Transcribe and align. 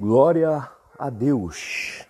Glória 0.00 0.70
a 0.96 1.10
Deus. 1.10 2.06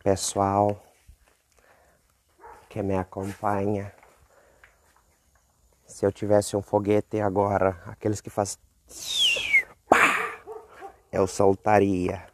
Pessoal 0.00 0.80
que 2.68 2.80
me 2.80 2.96
acompanha. 2.96 3.92
Se 5.84 6.06
eu 6.06 6.12
tivesse 6.12 6.56
um 6.56 6.62
foguete 6.62 7.20
agora, 7.20 7.82
aqueles 7.84 8.20
que 8.20 8.30
faz 8.30 8.56
eu 11.10 11.26
soltaria. 11.26 12.24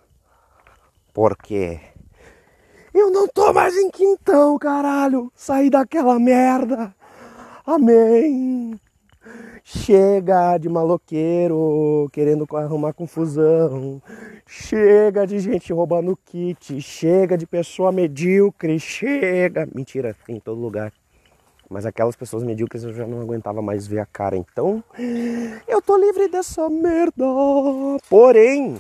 Porque 1.14 1.80
eu 2.92 3.10
não 3.10 3.26
tô 3.28 3.50
mais 3.54 3.74
em 3.78 3.90
quintão, 3.90 4.58
caralho. 4.58 5.32
Saí 5.34 5.70
daquela 5.70 6.18
merda. 6.18 6.94
Amém. 7.64 8.78
Chega 9.62 10.56
de 10.58 10.68
maloqueiro 10.68 12.08
querendo 12.12 12.46
arrumar 12.56 12.92
confusão. 12.92 14.02
Chega 14.46 15.26
de 15.26 15.38
gente 15.38 15.72
roubando 15.72 16.18
kit. 16.24 16.80
Chega 16.80 17.36
de 17.36 17.46
pessoa 17.46 17.92
medíocre. 17.92 18.78
Chega. 18.80 19.68
Mentira, 19.74 20.16
em 20.28 20.40
todo 20.40 20.60
lugar. 20.60 20.92
Mas 21.68 21.86
aquelas 21.86 22.16
pessoas 22.16 22.42
medíocres 22.42 22.82
eu 22.82 22.92
já 22.92 23.06
não 23.06 23.20
aguentava 23.20 23.62
mais 23.62 23.86
ver 23.86 24.00
a 24.00 24.06
cara. 24.06 24.36
Então, 24.36 24.82
eu 25.68 25.80
tô 25.80 25.96
livre 25.96 26.28
dessa 26.28 26.68
merda. 26.68 27.24
Porém, 28.08 28.76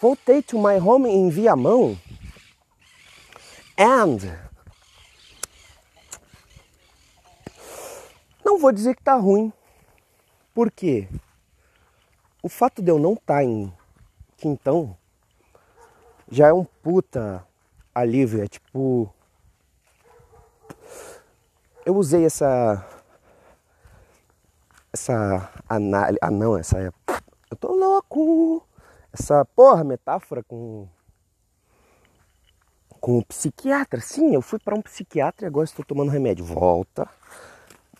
voltei 0.00 0.42
to 0.42 0.58
my 0.58 0.76
home 0.78 1.08
em 1.08 1.28
Viamão. 1.28 1.96
And 3.78 4.49
Não 8.44 8.58
vou 8.58 8.72
dizer 8.72 8.94
que 8.96 9.02
tá 9.02 9.14
ruim. 9.14 9.52
Por 10.54 10.70
quê? 10.70 11.08
O 12.42 12.48
fato 12.48 12.82
de 12.82 12.90
eu 12.90 12.98
não 12.98 13.12
estar 13.12 13.36
tá 13.36 13.44
em 13.44 13.72
Quintão 14.36 14.96
já 16.30 16.48
é 16.48 16.52
um 16.52 16.64
puta 16.64 17.46
alívio. 17.94 18.42
É 18.42 18.48
tipo. 18.48 19.12
Eu 21.84 21.96
usei 21.96 22.24
essa. 22.24 22.86
Essa 24.92 25.52
análise. 25.68 26.18
Ah, 26.22 26.30
não, 26.30 26.56
essa. 26.56 26.78
Eu 27.50 27.56
tô 27.58 27.72
louco! 27.74 28.66
Essa 29.12 29.44
porra 29.44 29.84
metáfora 29.84 30.42
com. 30.42 30.88
Com 33.00 33.18
o 33.18 33.24
psiquiatra. 33.24 34.00
Sim, 34.00 34.34
eu 34.34 34.42
fui 34.42 34.58
para 34.58 34.74
um 34.74 34.82
psiquiatra 34.82 35.46
e 35.46 35.48
agora 35.48 35.64
estou 35.64 35.84
tomando 35.84 36.10
remédio. 36.10 36.44
Volta 36.44 37.08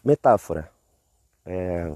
Metáfora. 0.04 0.70
É... 1.44 1.92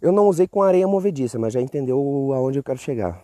Eu 0.00 0.12
não 0.12 0.28
usei 0.28 0.46
com 0.46 0.62
areia 0.62 0.86
movediça, 0.86 1.38
mas 1.38 1.52
já 1.52 1.60
entendeu 1.60 1.98
aonde 2.34 2.58
eu 2.58 2.62
quero 2.62 2.78
chegar. 2.78 3.22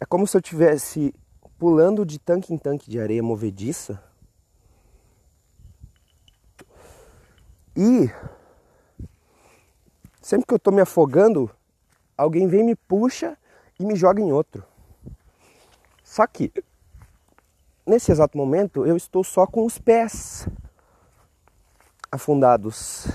É 0.00 0.04
como 0.04 0.26
se 0.26 0.36
eu 0.36 0.42
tivesse 0.42 1.14
pulando 1.58 2.04
de 2.04 2.18
tanque 2.18 2.52
em 2.52 2.58
tanque 2.58 2.90
de 2.90 3.00
areia 3.00 3.22
movediça 3.22 4.02
e 7.74 8.10
sempre 10.20 10.46
que 10.46 10.54
eu 10.54 10.58
tô 10.58 10.70
me 10.70 10.80
afogando, 10.80 11.50
alguém 12.16 12.46
vem 12.46 12.62
me 12.64 12.74
puxa 12.74 13.36
e 13.78 13.84
me 13.84 13.94
joga 13.94 14.20
em 14.20 14.32
outro. 14.32 14.64
Só 16.02 16.26
que 16.26 16.52
nesse 17.86 18.10
exato 18.10 18.36
momento 18.36 18.86
eu 18.86 18.96
estou 18.96 19.22
só 19.22 19.46
com 19.46 19.64
os 19.64 19.78
pés 19.78 20.48
afundados 22.16 23.06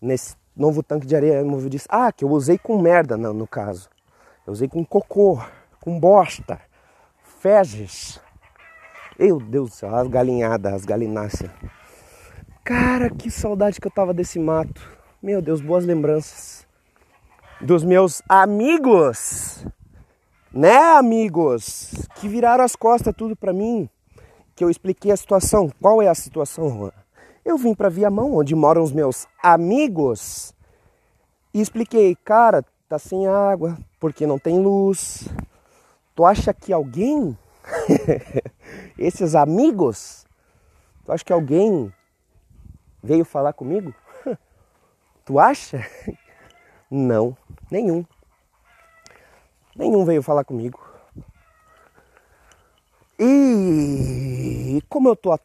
nesse 0.00 0.36
novo 0.56 0.82
tanque 0.82 1.06
de 1.06 1.16
areia 1.16 1.42
movediça. 1.44 1.86
Ah, 1.90 2.12
que 2.12 2.24
eu 2.24 2.30
usei 2.30 2.56
com 2.56 2.80
merda 2.80 3.16
no, 3.16 3.32
no 3.32 3.46
caso. 3.46 3.88
Eu 4.46 4.52
usei 4.52 4.68
com 4.68 4.84
cocô, 4.84 5.42
com 5.80 5.98
bosta, 5.98 6.60
fezes. 7.40 8.20
Meu 9.18 9.38
Deus 9.38 9.70
do 9.70 9.74
céu, 9.74 9.94
as 9.94 10.08
galinhadas, 10.08 10.72
as 10.72 10.84
galináceas. 10.84 11.50
Cara, 12.62 13.10
que 13.10 13.30
saudade 13.30 13.80
que 13.80 13.86
eu 13.86 13.92
tava 13.92 14.14
desse 14.14 14.38
mato. 14.38 14.80
Meu 15.22 15.40
Deus, 15.42 15.60
boas 15.60 15.84
lembranças. 15.84 16.66
Dos 17.60 17.84
meus 17.84 18.22
amigos. 18.28 19.66
Né, 20.52 20.76
amigos? 20.96 22.08
Que 22.16 22.28
viraram 22.28 22.64
as 22.64 22.76
costas 22.76 23.14
tudo 23.16 23.34
pra 23.34 23.52
mim. 23.52 23.88
Que 24.54 24.62
eu 24.62 24.70
expliquei 24.70 25.10
a 25.10 25.16
situação. 25.16 25.70
Qual 25.80 26.00
é 26.00 26.08
a 26.08 26.14
situação, 26.14 26.68
Juan? 26.70 27.03
Eu 27.44 27.58
vim 27.58 27.74
para 27.74 27.90
Viamão, 27.90 28.34
onde 28.36 28.54
moram 28.54 28.82
os 28.82 28.90
meus 28.90 29.28
amigos, 29.42 30.54
e 31.52 31.60
expliquei, 31.60 32.16
cara, 32.16 32.64
tá 32.88 32.98
sem 32.98 33.26
água, 33.26 33.76
porque 34.00 34.26
não 34.26 34.38
tem 34.38 34.58
luz. 34.58 35.28
Tu 36.14 36.24
acha 36.24 36.54
que 36.54 36.72
alguém, 36.72 37.36
esses 38.96 39.34
amigos, 39.34 40.24
tu 41.04 41.12
acha 41.12 41.22
que 41.22 41.32
alguém 41.32 41.92
veio 43.02 43.26
falar 43.26 43.52
comigo? 43.52 43.94
tu 45.24 45.38
acha? 45.38 45.86
Não, 46.90 47.36
nenhum. 47.70 48.06
Nenhum 49.76 50.04
veio 50.04 50.22
falar 50.22 50.44
comigo. 50.44 50.80
E 53.18 54.82
como 54.88 55.08
eu 55.08 55.16
tô 55.16 55.30
a 55.30 55.38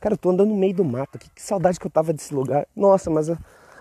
Cara, 0.00 0.14
eu 0.14 0.18
tô 0.18 0.30
andando 0.30 0.50
no 0.50 0.56
meio 0.56 0.74
do 0.74 0.84
mato. 0.84 1.18
Que 1.18 1.30
saudade 1.36 1.78
que 1.78 1.86
eu 1.86 1.90
tava 1.90 2.12
desse 2.12 2.34
lugar. 2.34 2.66
Nossa, 2.74 3.10
mas 3.10 3.28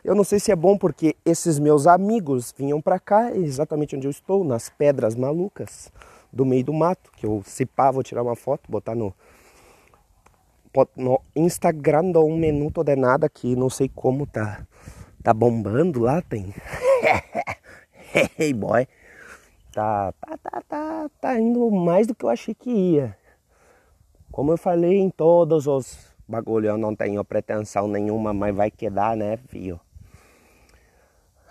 eu 0.03 0.16
não 0.16 0.23
sei 0.23 0.40
se 0.40 0.51
é 0.51 0.56
bom 0.56 0.78
porque 0.78 1.16
esses 1.25 1.59
meus 1.59 1.85
amigos 1.85 2.53
vinham 2.57 2.81
para 2.81 3.00
cá, 3.00 3.35
exatamente 3.35 3.95
onde 3.95 4.07
eu 4.07 4.12
estou, 4.12 4.44
nas 4.44 4.69
pedras 4.69 5.16
malucas 5.16 5.91
do 6.31 6.45
meio 6.45 6.63
do 6.63 6.73
mato, 6.73 7.12
que 7.18 7.25
eu 7.25 7.44
pá, 7.75 7.91
vou 7.91 8.03
tirar 8.03 8.23
uma 8.23 8.35
foto, 8.35 8.72
botar 8.72 8.95
no 8.95 9.13
no 10.95 11.19
Instagram 11.35 12.12
do 12.12 12.24
um 12.24 12.38
minuto 12.38 12.84
de 12.84 12.95
nada 12.95 13.28
que 13.28 13.56
não 13.56 13.68
sei 13.68 13.89
como 13.89 14.28
tá 14.28 14.66
tá 15.24 15.34
bombando 15.34 16.00
lá, 16.00 16.22
tem. 16.22 16.53
hey 18.39 18.53
boy. 18.53 18.88
Tá, 19.74 20.13
tá, 20.13 20.38
tá, 20.38 20.63
tá, 20.68 21.09
tá 21.19 21.39
indo 21.39 21.69
mais 21.69 22.07
do 22.07 22.16
que 22.16 22.24
eu 22.24 22.29
achei 22.29 22.56
que 22.56 22.69
ia. 22.69 23.18
Como 24.38 24.52
eu 24.52 24.58
falei 24.58 25.00
em 25.00 25.09
todos 25.09 25.66
os 25.66 26.16
bagulho, 26.28 26.68
eu 26.68 26.78
não 26.78 26.96
tenho 26.96 27.25
pretensão 27.25 27.88
nenhuma, 27.88 28.36
mas 28.36 28.56
vai 28.56 28.70
quedar, 28.70 29.18
né? 29.18 29.40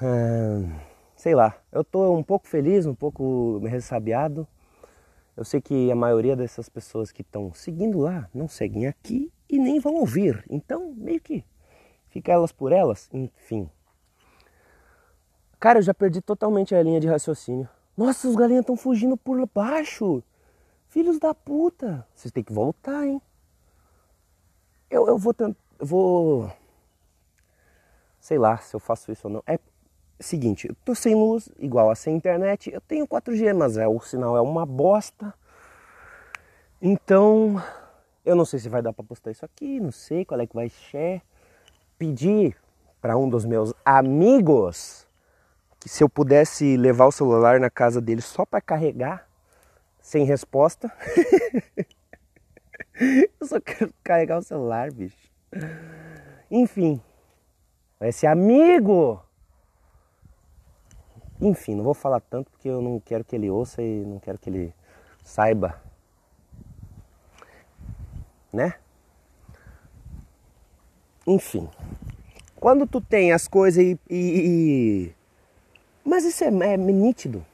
Hum, 0.01 0.71
sei 1.17 1.35
lá, 1.35 1.57
eu 1.73 1.83
tô 1.83 2.15
um 2.17 2.23
pouco 2.23 2.47
feliz, 2.47 2.87
um 2.87 2.95
pouco 2.95 3.59
ressabiado. 3.67 4.47
Eu 5.37 5.45
sei 5.45 5.61
que 5.61 5.91
a 5.91 5.97
maioria 5.97 6.37
dessas 6.37 6.69
pessoas 6.69 7.11
que 7.11 7.23
estão 7.23 7.53
seguindo 7.53 7.99
lá 7.99 8.31
não 8.33 8.47
seguem 8.47 8.87
aqui 8.87 9.33
e 9.51 9.59
nem 9.59 9.81
vão 9.81 9.97
ouvir. 9.97 10.45
Então, 10.49 10.95
meio 10.97 11.21
que 11.21 11.45
fica 12.11 12.31
elas 12.31 12.53
por 12.53 12.71
elas, 12.71 13.11
enfim. 13.13 13.69
Cara, 15.59 15.81
eu 15.81 15.83
já 15.83 15.93
perdi 15.93 16.21
totalmente 16.21 16.73
a 16.73 16.81
linha 16.81 17.01
de 17.01 17.09
raciocínio. 17.09 17.69
Nossa, 17.97 18.29
os 18.29 18.37
galinhas 18.37 18.61
estão 18.61 18.77
fugindo 18.77 19.17
por 19.17 19.45
baixo. 19.53 20.23
Filhos 20.97 21.19
da 21.19 21.35
puta, 21.35 22.07
vocês 22.15 22.33
têm 22.33 22.43
que 22.43 22.55
voltar, 22.55 23.07
hein? 23.07 23.21
Eu, 24.89 25.07
eu 25.07 25.19
vou 25.19 25.35
tentar. 25.35 25.61
Vou. 25.79 26.51
Sei 28.19 28.39
lá 28.39 28.57
se 28.57 28.75
eu 28.75 28.81
faço 28.81 29.13
isso 29.13 29.29
ou 29.29 29.35
não. 29.35 29.43
É 29.47 29.59
seguinte, 30.19 30.67
eu 30.67 30.75
tô 30.87 30.95
sem 30.95 31.15
luz, 31.15 31.51
igual 31.59 31.91
a 31.91 31.95
sem 31.95 32.17
internet. 32.17 32.73
Eu 32.73 32.81
tenho 32.81 33.07
4G, 33.07 33.55
mas 33.55 33.77
é, 33.77 33.87
o 33.87 34.01
sinal 34.01 34.39
é 34.39 34.41
uma 34.41 34.65
bosta. 34.65 35.35
Então, 36.81 37.63
eu 38.25 38.35
não 38.35 38.47
sei 38.47 38.59
se 38.59 38.71
vai 38.71 38.81
dar 38.81 38.95
para 38.95 39.05
postar 39.05 39.33
isso 39.33 39.45
aqui, 39.45 39.79
não 39.79 39.93
sei 39.93 40.25
qual 40.25 40.41
é 40.41 40.47
que 40.47 40.55
vai 40.55 40.71
ser. 40.71 41.21
Pedir 41.99 42.57
para 43.03 43.19
um 43.19 43.29
dos 43.29 43.45
meus 43.45 43.75
amigos 43.85 45.07
que 45.79 45.91
se 45.91 46.03
eu 46.03 46.09
pudesse 46.09 46.79
levar 46.79 47.05
o 47.05 47.13
celular 47.13 47.61
na 47.61 47.69
casa 47.69 48.01
dele 48.01 48.23
só 48.23 48.47
para 48.47 48.63
carregar 48.63 49.26
sem 50.07 50.25
resposta. 50.25 50.89
eu 53.41 53.47
só 53.47 53.61
quero 53.61 53.93
carregar 54.05 54.39
o 54.39 54.43
celular, 54.43 54.93
bicho. 54.93 55.17
Enfim, 56.49 57.03
esse 58.01 58.25
amigo. 58.25 59.21
Enfim, 61.41 61.75
não 61.75 61.83
vou 61.83 61.93
falar 61.93 62.21
tanto 62.21 62.53
porque 62.53 62.69
eu 62.69 62.81
não 62.81 63.01
quero 63.01 63.25
que 63.25 63.35
ele 63.35 63.51
ouça 63.51 63.83
e 63.83 64.05
não 64.05 64.21
quero 64.21 64.39
que 64.39 64.49
ele 64.49 64.73
saiba. 65.25 65.83
Né? 68.53 68.75
Enfim, 71.27 71.69
quando 72.55 72.87
tu 72.87 73.01
tem 73.01 73.33
as 73.33 73.49
coisas 73.49 73.83
e, 73.83 73.99
e, 74.09 74.17
e... 74.19 75.15
Mas 76.05 76.25
isso 76.25 76.45
é, 76.45 76.47
é 76.47 76.77
nítido. 76.77 77.45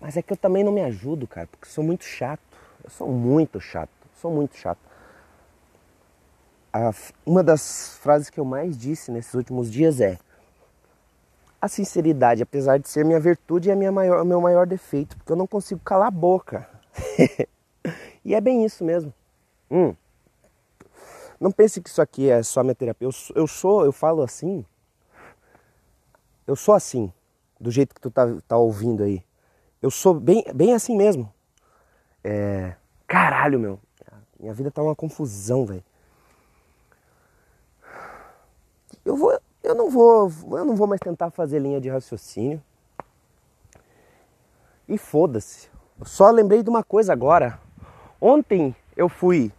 Mas 0.00 0.16
é 0.16 0.22
que 0.22 0.32
eu 0.32 0.36
também 0.36 0.62
não 0.62 0.72
me 0.72 0.82
ajudo, 0.82 1.26
cara, 1.26 1.46
porque 1.46 1.66
sou 1.68 1.82
muito 1.82 2.04
chato. 2.04 2.42
Eu 2.82 2.90
sou 2.90 3.08
muito 3.08 3.60
chato, 3.60 3.90
sou 4.14 4.30
muito 4.30 4.56
chato. 4.56 4.78
a, 6.72 6.92
uma 7.26 7.42
das 7.42 7.98
frases 7.98 8.30
que 8.30 8.38
eu 8.38 8.44
mais 8.44 8.78
disse 8.78 9.10
nesses 9.10 9.34
últimos 9.34 9.70
dias 9.70 10.00
é 10.00 10.18
a 11.60 11.66
sinceridade, 11.66 12.42
apesar 12.42 12.78
de 12.78 12.88
ser 12.88 13.04
minha 13.04 13.18
virtude, 13.18 13.70
é 13.70 13.74
minha 13.74 13.90
maior, 13.90 14.24
meu 14.24 14.40
maior 14.40 14.66
defeito, 14.66 15.16
porque 15.16 15.32
eu 15.32 15.36
não 15.36 15.46
consigo 15.46 15.80
calar 15.80 16.08
a 16.08 16.10
boca. 16.10 16.68
e 18.24 18.34
é 18.34 18.40
bem 18.40 18.64
isso 18.64 18.84
mesmo. 18.84 19.12
Hum. 19.70 19.94
Não 21.40 21.50
pense 21.50 21.80
que 21.80 21.88
isso 21.88 22.00
aqui 22.00 22.30
é 22.30 22.42
só 22.42 22.62
minha 22.62 22.74
terapia. 22.74 23.06
Eu, 23.06 23.12
eu 23.34 23.46
sou, 23.46 23.84
eu 23.84 23.92
falo 23.92 24.22
assim. 24.22 24.64
Eu 26.46 26.56
sou 26.56 26.74
assim, 26.74 27.12
do 27.60 27.70
jeito 27.70 27.94
que 27.94 28.00
tu 28.00 28.10
tá, 28.10 28.26
tá 28.46 28.56
ouvindo 28.56 29.02
aí. 29.02 29.22
Eu 29.80 29.90
sou 29.90 30.14
bem, 30.14 30.44
bem 30.54 30.74
assim 30.74 30.96
mesmo. 30.96 31.32
É. 32.22 32.74
Caralho, 33.06 33.58
meu. 33.58 33.80
Minha 34.38 34.54
vida 34.54 34.70
tá 34.70 34.82
uma 34.82 34.94
confusão, 34.94 35.64
velho. 35.66 35.84
Eu 39.04 39.16
vou. 39.16 39.38
Eu 39.62 39.74
não 39.74 39.90
vou. 39.90 40.32
Eu 40.52 40.64
não 40.64 40.76
vou 40.76 40.86
mais 40.86 41.00
tentar 41.00 41.30
fazer 41.30 41.58
linha 41.58 41.80
de 41.80 41.88
raciocínio. 41.88 42.62
E 44.88 44.96
foda-se. 44.96 45.68
Só 46.02 46.30
lembrei 46.30 46.62
de 46.62 46.70
uma 46.70 46.82
coisa 46.82 47.12
agora. 47.12 47.60
Ontem 48.20 48.74
eu 48.96 49.08
fui 49.08 49.52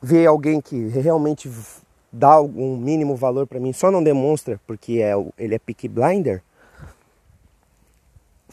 ver 0.00 0.26
alguém 0.26 0.60
que 0.60 0.86
realmente 0.88 1.50
dá 2.12 2.32
algum 2.32 2.76
mínimo 2.76 3.16
valor 3.16 3.46
para 3.46 3.60
mim, 3.60 3.72
só 3.72 3.90
não 3.90 4.02
demonstra 4.02 4.60
porque 4.66 5.00
é, 5.00 5.12
ele 5.36 5.54
é 5.54 5.58
pick 5.58 5.88
blinder. 5.88 6.42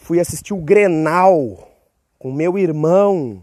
Fui 0.03 0.19
assistir 0.19 0.53
o 0.53 0.57
Grenal 0.57 1.65
com 2.19 2.29
meu 2.29 2.57
irmão, 2.57 3.41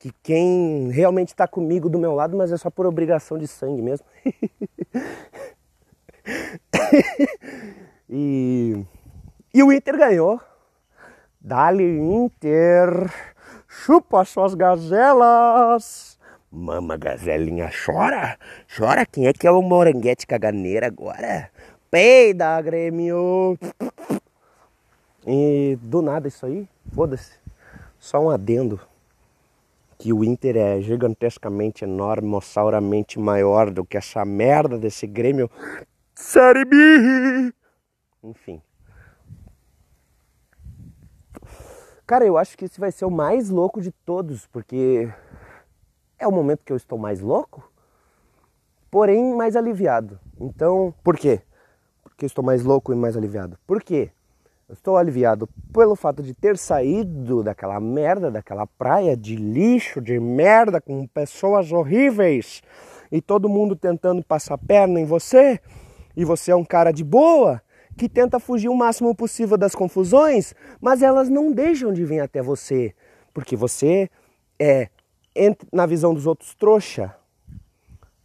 que 0.00 0.10
quem 0.20 0.90
realmente 0.90 1.28
está 1.28 1.46
comigo 1.46 1.88
do 1.88 1.96
meu 1.96 2.12
lado, 2.12 2.36
mas 2.36 2.50
é 2.50 2.56
só 2.56 2.68
por 2.68 2.86
obrigação 2.86 3.38
de 3.38 3.46
sangue 3.46 3.80
mesmo. 3.80 4.04
e, 8.10 8.84
e 9.54 9.62
o 9.62 9.72
Inter 9.72 9.96
ganhou. 9.96 10.40
Dali 11.40 12.00
Inter, 12.00 13.08
chupa 13.68 14.24
suas 14.24 14.54
gazelas. 14.54 16.18
Mama 16.50 16.96
gazelinha, 16.96 17.70
chora, 17.86 18.36
chora. 18.76 19.06
Quem 19.06 19.28
é 19.28 19.32
que 19.32 19.46
é 19.46 19.52
o 19.52 19.62
moranguete 19.62 20.26
caganeira 20.26 20.88
agora? 20.88 21.48
Peida, 21.88 22.60
Grêmio. 22.60 23.56
E 25.26 25.78
do 25.80 26.02
nada 26.02 26.28
isso 26.28 26.44
aí, 26.44 26.68
foda-se. 26.92 27.32
Só 27.98 28.18
um 28.20 28.30
adendo. 28.30 28.80
Que 29.98 30.12
o 30.12 30.24
Inter 30.24 30.56
é 30.56 30.80
gigantescamente, 30.80 31.84
enormossauramente 31.84 33.20
maior 33.20 33.70
do 33.70 33.84
que 33.84 33.96
essa 33.96 34.24
merda 34.24 34.76
desse 34.76 35.06
Grêmio. 35.06 35.48
Série 36.14 36.64
B! 36.64 37.54
Enfim. 38.24 38.60
Cara, 42.04 42.26
eu 42.26 42.36
acho 42.36 42.58
que 42.58 42.64
esse 42.64 42.80
vai 42.80 42.90
ser 42.90 43.04
o 43.04 43.10
mais 43.10 43.48
louco 43.48 43.80
de 43.80 43.92
todos, 43.92 44.46
porque 44.48 45.08
é 46.18 46.26
o 46.26 46.32
momento 46.32 46.64
que 46.64 46.72
eu 46.72 46.76
estou 46.76 46.98
mais 46.98 47.20
louco, 47.20 47.70
porém 48.90 49.34
mais 49.34 49.56
aliviado. 49.56 50.18
Então, 50.40 50.92
por 51.02 51.16
quê? 51.16 51.40
Porque 52.02 52.24
eu 52.24 52.26
estou 52.26 52.44
mais 52.44 52.64
louco 52.64 52.92
e 52.92 52.96
mais 52.96 53.16
aliviado. 53.16 53.56
Por 53.66 53.82
quê? 53.82 54.10
Estou 54.72 54.96
aliviado 54.96 55.46
pelo 55.70 55.94
fato 55.94 56.22
de 56.22 56.32
ter 56.32 56.56
saído 56.56 57.42
daquela 57.42 57.78
merda, 57.78 58.30
daquela 58.30 58.66
praia 58.66 59.14
de 59.14 59.36
lixo, 59.36 60.00
de 60.00 60.18
merda, 60.18 60.80
com 60.80 61.06
pessoas 61.06 61.70
horríveis 61.70 62.62
e 63.10 63.20
todo 63.20 63.50
mundo 63.50 63.76
tentando 63.76 64.24
passar 64.24 64.56
perna 64.56 64.98
em 64.98 65.04
você, 65.04 65.60
e 66.16 66.24
você 66.24 66.52
é 66.52 66.56
um 66.56 66.64
cara 66.64 66.90
de 66.90 67.04
boa 67.04 67.60
que 67.98 68.08
tenta 68.08 68.40
fugir 68.40 68.70
o 68.70 68.74
máximo 68.74 69.14
possível 69.14 69.58
das 69.58 69.74
confusões, 69.74 70.54
mas 70.80 71.02
elas 71.02 71.28
não 71.28 71.52
deixam 71.52 71.92
de 71.92 72.02
vir 72.06 72.20
até 72.20 72.40
você, 72.40 72.94
porque 73.34 73.54
você 73.54 74.08
é, 74.58 74.88
na 75.70 75.84
visão 75.84 76.14
dos 76.14 76.26
outros, 76.26 76.54
trouxa, 76.54 77.14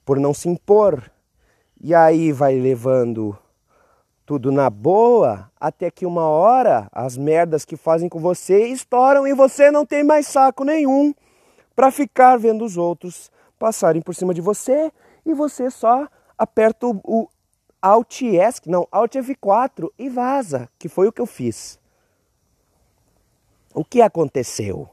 por 0.05 0.17
não 0.17 0.33
se 0.33 0.47
impor. 0.47 1.11
E 1.81 1.93
aí 1.93 2.31
vai 2.31 2.55
levando 2.55 3.37
tudo 4.27 4.51
na 4.51 4.69
boa, 4.69 5.49
até 5.57 5.89
que 5.89 6.05
uma 6.05 6.27
hora 6.27 6.89
as 6.91 7.15
merdas 7.15 7.63
que 7.63 7.77
fazem 7.77 8.09
com 8.09 8.19
você 8.19 8.67
estouram 8.67 9.25
e 9.25 9.33
você 9.33 9.71
não 9.71 9.85
tem 9.85 10.03
mais 10.03 10.27
saco 10.27 10.65
nenhum 10.65 11.15
para 11.73 11.89
ficar 11.91 12.35
vendo 12.37 12.65
os 12.65 12.75
outros 12.75 13.31
passarem 13.57 14.01
por 14.01 14.13
cima 14.13 14.33
de 14.33 14.41
você 14.41 14.91
e 15.25 15.33
você 15.33 15.71
só 15.71 16.09
aperta 16.37 16.87
o, 16.87 16.99
o 17.05 17.29
Alt 17.81 18.21
ESC, 18.21 18.69
não, 18.69 18.85
Alt 18.91 19.15
F4 19.15 19.89
e 19.97 20.09
vaza, 20.09 20.67
que 20.77 20.89
foi 20.89 21.07
o 21.07 21.11
que 21.13 21.21
eu 21.21 21.25
fiz. 21.25 21.79
O 23.73 23.85
que 23.85 24.01
aconteceu? 24.01 24.89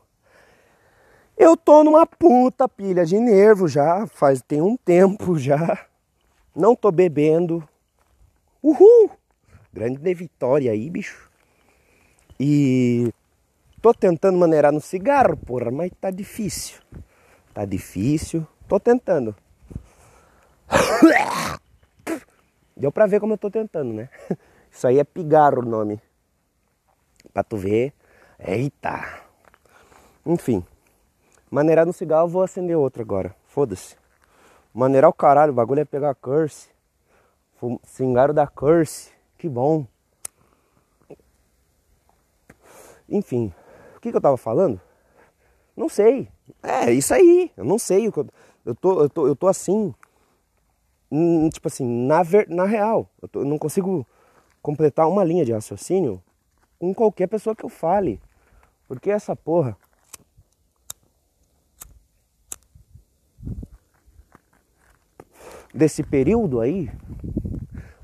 Eu 1.37 1.57
tô 1.57 1.83
numa 1.83 2.07
puta 2.07 2.69
pilha 2.69 3.05
de 3.05 3.19
nervo 3.19 3.67
já, 3.67 4.07
faz 4.07 4.41
tem 4.41 4.63
um 4.63 4.77
tempo 4.77 5.37
já. 5.37 5.87
Não 6.55 6.77
tô 6.77 6.93
bebendo. 6.93 7.69
Uhul! 8.63 9.11
Grande 9.75 10.15
vitória 10.15 10.71
aí, 10.71 10.89
bicho. 10.89 11.29
E 12.39 13.13
tô 13.83 13.93
tentando 13.93 14.39
maneirar 14.39 14.71
no 14.71 14.81
cigarro, 14.81 15.37
porra, 15.37 15.69
mas 15.73 15.91
tá 16.01 16.13
difícil. 16.13 16.81
Tá 17.53 17.65
difícil. 17.65 18.47
Tô 18.69 18.79
tentando. 18.79 19.35
Deu 22.77 22.93
pra 22.93 23.07
ver 23.07 23.19
como 23.19 23.33
eu 23.33 23.39
tô 23.39 23.51
tentando, 23.51 23.93
né? 23.93 24.09
Isso 24.71 24.87
aí 24.87 25.01
é 25.01 25.05
pigarro 25.05 25.61
o 25.61 25.69
nome. 25.69 26.01
Pra 27.33 27.43
tu 27.43 27.57
ver. 27.57 27.93
Eita! 28.39 29.25
Enfim. 30.25 30.65
Maneirar 31.51 31.85
no 31.85 31.93
cigarro, 31.93 32.27
eu 32.27 32.31
vou 32.31 32.43
acender 32.45 32.77
outro 32.77 33.03
agora. 33.03 33.35
Foda-se. 33.49 33.97
Maneirar 34.73 35.11
o 35.11 35.13
caralho, 35.13 35.51
o 35.51 35.57
bagulho 35.57 35.81
é 35.81 35.85
pegar 35.85 36.11
a 36.11 36.15
curse. 36.15 36.69
Cingaro 37.83 38.33
da 38.33 38.47
curse. 38.47 39.14
Que 39.45 39.49
bom. 39.51 39.87
Enfim, 43.07 43.53
o 43.95 44.01
que, 44.01 44.11
que 44.11 44.17
eu 44.17 44.21
tava 44.23 44.39
falando? 44.39 44.81
Não 45.77 45.87
sei. 45.87 46.31
É, 46.63 46.91
isso 46.91 47.13
aí. 47.13 47.53
Eu 47.55 47.67
não 47.67 47.79
sei. 47.79 48.07
Eu 48.07 48.75
tô, 48.75 49.03
eu 49.03 49.11
tô, 49.11 49.27
eu 49.27 49.37
tô 49.37 49.47
assim. 49.47 49.95
Tipo 51.53 51.69
assim, 51.69 51.85
na, 52.07 52.23
ver, 52.23 52.49
na 52.49 52.65
real. 52.65 53.07
Eu, 53.21 53.29
tô, 53.29 53.41
eu 53.41 53.45
não 53.45 53.59
consigo 53.59 54.07
completar 54.63 55.07
uma 55.07 55.23
linha 55.23 55.45
de 55.45 55.53
raciocínio 55.53 56.23
com 56.79 56.95
qualquer 56.95 57.27
pessoa 57.27 57.55
que 57.55 57.67
eu 57.67 57.69
fale. 57.69 58.19
Porque 58.89 59.11
essa 59.11 59.37
porra. 59.37 59.77
Desse 65.75 66.03
período 66.03 66.63
aí, 66.63 66.91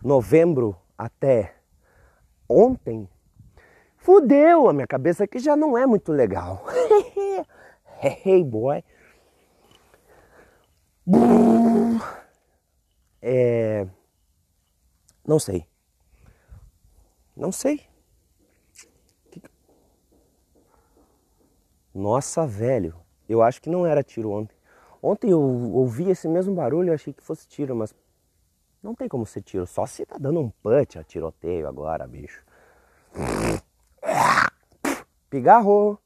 novembro 0.04 0.76
até 1.00 1.54
ontem, 2.46 3.08
fudeu 3.96 4.68
a 4.68 4.72
minha 4.72 4.86
cabeça 4.86 5.26
que 5.26 5.38
já 5.38 5.56
não 5.56 5.78
é 5.78 5.86
muito 5.86 6.12
legal. 6.12 6.62
hey 8.04 8.44
boy. 8.44 8.84
É... 13.22 13.86
Não 15.26 15.38
sei. 15.38 15.66
Não 17.34 17.50
sei. 17.50 17.80
Nossa, 21.94 22.46
velho. 22.46 22.94
Eu 23.26 23.42
acho 23.42 23.62
que 23.62 23.70
não 23.70 23.86
era 23.86 24.02
tiro 24.02 24.30
ontem. 24.30 24.54
Ontem 25.02 25.30
eu 25.30 25.40
ouvi 25.40 26.10
esse 26.10 26.28
mesmo 26.28 26.54
barulho 26.54 26.88
e 26.90 26.94
achei 26.94 27.12
que 27.12 27.22
fosse 27.22 27.48
tiro, 27.48 27.74
mas 27.74 27.94
não 28.82 28.94
tem 28.94 29.08
como 29.08 29.26
ser 29.26 29.42
tiro, 29.42 29.66
só 29.66 29.86
se 29.86 30.06
tá 30.06 30.16
dando 30.18 30.40
um 30.40 30.50
punch 30.62 30.98
a 30.98 31.04
tiroteio 31.04 31.68
agora, 31.68 32.06
bicho. 32.06 32.42
Pigarro. 35.28 35.98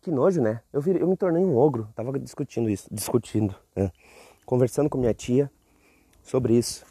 Que 0.00 0.10
nojo, 0.10 0.40
né? 0.40 0.62
Eu, 0.72 0.80
eu 0.94 1.08
me 1.08 1.16
tornei 1.16 1.44
um 1.44 1.56
ogro. 1.56 1.88
Tava 1.94 2.16
discutindo 2.18 2.70
isso, 2.70 2.88
discutindo, 2.92 3.56
né? 3.74 3.90
conversando 4.46 4.88
com 4.88 4.96
minha 4.96 5.12
tia 5.12 5.50
sobre 6.22 6.56
isso. 6.56 6.86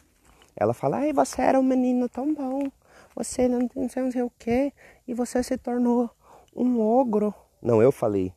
Ela 0.54 0.74
fala, 0.74 0.98
ai, 0.98 1.12
você 1.12 1.42
era 1.42 1.58
um 1.58 1.62
menino 1.62 2.08
tão 2.08 2.32
bom, 2.34 2.70
você 3.14 3.48
não, 3.48 3.68
sei, 3.88 4.02
não 4.02 4.12
sei 4.12 4.22
o 4.22 4.32
que, 4.38 4.72
e 5.08 5.14
você 5.14 5.42
se 5.42 5.56
tornou 5.56 6.10
um 6.54 6.80
ogro. 6.80 7.34
Não, 7.60 7.82
eu 7.82 7.90
falei. 7.90 8.32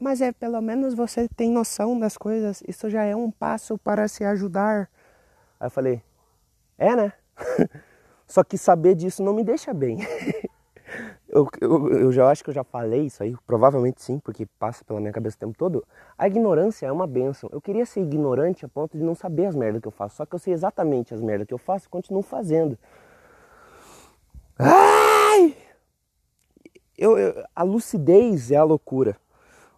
Mas 0.00 0.20
é, 0.20 0.32
pelo 0.32 0.60
menos 0.60 0.94
você 0.94 1.28
tem 1.28 1.50
noção 1.50 1.98
das 1.98 2.16
coisas, 2.16 2.62
isso 2.66 2.88
já 2.88 3.04
é 3.04 3.14
um 3.14 3.30
passo 3.30 3.76
para 3.76 4.08
se 4.08 4.24
ajudar. 4.24 4.88
Aí 5.60 5.66
eu 5.66 5.70
falei, 5.70 6.02
é 6.78 6.96
né? 6.96 7.12
Só 8.26 8.42
que 8.42 8.56
saber 8.56 8.94
disso 8.94 9.22
não 9.22 9.34
me 9.34 9.44
deixa 9.44 9.74
bem. 9.74 9.98
eu, 11.28 11.46
eu, 11.60 11.88
eu 11.92 12.12
já 12.12 12.30
acho 12.30 12.42
que 12.42 12.48
eu 12.48 12.54
já 12.54 12.64
falei 12.64 13.02
isso 13.02 13.22
aí, 13.22 13.36
provavelmente 13.46 14.02
sim, 14.02 14.18
porque 14.18 14.46
passa 14.58 14.84
pela 14.84 15.00
minha 15.00 15.12
cabeça 15.12 15.36
o 15.36 15.40
tempo 15.40 15.58
todo. 15.58 15.84
A 16.16 16.26
ignorância 16.26 16.86
é 16.86 16.92
uma 16.92 17.06
benção. 17.06 17.50
Eu 17.52 17.60
queria 17.60 17.84
ser 17.84 18.00
ignorante 18.00 18.64
a 18.64 18.68
ponto 18.68 18.96
de 18.96 19.04
não 19.04 19.14
saber 19.14 19.46
as 19.46 19.54
merdas 19.54 19.82
que 19.82 19.88
eu 19.88 19.92
faço, 19.92 20.16
só 20.16 20.24
que 20.24 20.34
eu 20.34 20.38
sei 20.38 20.54
exatamente 20.54 21.12
as 21.12 21.20
merdas 21.20 21.46
que 21.46 21.52
eu 21.52 21.58
faço 21.58 21.86
e 21.86 21.90
continuo 21.90 22.22
fazendo. 22.22 22.78
Ai! 24.58 25.56
Eu, 26.96 27.18
eu, 27.18 27.44
a 27.54 27.62
lucidez 27.62 28.50
é 28.50 28.56
a 28.56 28.64
loucura. 28.64 29.16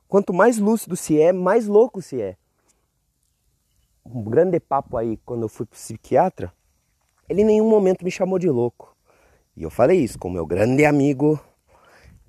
Quanto 0.09 0.33
mais 0.33 0.59
lúcido 0.59 0.97
se 0.97 1.21
é, 1.21 1.33
mais 1.33 1.67
louco 1.67 2.03
se 2.03 2.21
é. 2.21 2.37
Um 4.05 4.23
grande 4.23 4.59
papo 4.59 4.97
aí, 4.97 5.17
quando 5.19 5.43
eu 5.43 5.49
fui 5.49 5.65
pro 5.65 5.77
psiquiatra, 5.77 6.53
ele 7.29 7.43
em 7.43 7.45
nenhum 7.45 7.69
momento 7.69 8.05
me 8.05 8.11
chamou 8.11 8.39
de 8.39 8.49
louco. 8.49 8.97
E 9.57 9.63
eu 9.63 9.71
falei 9.71 10.01
isso 10.01 10.19
com 10.19 10.29
meu 10.29 10.45
grande 10.45 10.85
amigo 10.85 11.39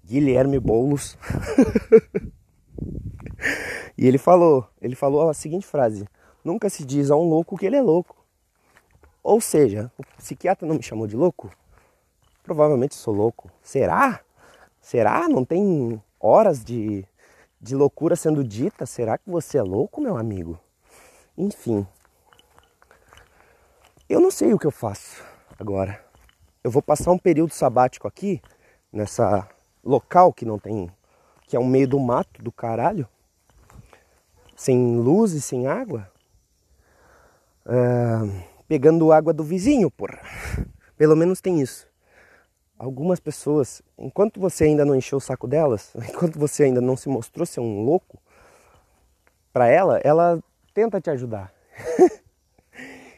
Guilherme 0.04 0.60
Boulos. 0.60 1.18
e 3.98 4.06
ele 4.06 4.18
falou, 4.18 4.68
ele 4.82 4.96
falou 4.96 5.30
a 5.30 5.34
seguinte 5.34 5.66
frase: 5.66 6.08
Nunca 6.44 6.70
se 6.70 6.86
diz 6.86 7.10
a 7.10 7.16
um 7.16 7.28
louco 7.28 7.58
que 7.58 7.66
ele 7.66 7.78
é 7.78 7.82
louco. 7.82 8.24
Ou 9.24 9.40
seja, 9.40 9.90
o 9.98 10.04
psiquiatra 10.18 10.68
não 10.68 10.76
me 10.76 10.84
chamou 10.84 11.08
de 11.08 11.16
louco? 11.16 11.50
Provavelmente 12.44 12.96
sou 12.96 13.14
louco. 13.14 13.50
Será? 13.62 14.20
Será? 14.82 15.30
Não 15.30 15.46
tem 15.46 16.02
horas 16.20 16.62
de, 16.62 17.06
de 17.62 17.74
loucura 17.74 18.18
sendo 18.18 18.44
dita? 18.44 18.86
Será 18.86 19.18
que 19.18 19.30
você 19.30 19.58
é 19.58 19.64
louco, 19.64 20.02
meu 20.02 20.18
amigo? 20.18 20.60
Enfim. 21.38 21.86
Eu 24.08 24.20
não 24.20 24.32
sei 24.32 24.54
o 24.54 24.60
que 24.60 24.68
eu 24.68 24.72
faço 24.72 25.24
agora 25.60 26.04
eu 26.64 26.72
vou 26.72 26.82
passar 26.82 27.12
um 27.12 27.18
período 27.18 27.54
sabático 27.54 28.08
aqui, 28.08 28.42
nessa 28.92 29.48
local 29.84 30.32
que 30.32 30.46
não 30.46 30.58
tem, 30.58 30.90
que 31.46 31.58
é 31.58 31.60
um 31.60 31.68
meio 31.68 31.88
do 31.88 32.00
mato 32.00 32.42
do 32.42 32.52
caralho, 32.52 33.08
sem 34.56 34.98
luz 34.98 35.34
e 35.34 35.42
sem 35.42 35.68
água, 35.68 36.10
uh, 37.66 38.44
pegando 38.66 39.12
água 39.12 39.34
do 39.34 39.44
vizinho, 39.44 39.92
porra. 39.92 40.22
Pelo 40.96 41.18
menos 41.18 41.42
tem 41.42 41.60
isso. 41.60 41.86
Algumas 42.80 43.20
pessoas, 43.20 43.82
enquanto 43.98 44.40
você 44.40 44.66
ainda 44.66 44.86
não 44.86 44.96
encheu 44.96 45.18
o 45.18 45.22
saco 45.22 45.48
delas, 45.48 45.94
enquanto 46.10 46.40
você 46.40 46.64
ainda 46.64 46.80
não 46.80 46.96
se 46.96 47.10
mostrou 47.10 47.46
ser 47.46 47.60
um 47.60 47.84
louco, 47.84 48.22
para 49.52 49.68
ela, 49.68 50.00
ela 50.04 50.42
tenta 50.74 51.00
te 51.00 51.10
ajudar. 51.10 51.54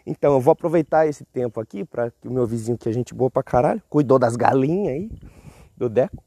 Então 0.07 0.33
eu 0.33 0.39
vou 0.39 0.51
aproveitar 0.51 1.07
esse 1.07 1.25
tempo 1.25 1.59
aqui 1.59 1.83
para 1.83 2.11
que 2.11 2.27
o 2.27 2.31
meu 2.31 2.45
vizinho, 2.45 2.77
que 2.77 2.87
é 2.87 2.91
gente 2.91 3.11
boa 3.11 3.31
pra 3.31 3.41
caralho, 3.41 3.81
cuidou 3.89 4.19
das 4.19 4.35
galinhas 4.35 4.93
aí, 4.93 5.11
do 5.75 5.89
Deco. 5.89 6.23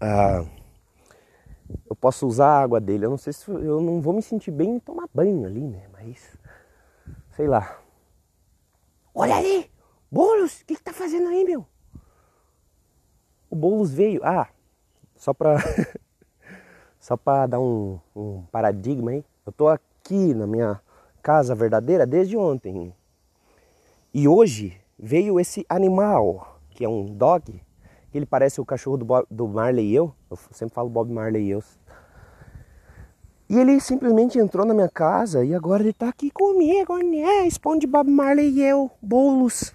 Ah, 0.00 0.44
eu 1.88 1.94
posso 1.94 2.26
usar 2.26 2.48
a 2.48 2.60
água 2.60 2.80
dele. 2.80 3.06
Eu 3.06 3.10
não 3.10 3.16
sei 3.16 3.32
se 3.32 3.48
eu 3.48 3.80
não 3.80 4.00
vou 4.00 4.12
me 4.12 4.22
sentir 4.22 4.50
bem 4.50 4.76
em 4.76 4.78
tomar 4.80 5.08
banho 5.12 5.44
ali, 5.46 5.60
né? 5.60 5.86
Mas 5.92 6.36
sei 7.30 7.46
lá. 7.46 7.80
Olha 9.14 9.36
ali! 9.36 9.70
Boulos, 10.10 10.62
o 10.62 10.64
que, 10.64 10.76
que 10.76 10.82
tá 10.82 10.92
fazendo 10.92 11.28
aí, 11.28 11.44
meu? 11.44 11.66
O 13.50 13.56
Boulos 13.56 13.92
veio. 13.92 14.20
Ah, 14.24 14.48
só 15.16 15.34
pra. 15.34 15.56
só 16.98 17.16
pra 17.16 17.46
dar 17.46 17.60
um, 17.60 18.00
um 18.16 18.42
paradigma 18.50 19.10
aí. 19.10 19.24
Eu 19.44 19.52
tô 19.52 19.68
aqui 20.08 20.32
na 20.32 20.46
minha 20.46 20.80
casa 21.22 21.54
verdadeira 21.54 22.06
desde 22.06 22.36
ontem. 22.36 22.94
E 24.14 24.26
hoje 24.26 24.80
veio 24.98 25.38
esse 25.38 25.66
animal, 25.68 26.58
que 26.70 26.82
é 26.84 26.88
um 26.88 27.04
dog, 27.04 27.60
ele 28.14 28.24
parece 28.24 28.58
o 28.58 28.64
cachorro 28.64 28.96
do, 28.96 29.04
Bob, 29.04 29.26
do 29.30 29.46
Marley 29.46 29.90
e 29.90 29.94
eu. 29.94 30.14
Eu 30.30 30.38
sempre 30.50 30.74
falo 30.74 30.88
Bob 30.88 31.12
Marley 31.12 31.44
e 31.44 31.50
eu. 31.50 31.62
E 33.50 33.58
ele 33.58 33.78
simplesmente 33.80 34.38
entrou 34.38 34.64
na 34.64 34.72
minha 34.72 34.88
casa 34.88 35.44
e 35.44 35.54
agora 35.54 35.82
ele 35.82 35.92
tá 35.92 36.08
aqui 36.08 36.30
comigo, 36.30 36.96
né? 36.98 37.46
Esponde 37.46 37.86
Bob 37.86 38.10
Marley 38.10 38.48
e 38.48 38.62
eu, 38.62 38.90
bolos. 39.00 39.74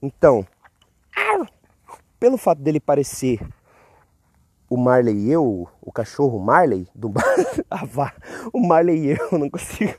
Então, 0.00 0.46
pelo 2.20 2.36
fato 2.36 2.60
dele 2.60 2.80
parecer 2.80 3.40
o 4.72 4.76
Marley 4.78 5.14
e 5.14 5.30
eu, 5.30 5.68
o 5.82 5.92
cachorro 5.92 6.38
Marley, 6.38 6.88
do 6.94 7.12
ah, 7.70 7.84
o 8.54 8.66
Marley 8.66 9.04
e 9.04 9.10
eu, 9.10 9.28
não 9.38 9.50
consigo. 9.50 9.92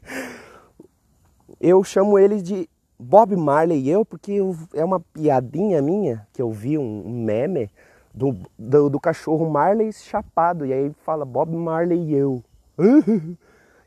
Eu 1.61 1.83
chamo 1.83 2.17
ele 2.17 2.41
de 2.41 2.67
Bob 2.97 3.35
Marley 3.35 3.81
e 3.81 3.89
eu, 3.91 4.03
porque 4.03 4.39
é 4.73 4.83
uma 4.83 4.99
piadinha 4.99 5.79
minha 5.79 6.27
que 6.33 6.41
eu 6.41 6.49
vi 6.49 6.79
um, 6.79 7.07
meme 7.07 7.69
do, 8.11 8.35
do, 8.57 8.89
do, 8.89 8.99
cachorro 8.99 9.47
Marley 9.47 9.93
chapado. 9.93 10.65
E 10.65 10.73
aí 10.73 10.91
fala 11.05 11.23
Bob 11.23 11.55
Marley 11.55 12.09
e 12.09 12.15
eu. 12.15 12.43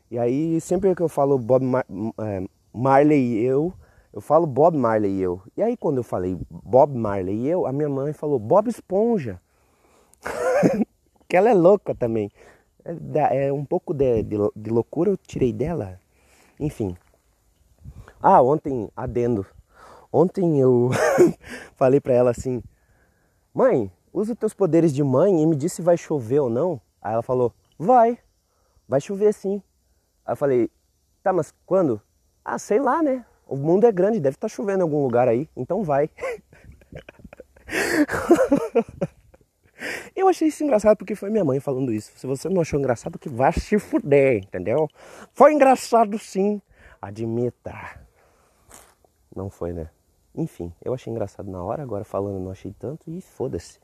e 0.09 0.17
aí 0.17 0.61
sempre 0.61 0.95
que 0.95 1.01
eu 1.01 1.09
falo 1.09 1.37
Bob 1.37 1.65
Mar 1.65 1.85
é, 2.17 2.47
Marley 2.73 3.39
e 3.39 3.43
eu, 3.43 3.73
eu 4.13 4.21
falo 4.21 4.47
Bob 4.47 4.77
Marley 4.77 5.17
e 5.17 5.21
eu. 5.21 5.41
E 5.57 5.61
aí 5.61 5.75
quando 5.75 5.97
eu 5.97 6.03
falei 6.03 6.39
Bob 6.49 6.97
Marley 6.97 7.39
e 7.39 7.47
eu, 7.49 7.67
a 7.67 7.73
minha 7.73 7.89
mãe 7.89 8.13
falou 8.13 8.39
Bob 8.39 8.69
Esponja. 8.69 9.37
que 11.27 11.35
ela 11.35 11.49
é 11.49 11.53
louca 11.53 11.93
também. 11.93 12.31
É, 12.83 13.47
é 13.47 13.53
um 13.53 13.65
pouco 13.65 13.93
de, 13.93 14.23
de, 14.23 14.37
de, 14.55 14.69
loucura 14.69 15.09
eu 15.09 15.17
tirei 15.17 15.51
dela. 15.51 15.99
Enfim. 16.59 16.95
Ah, 18.21 18.41
ontem, 18.41 18.89
adendo. 18.95 19.45
Ontem 20.11 20.59
eu 20.59 20.89
falei 21.75 21.99
pra 21.99 22.13
ela 22.13 22.31
assim: 22.31 22.63
Mãe, 23.53 23.91
usa 24.13 24.33
os 24.33 24.39
teus 24.39 24.53
poderes 24.53 24.93
de 24.93 25.03
mãe 25.03 25.41
e 25.41 25.45
me 25.45 25.55
diz 25.55 25.73
se 25.73 25.81
vai 25.81 25.97
chover 25.97 26.39
ou 26.39 26.49
não. 26.49 26.79
Aí 27.01 27.13
ela 27.13 27.21
falou: 27.21 27.53
Vai, 27.77 28.17
vai 28.87 29.01
chover 29.01 29.33
sim. 29.33 29.61
Aí 30.25 30.31
eu 30.31 30.37
falei: 30.37 30.71
Tá, 31.21 31.33
mas 31.33 31.53
quando? 31.65 32.01
Ah, 32.43 32.57
sei 32.57 32.79
lá, 32.79 33.03
né? 33.03 33.25
O 33.45 33.57
mundo 33.57 33.85
é 33.85 33.91
grande, 33.91 34.19
deve 34.19 34.35
estar 34.35 34.47
tá 34.47 34.53
chovendo 34.53 34.79
em 34.79 34.83
algum 34.83 35.03
lugar 35.03 35.27
aí, 35.27 35.49
então 35.55 35.83
vai. 35.83 36.09
Eu 40.17 40.27
achei 40.27 40.47
isso 40.47 40.63
engraçado 40.63 40.97
porque 40.97 41.13
foi 41.13 41.29
minha 41.29 41.45
mãe 41.45 41.59
falando 41.59 41.93
isso. 41.93 42.11
Se 42.15 42.25
você 42.25 42.49
não 42.49 42.61
achou 42.61 42.79
engraçado, 42.79 43.19
que 43.19 43.29
vá 43.29 43.51
se 43.51 43.77
fuder, 43.77 44.37
entendeu? 44.37 44.89
Foi 45.31 45.53
engraçado 45.53 46.17
sim, 46.17 46.59
admita. 46.99 48.01
Não 49.35 49.47
foi, 49.47 49.73
né? 49.73 49.91
Enfim, 50.33 50.73
eu 50.83 50.91
achei 50.91 51.13
engraçado 51.13 51.51
na 51.51 51.63
hora, 51.63 51.83
agora 51.83 52.03
falando 52.03 52.39
não 52.39 52.49
achei 52.49 52.73
tanto 52.79 53.11
e 53.11 53.21
foda-se. 53.21 53.77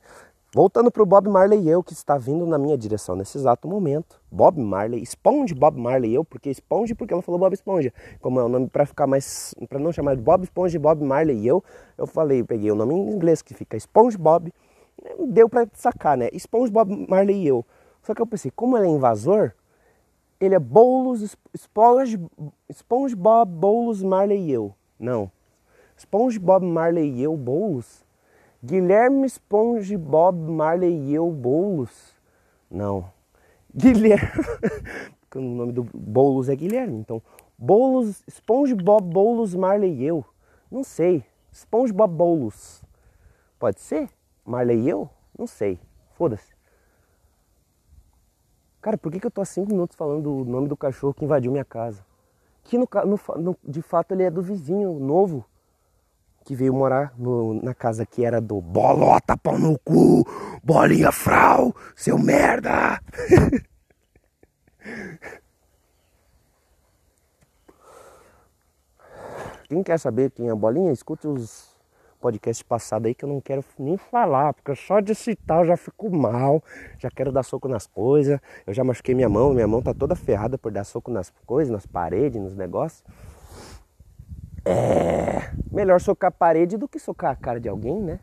Voltando 0.51 0.89
pro 0.89 1.05
Bob 1.05 1.29
Marley 1.29 1.61
e 1.61 1.69
eu, 1.69 1.83
que 1.83 1.93
está 1.93 2.17
vindo 2.17 2.47
na 2.47 2.57
minha 2.57 2.77
direção 2.79 3.15
nesse 3.15 3.37
exato 3.37 3.67
momento. 3.67 4.19
Bob 4.31 4.59
Marley, 4.59 5.03
Esponge 5.03 5.53
Bob 5.53 5.79
Marley 5.79 6.11
e 6.11 6.15
eu, 6.15 6.25
porque 6.25 6.49
Esponge, 6.49 6.95
porque 6.95 7.13
ela 7.13 7.21
falou 7.21 7.39
Bob 7.39 7.53
Esponja. 7.53 7.93
Como 8.19 8.39
é 8.39 8.43
o 8.43 8.49
nome 8.49 8.67
para 8.67 8.87
ficar 8.87 9.05
mais, 9.05 9.53
para 9.69 9.77
não 9.77 9.91
chamar 9.91 10.15
de 10.15 10.21
Bob 10.23 10.43
Esponja, 10.43 10.79
Bob 10.79 11.03
Marley 11.03 11.37
e 11.37 11.47
eu, 11.47 11.63
eu 11.95 12.07
falei, 12.07 12.43
peguei 12.43 12.71
o 12.71 12.75
nome 12.75 12.95
em 12.95 13.11
inglês 13.11 13.43
que 13.43 13.53
fica 13.53 13.77
Sponge 13.77 14.17
Bob 14.17 14.51
deu 15.27 15.49
para 15.49 15.67
sacar, 15.73 16.17
né? 16.17 16.29
SpongeBob 16.37 17.07
Marley 17.09 17.43
e 17.43 17.47
eu. 17.47 17.65
Só 18.01 18.13
que 18.13 18.21
eu 18.21 18.27
pensei, 18.27 18.51
como 18.51 18.77
ele 18.77 18.87
é 18.87 18.89
invasor, 18.89 19.53
ele 20.39 20.55
é 20.55 20.59
Boulos, 20.59 21.35
Sponge, 21.55 22.19
SpongeBob, 22.71 23.51
Boulos, 23.51 24.03
Marley 24.03 24.47
e 24.47 24.51
eu. 24.51 24.73
Não. 24.99 25.31
SpongeBob, 25.97 26.65
Marley 26.65 27.11
e 27.11 27.23
eu, 27.23 27.37
Boulos? 27.37 28.03
Guilherme 28.63 29.27
SpongeBob, 29.29 30.37
Marley 30.37 30.93
e 30.93 31.13
eu, 31.13 31.29
Boulos? 31.31 32.13
Não. 32.69 33.09
Guilherme... 33.73 34.29
o 35.35 35.41
nome 35.41 35.71
do 35.71 35.83
Boulos 35.93 36.49
é 36.49 36.55
Guilherme, 36.55 36.97
então... 36.97 37.21
Boulos, 37.57 38.23
SpongeBob, 38.29 39.05
Boulos, 39.07 39.55
Marley 39.55 39.93
e 39.93 40.05
eu? 40.05 40.25
Não 40.69 40.83
sei. 40.83 41.23
SpongeBob 41.51 42.13
Boulos. 42.13 42.83
Pode 43.57 43.79
ser? 43.79 44.09
Marley 44.45 44.81
e 44.81 44.89
eu? 44.89 45.09
Não 45.37 45.47
sei. 45.47 45.79
Foda-se. 46.11 46.53
Cara, 48.81 48.97
por 48.97 49.11
que, 49.11 49.19
que 49.19 49.27
eu 49.27 49.31
tô 49.31 49.41
há 49.41 49.45
5 49.45 49.69
minutos 49.71 49.95
falando 49.95 50.23
do 50.23 50.51
nome 50.51 50.67
do 50.67 50.75
cachorro 50.75 51.13
que 51.13 51.23
invadiu 51.23 51.51
minha 51.51 51.63
casa? 51.63 52.05
Que 52.63 52.77
no, 52.77 52.87
no, 53.05 53.41
no, 53.41 53.57
de 53.63 53.81
fato 53.81 54.13
ele 54.13 54.23
é 54.23 54.31
do 54.31 54.41
vizinho 54.41 54.99
novo 54.99 55.45
que 56.45 56.55
veio 56.55 56.73
morar 56.73 57.13
na 57.61 57.73
casa 57.73 58.05
que 58.05 58.25
era 58.25 58.41
do 58.41 58.59
Bolota 58.59 59.37
pau 59.37 59.57
no 59.57 59.79
cu, 59.79 60.25
bolinha 60.61 61.11
frau, 61.11 61.73
seu 61.95 62.17
merda! 62.19 63.01
Quem 69.73 69.81
quer 69.81 69.97
saber 69.97 70.29
quem 70.29 70.49
é 70.49 70.55
Bolinha, 70.55 70.91
escute 70.91 71.27
os 71.27 71.72
podcast 72.23 72.63
passado 72.63 73.05
aí 73.05 73.13
que 73.13 73.25
eu 73.25 73.27
não 73.27 73.41
quero 73.41 73.61
nem 73.77 73.97
falar, 73.97 74.53
porque 74.53 74.73
só 74.77 75.01
de 75.01 75.13
citar 75.13 75.59
eu 75.59 75.65
já 75.65 75.75
fico 75.75 76.09
mal, 76.09 76.63
já 76.97 77.11
quero 77.11 77.33
dar 77.33 77.43
soco 77.43 77.67
nas 77.67 77.85
coisas, 77.85 78.39
eu 78.65 78.73
já 78.73 78.81
machuquei 78.81 79.13
minha 79.13 79.27
mão, 79.27 79.53
minha 79.53 79.67
mão 79.67 79.81
tá 79.81 79.93
toda 79.93 80.15
ferrada 80.15 80.57
por 80.57 80.71
dar 80.71 80.85
soco 80.85 81.11
nas 81.11 81.33
coisas, 81.45 81.69
nas 81.69 81.85
paredes, 81.85 82.41
nos 82.41 82.55
negócios. 82.55 83.03
É 84.63 85.51
melhor 85.69 85.99
socar 85.99 86.29
a 86.29 86.31
parede 86.31 86.77
do 86.77 86.87
que 86.87 86.97
socar 86.97 87.31
a 87.31 87.35
cara 87.35 87.59
de 87.59 87.67
alguém, 87.67 87.99
né? 87.99 88.21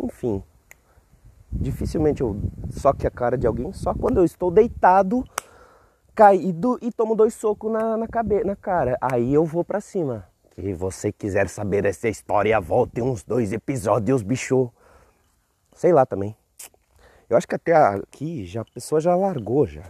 Enfim. 0.00 0.40
Dificilmente 1.50 2.22
eu 2.22 2.40
soque 2.70 3.08
a 3.08 3.10
cara 3.10 3.36
de 3.36 3.48
alguém, 3.48 3.72
só 3.72 3.92
quando 3.92 4.18
eu 4.18 4.24
estou 4.24 4.52
deitado, 4.52 5.24
caído 6.14 6.78
e 6.80 6.92
tomo 6.92 7.16
dois 7.16 7.34
socos 7.34 7.72
na, 7.72 7.96
na, 7.96 8.06
cabe, 8.06 8.44
na 8.44 8.54
cara. 8.54 8.96
Aí 9.00 9.34
eu 9.34 9.44
vou 9.44 9.64
para 9.64 9.80
cima. 9.80 10.31
Se 10.54 10.72
você 10.74 11.10
quiser 11.10 11.48
saber 11.48 11.84
essa 11.86 12.08
história, 12.08 12.60
volte 12.60 13.00
uns 13.00 13.22
dois 13.22 13.52
episódios, 13.52 14.22
bicho. 14.22 14.70
Sei 15.74 15.92
lá 15.92 16.04
também. 16.04 16.36
Eu 17.28 17.36
acho 17.38 17.48
que 17.48 17.54
até 17.54 17.74
aqui 17.74 18.44
já, 18.44 18.60
a 18.60 18.64
pessoa 18.64 19.00
já 19.00 19.14
largou 19.16 19.66
já. 19.66 19.82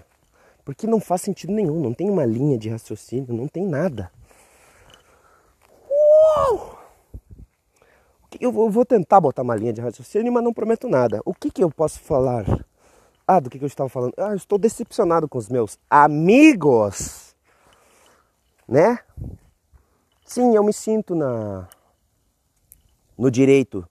Porque 0.65 0.87
não 0.87 1.01
faz 1.01 1.23
sentido 1.23 1.53
nenhum, 1.53 1.81
não 1.81 1.93
tem 1.93 2.09
uma 2.09 2.25
linha 2.25 2.57
de 2.57 2.69
raciocínio, 2.69 3.35
não 3.35 3.49
tem 3.49 3.67
nada. 3.67 4.13
Uou! 5.91 6.79
Eu 8.41 8.53
vou 8.53 8.85
tentar 8.85 9.21
botar 9.21 9.43
uma 9.43 9.57
linha 9.57 9.73
de 9.73 9.81
raciocínio, 9.81 10.33
mas 10.33 10.45
não 10.45 10.55
prometo 10.55 10.89
nada. 10.89 11.21
O 11.25 11.35
que, 11.35 11.51
que 11.51 11.63
eu 11.63 11.71
posso 11.71 11.99
falar? 12.01 12.45
Ah, 13.27 13.41
do 13.41 13.51
que, 13.51 13.59
que 13.59 13.65
eu 13.65 13.69
estava 13.69 13.89
falando? 13.89 14.15
Ah, 14.17 14.31
eu 14.31 14.37
estou 14.37 14.59
decepcionado 14.59 15.29
com 15.29 15.39
os 15.39 15.49
meus 15.49 15.79
amigos. 15.91 17.35
Né? 18.69 19.01
Sim, 20.33 20.57
eu 20.57 20.65
me 20.65 20.73
sinto 20.73 21.15
na 21.15 21.69
no 23.19 23.31
direito 23.31 23.87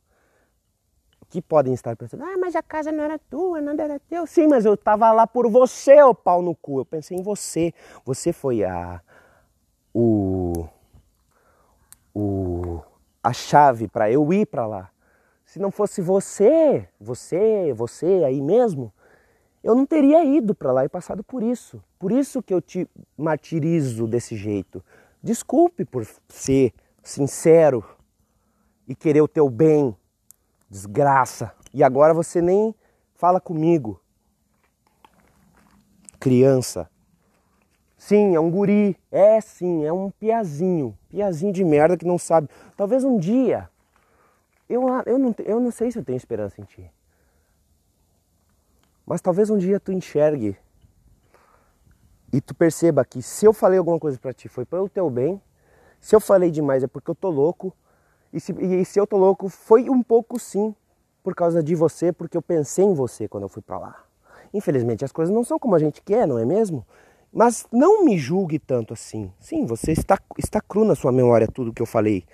que 1.30 1.40
podem 1.40 1.72
estar 1.72 1.96
pensando, 1.96 2.24
ah, 2.24 2.36
mas 2.36 2.56
a 2.56 2.64
casa 2.64 2.92
não 2.92 3.04
era 3.04 3.20
tua, 3.20 3.62
nada 3.62 3.84
era 3.84 4.00
teu. 4.00 4.26
Sim, 4.26 4.48
mas 4.48 4.66
eu 4.66 4.74
estava 4.74 5.12
lá 5.12 5.28
por 5.28 5.48
você, 5.48 6.02
ô 6.02 6.16
pau 6.16 6.42
no 6.42 6.56
cu. 6.56 6.80
Eu 6.80 6.86
pensei 6.86 7.16
em 7.16 7.22
você. 7.22 7.72
Você 8.04 8.34
foi 8.34 8.64
a. 8.64 9.00
O. 9.94 10.66
O. 12.12 12.82
A 13.24 13.34
chave 13.34 13.88
para 13.88 14.12
eu 14.12 14.34
ir 14.34 14.48
para 14.48 14.66
lá. 14.66 14.90
Se 15.46 15.60
não 15.60 15.70
fosse 15.70 16.02
você, 16.02 16.90
você, 17.00 17.72
você 17.72 18.24
aí 18.26 18.42
mesmo, 18.42 18.92
eu 19.64 19.76
não 19.76 19.86
teria 19.86 20.26
ido 20.26 20.56
para 20.56 20.72
lá 20.72 20.86
e 20.86 20.90
passado 20.90 21.24
por 21.24 21.44
isso. 21.44 21.84
Por 22.00 22.12
isso 22.12 22.42
que 22.42 22.52
eu 22.52 22.60
te 22.60 22.90
martirizo 23.16 24.08
desse 24.08 24.36
jeito. 24.36 24.84
Desculpe 25.24 25.86
por 25.86 26.08
ser 26.28 26.74
sincero 27.04 27.84
e 28.88 28.96
querer 28.96 29.22
o 29.22 29.28
teu 29.28 29.50
bem 29.50 29.96
Desgraça. 30.72 31.54
E 31.74 31.84
agora 31.84 32.14
você 32.14 32.42
nem 32.42 32.74
fala 33.14 33.42
comigo. 33.42 34.02
Criança. 36.18 36.90
Sim, 37.98 38.36
é 38.36 38.40
um 38.40 38.50
guri. 38.50 38.98
É 39.12 39.42
sim, 39.42 39.84
é 39.84 39.92
um 39.92 40.10
piazinho. 40.12 40.98
Piazinho 41.10 41.52
de 41.52 41.66
merda 41.66 41.98
que 41.98 42.06
não 42.06 42.18
sabe. 42.18 42.50
Talvez 42.78 43.04
um 43.04 43.18
dia. 43.18 43.70
Eu, 44.70 44.84
eu, 45.06 45.20
não, 45.20 45.36
eu 45.40 45.60
não 45.60 45.72
sei 45.72 45.92
se 45.92 46.00
eu 46.00 46.06
tenho 46.06 46.16
esperança 46.16 46.62
em 46.62 46.64
ti. 46.64 46.90
Mas 49.06 49.20
talvez 49.20 49.50
um 49.50 49.58
dia 49.58 49.78
tu 49.78 49.92
enxergue 49.92 50.58
e 52.32 52.40
tu 52.40 52.56
perceba 52.56 53.04
que 53.04 53.22
se 53.22 53.46
eu 53.46 53.54
falei 53.54 53.78
alguma 53.78 54.00
coisa 54.00 54.18
para 54.18 54.34
ti 54.34 54.48
foi 54.48 54.66
pelo 54.66 54.88
teu 54.88 55.10
bem, 55.10 55.42
se 56.00 56.16
eu 56.16 56.20
falei 56.20 56.50
demais 56.50 56.84
é 56.84 56.88
porque 56.88 57.12
eu 57.12 57.16
tô 57.16 57.30
louco, 57.30 57.74
e 58.34 58.40
se, 58.40 58.54
e 58.54 58.86
se 58.86 59.00
eu 59.00 59.06
tô 59.06 59.18
louco, 59.18 59.50
foi 59.50 59.90
um 59.90 60.02
pouco 60.02 60.40
sim 60.40 60.74
por 61.22 61.36
causa 61.36 61.62
de 61.62 61.76
você, 61.76 62.12
porque 62.12 62.38
eu 62.38 62.42
pensei 62.42 62.86
em 62.86 62.94
você 62.94 63.28
quando 63.28 63.44
eu 63.44 63.50
fui 63.50 63.62
para 63.62 63.78
lá. 63.78 64.04
Infelizmente 64.54 65.06
as 65.06 65.12
coisas 65.12 65.34
não 65.34 65.44
são 65.44 65.60
como 65.60 65.76
a 65.76 65.80
gente 65.80 66.02
quer, 66.02 66.28
não 66.28 66.40
é 66.40 66.46
mesmo? 66.46 66.86
Mas 67.32 67.66
não 67.72 68.04
me 68.04 68.18
julgue 68.18 68.60
tanto 68.60 68.94
assim. 68.94 69.32
Sim, 69.40 69.66
você 69.66 69.92
está, 69.92 70.18
está 70.38 70.60
cru 70.60 70.84
na 70.84 70.96
sua 70.96 71.12
memória 71.12 71.48
tudo 71.48 71.72
que 71.72 71.82
eu 71.82 71.86
falei. 71.86 72.26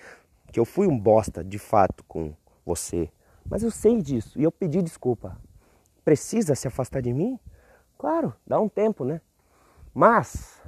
Que 0.50 0.58
eu 0.58 0.64
fui 0.64 0.88
um 0.88 0.98
bosta 0.98 1.44
de 1.44 1.58
fato 1.58 2.02
com 2.08 2.34
você. 2.66 3.08
Mas 3.48 3.62
eu 3.62 3.70
sei 3.70 4.02
disso 4.02 4.38
e 4.38 4.42
eu 4.42 4.50
pedi 4.50 4.82
desculpa. 4.82 5.38
Precisa 6.04 6.54
se 6.54 6.66
afastar 6.66 7.00
de 7.00 7.12
mim? 7.12 7.38
Claro, 7.96 8.34
dá 8.46 8.58
um 8.58 8.68
tempo, 8.68 9.04
né? 9.04 9.20
Mas 9.98 10.62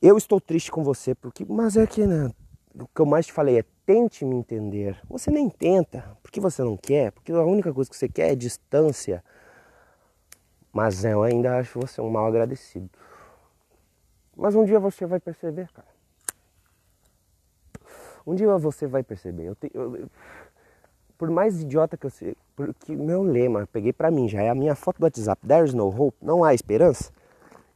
eu 0.00 0.16
estou 0.16 0.40
triste 0.40 0.70
com 0.70 0.84
você 0.84 1.12
porque, 1.12 1.44
mas 1.44 1.76
é 1.76 1.84
que 1.84 2.06
né, 2.06 2.30
o 2.78 2.86
que 2.86 3.00
eu 3.00 3.06
mais 3.06 3.26
te 3.26 3.32
falei 3.32 3.58
é 3.58 3.64
tente 3.84 4.24
me 4.24 4.36
entender. 4.36 4.96
Você 5.10 5.32
nem 5.32 5.50
tenta, 5.50 6.16
porque 6.22 6.38
você 6.38 6.62
não 6.62 6.76
quer, 6.76 7.10
porque 7.10 7.32
a 7.32 7.42
única 7.42 7.74
coisa 7.74 7.90
que 7.90 7.96
você 7.96 8.08
quer 8.08 8.30
é 8.30 8.36
distância. 8.36 9.24
Mas 10.72 11.04
eu 11.04 11.24
ainda 11.24 11.58
acho 11.58 11.80
você 11.80 12.00
um 12.00 12.08
mal 12.08 12.26
agradecido. 12.26 12.88
Mas 14.36 14.54
um 14.54 14.64
dia 14.64 14.78
você 14.78 15.06
vai 15.06 15.18
perceber, 15.18 15.68
cara. 15.72 15.88
Um 18.24 18.36
dia 18.36 18.56
você 18.58 18.86
vai 18.86 19.02
perceber. 19.02 19.46
Eu, 19.46 19.56
te, 19.56 19.72
eu, 19.74 20.08
por 21.16 21.30
mais 21.30 21.62
idiota 21.62 21.96
que 21.96 22.06
eu 22.06 22.10
seja, 22.10 22.36
porque 22.56 22.94
meu 22.94 23.22
lema, 23.22 23.68
peguei 23.72 23.92
para 23.92 24.10
mim 24.10 24.28
já, 24.28 24.42
é 24.42 24.50
a 24.50 24.54
minha 24.54 24.74
foto 24.74 24.98
do 24.98 25.04
WhatsApp, 25.04 25.46
there's 25.46 25.74
no 25.74 25.88
hope, 25.88 26.16
não 26.20 26.44
há 26.44 26.54
esperança. 26.54 27.12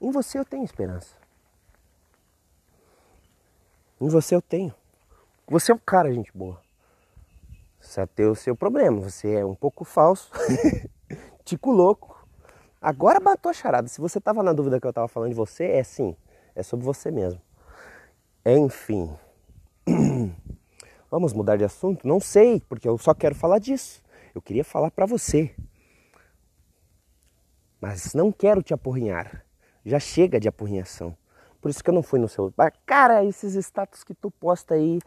Em 0.00 0.10
você 0.10 0.38
eu 0.38 0.44
tenho 0.44 0.64
esperança. 0.64 1.16
Em 4.00 4.08
você 4.08 4.34
eu 4.34 4.42
tenho. 4.42 4.72
Você 5.48 5.72
é 5.72 5.74
um 5.74 5.80
cara, 5.84 6.12
gente 6.12 6.30
boa. 6.32 6.60
Só 7.80 8.06
tem 8.06 8.26
o 8.26 8.34
seu 8.34 8.54
problema. 8.54 9.00
Você 9.00 9.34
é 9.34 9.44
um 9.44 9.54
pouco 9.54 9.84
falso, 9.84 10.30
tico 11.44 11.70
louco. 11.72 12.16
Agora 12.80 13.18
bateu 13.18 13.50
a 13.50 13.54
charada. 13.54 13.88
Se 13.88 14.00
você 14.00 14.20
tava 14.20 14.42
na 14.42 14.52
dúvida 14.52 14.80
que 14.80 14.86
eu 14.86 14.92
tava 14.92 15.08
falando 15.08 15.30
de 15.30 15.34
você, 15.34 15.64
é 15.64 15.82
sim. 15.82 16.16
É 16.54 16.62
sobre 16.62 16.84
você 16.84 17.10
mesmo. 17.10 17.40
Enfim. 18.44 19.10
Vamos 21.10 21.32
mudar 21.32 21.56
de 21.56 21.64
assunto? 21.64 22.06
Não 22.06 22.20
sei, 22.20 22.60
porque 22.68 22.88
eu 22.88 22.98
só 22.98 23.14
quero 23.14 23.34
falar 23.34 23.58
disso. 23.58 24.02
Eu 24.34 24.42
queria 24.42 24.64
falar 24.64 24.90
para 24.90 25.06
você. 25.06 25.54
Mas 27.80 28.14
não 28.14 28.30
quero 28.30 28.62
te 28.62 28.74
apurrinhar. 28.74 29.44
Já 29.84 29.98
chega 29.98 30.38
de 30.38 30.48
apurrinhação. 30.48 31.16
Por 31.60 31.70
isso 31.70 31.82
que 31.82 31.90
eu 31.90 31.94
não 31.94 32.02
fui 32.02 32.18
no 32.18 32.28
seu. 32.28 32.52
Cara, 32.84 33.24
esses 33.24 33.54
status 33.54 34.04
que 34.04 34.14
tu 34.14 34.30
posta 34.30 34.74
aí 34.74 35.00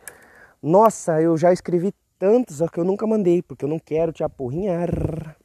nossa, 0.61 1.19
eu 1.19 1.35
já 1.35 1.51
escrevi 1.51 1.91
tantos 2.19 2.61
que 2.71 2.79
eu 2.79 2.83
nunca 2.83 3.07
mandei, 3.07 3.41
porque 3.41 3.65
eu 3.65 3.69
não 3.69 3.79
quero 3.79 4.13
te 4.13 4.23
apurrinhar. 4.23 5.35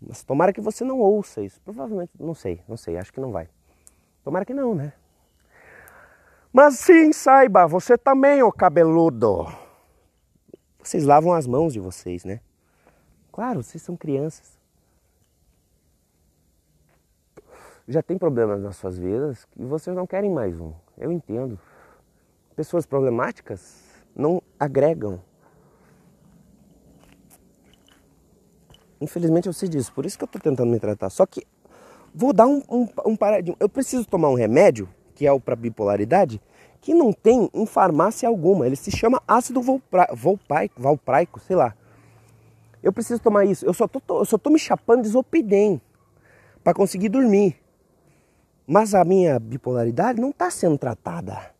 Mas 0.00 0.24
tomara 0.24 0.54
que 0.54 0.60
você 0.60 0.84
não 0.84 1.00
ouça 1.00 1.42
isso. 1.42 1.60
Provavelmente, 1.60 2.12
não 2.18 2.34
sei, 2.34 2.62
não 2.66 2.76
sei, 2.76 2.96
acho 2.96 3.12
que 3.12 3.20
não 3.20 3.30
vai. 3.30 3.48
Tomara 4.24 4.46
que 4.46 4.54
não, 4.54 4.74
né? 4.74 4.94
Mas 6.50 6.78
sim, 6.78 7.12
saiba, 7.12 7.66
você 7.66 7.98
também, 7.98 8.42
ô 8.42 8.50
cabeludo. 8.50 9.46
Vocês 10.82 11.04
lavam 11.04 11.32
as 11.32 11.46
mãos 11.46 11.72
de 11.72 11.80
vocês, 11.80 12.24
né? 12.24 12.40
Claro, 13.30 13.62
vocês 13.62 13.82
são 13.82 13.96
crianças. 13.96 14.58
Já 17.86 18.02
tem 18.02 18.18
problemas 18.18 18.60
nas 18.60 18.76
suas 18.76 18.98
vidas 18.98 19.46
e 19.56 19.64
vocês 19.64 19.94
não 19.94 20.06
querem 20.06 20.30
mais 20.30 20.58
um. 20.60 20.72
Eu 20.98 21.12
entendo. 21.12 21.58
Pessoas 22.56 22.84
problemáticas 22.84 23.82
não 24.14 24.42
agregam. 24.58 25.20
Infelizmente 29.00 29.46
eu 29.46 29.52
sei 29.52 29.68
disso, 29.68 29.92
por 29.92 30.06
isso 30.06 30.16
que 30.16 30.24
eu 30.24 30.26
estou 30.26 30.40
tentando 30.40 30.70
me 30.70 30.78
tratar. 30.78 31.10
Só 31.10 31.26
que 31.26 31.44
vou 32.14 32.32
dar 32.32 32.46
um, 32.46 32.62
um, 32.68 32.88
um 33.06 33.16
paradigma. 33.16 33.56
Eu 33.58 33.68
preciso 33.68 34.06
tomar 34.06 34.28
um 34.28 34.34
remédio, 34.34 34.88
que 35.14 35.26
é 35.26 35.32
o 35.32 35.40
para 35.40 35.56
bipolaridade, 35.56 36.40
que 36.82 36.92
não 36.92 37.12
tem 37.12 37.48
em 37.54 37.64
farmácia 37.64 38.28
alguma. 38.28 38.66
Ele 38.66 38.74
se 38.74 38.90
chama 38.90 39.22
ácido 39.26 39.62
valpraico, 39.62 40.82
valpraico, 40.82 41.38
sei 41.38 41.54
lá. 41.54 41.74
Eu 42.82 42.92
preciso 42.92 43.22
tomar 43.22 43.44
isso. 43.44 43.64
Eu 43.64 43.72
só 43.72 43.86
tô, 43.86 44.00
eu 44.18 44.24
só 44.24 44.36
tô 44.36 44.50
me 44.50 44.58
chapando 44.58 45.02
de 45.02 45.08
Zopidem 45.08 45.80
para 46.62 46.74
conseguir 46.74 47.08
dormir. 47.08 47.56
Mas 48.66 48.94
a 48.96 49.04
minha 49.04 49.38
bipolaridade 49.38 50.20
não 50.20 50.30
está 50.30 50.50
sendo 50.50 50.76
tratada. 50.76 51.52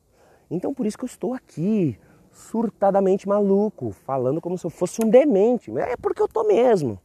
Então 0.51 0.75
por 0.75 0.87
isso 0.87 0.99
que 0.99 1.05
eu 1.05 1.09
estou 1.09 1.35
aqui, 1.35 1.97
surtadamente 2.33 3.29
maluco, 3.29 3.93
falando 4.05 4.41
como 4.41 4.59
se 4.59 4.67
eu 4.67 4.71
fosse 4.71 5.05
um 5.05 5.09
demente. 5.09 5.71
É 5.79 5.97
porque 5.97 6.21
eu 6.21 6.29
tô 6.29 6.43
mesmo. 6.43 6.99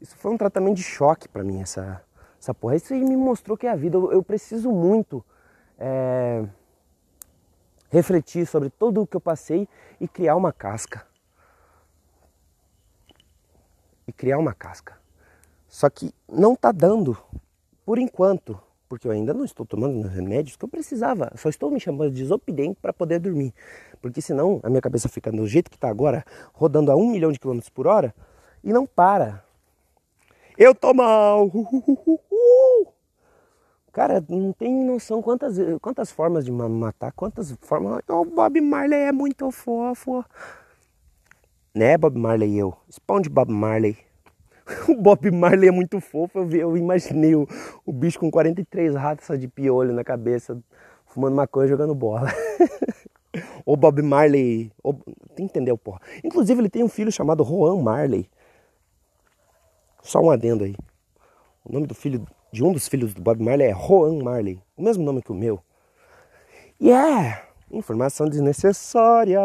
Isso 0.00 0.16
foi 0.16 0.30
um 0.30 0.38
tratamento 0.38 0.76
de 0.76 0.84
choque 0.84 1.28
para 1.28 1.42
mim, 1.42 1.60
essa, 1.60 2.00
essa 2.40 2.54
porra. 2.54 2.76
Isso 2.76 2.94
aí 2.94 3.04
me 3.04 3.16
mostrou 3.16 3.56
que 3.56 3.66
é 3.66 3.70
a 3.70 3.76
vida. 3.76 3.96
Eu, 3.96 4.12
eu 4.12 4.22
preciso 4.22 4.70
muito 4.70 5.24
é, 5.76 6.44
refletir 7.94 8.44
sobre 8.44 8.70
tudo 8.70 9.02
o 9.02 9.06
que 9.06 9.16
eu 9.16 9.20
passei 9.20 9.68
e 10.00 10.08
criar 10.08 10.34
uma 10.34 10.52
casca. 10.52 11.06
E 14.06 14.12
criar 14.12 14.38
uma 14.38 14.52
casca. 14.52 14.98
Só 15.68 15.88
que 15.88 16.12
não 16.28 16.56
tá 16.56 16.72
dando, 16.72 17.16
por 17.86 17.98
enquanto 17.98 18.60
porque 18.88 19.08
eu 19.08 19.12
ainda 19.12 19.32
não 19.32 19.44
estou 19.44 19.64
tomando 19.66 20.06
os 20.06 20.12
remédios 20.12 20.56
que 20.56 20.64
eu 20.64 20.68
precisava. 20.68 21.32
Só 21.36 21.48
estou 21.48 21.70
me 21.70 21.80
chamando 21.80 22.12
de 22.12 22.24
Zopidem 22.24 22.74
para 22.74 22.92
poder 22.92 23.18
dormir. 23.18 23.52
Porque 24.00 24.20
senão 24.20 24.60
a 24.62 24.68
minha 24.68 24.80
cabeça 24.80 25.08
fica 25.08 25.32
do 25.32 25.46
jeito 25.48 25.70
que 25.70 25.76
está 25.76 25.88
agora, 25.88 26.24
rodando 26.52 26.92
a 26.92 26.96
um 26.96 27.10
milhão 27.10 27.32
de 27.32 27.40
quilômetros 27.40 27.70
por 27.70 27.86
hora 27.86 28.14
e 28.62 28.72
não 28.72 28.86
para. 28.86 29.42
Eu 30.56 30.74
tô 30.74 30.94
mal! 30.94 31.50
Cara, 33.94 34.20
não 34.28 34.52
tem 34.52 34.84
noção 34.84 35.22
quantas, 35.22 35.56
quantas 35.80 36.10
formas 36.10 36.44
de 36.44 36.50
matar, 36.50 37.12
quantas 37.12 37.52
formas. 37.60 38.02
O 38.08 38.24
Bob 38.24 38.60
Marley 38.60 38.98
é 38.98 39.12
muito 39.12 39.48
fofo. 39.52 40.24
Né, 41.72 41.96
Bob 41.96 42.18
Marley 42.18 42.58
eu? 42.58 42.76
Esponde 42.88 43.28
Bob 43.28 43.52
Marley. 43.52 43.96
O 44.88 44.96
Bob 44.96 45.30
Marley 45.30 45.68
é 45.68 45.70
muito 45.70 46.00
fofo, 46.00 46.38
eu, 46.38 46.46
vi, 46.46 46.58
eu 46.58 46.74
imaginei 46.74 47.36
o, 47.36 47.46
o 47.84 47.92
bicho 47.92 48.18
com 48.18 48.30
43 48.30 48.94
ratas 48.94 49.38
de 49.38 49.46
piolho 49.46 49.92
na 49.92 50.02
cabeça, 50.02 50.58
fumando 51.04 51.36
maconha 51.36 51.66
e 51.66 51.68
jogando 51.68 51.94
bola. 51.94 52.30
o 53.64 53.76
Bob 53.76 54.02
Marley. 54.02 54.72
O, 54.82 54.94
tem 54.94 55.46
que 55.46 55.52
entender, 55.52 55.76
porra. 55.76 56.00
Inclusive, 56.24 56.62
ele 56.62 56.70
tem 56.70 56.82
um 56.82 56.88
filho 56.88 57.12
chamado 57.12 57.44
Juan 57.44 57.80
Marley. 57.80 58.28
Só 60.02 60.18
um 60.20 60.30
adendo 60.30 60.64
aí. 60.64 60.74
O 61.62 61.72
nome 61.72 61.86
do 61.86 61.94
filho, 61.94 62.26
de 62.54 62.62
um 62.62 62.72
dos 62.72 62.86
filhos 62.86 63.12
do 63.12 63.20
Bob 63.20 63.42
Marley 63.42 63.66
é 63.66 63.74
Juan 63.74 64.22
Marley. 64.22 64.62
O 64.76 64.82
mesmo 64.82 65.02
nome 65.02 65.20
que 65.20 65.32
o 65.32 65.34
meu. 65.34 65.60
E 66.78 66.88
yeah, 66.88 67.44
é 67.68 67.76
informação 67.76 68.28
desnecessária. 68.28 69.40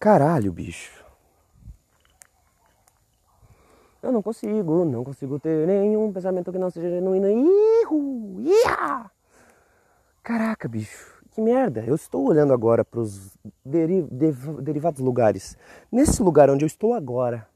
Caralho, 0.00 0.50
bicho. 0.50 1.04
Eu 4.02 4.10
não 4.10 4.22
consigo, 4.22 4.86
não 4.86 5.04
consigo 5.04 5.38
ter 5.38 5.66
nenhum 5.66 6.10
pensamento 6.10 6.50
que 6.50 6.58
não 6.58 6.70
seja 6.70 6.88
genuíno. 6.88 7.28
Ihu! 7.28 8.42
Caraca, 10.22 10.66
bicho, 10.66 11.22
que 11.30 11.42
merda. 11.42 11.84
Eu 11.86 11.94
estou 11.94 12.26
olhando 12.26 12.54
agora 12.54 12.86
para 12.86 13.00
os 13.00 13.36
deri 13.62 14.00
derivados 14.62 15.00
lugares. 15.00 15.58
Nesse 15.90 16.22
lugar 16.22 16.48
onde 16.48 16.64
eu 16.64 16.66
estou 16.66 16.94
agora, 16.94 17.46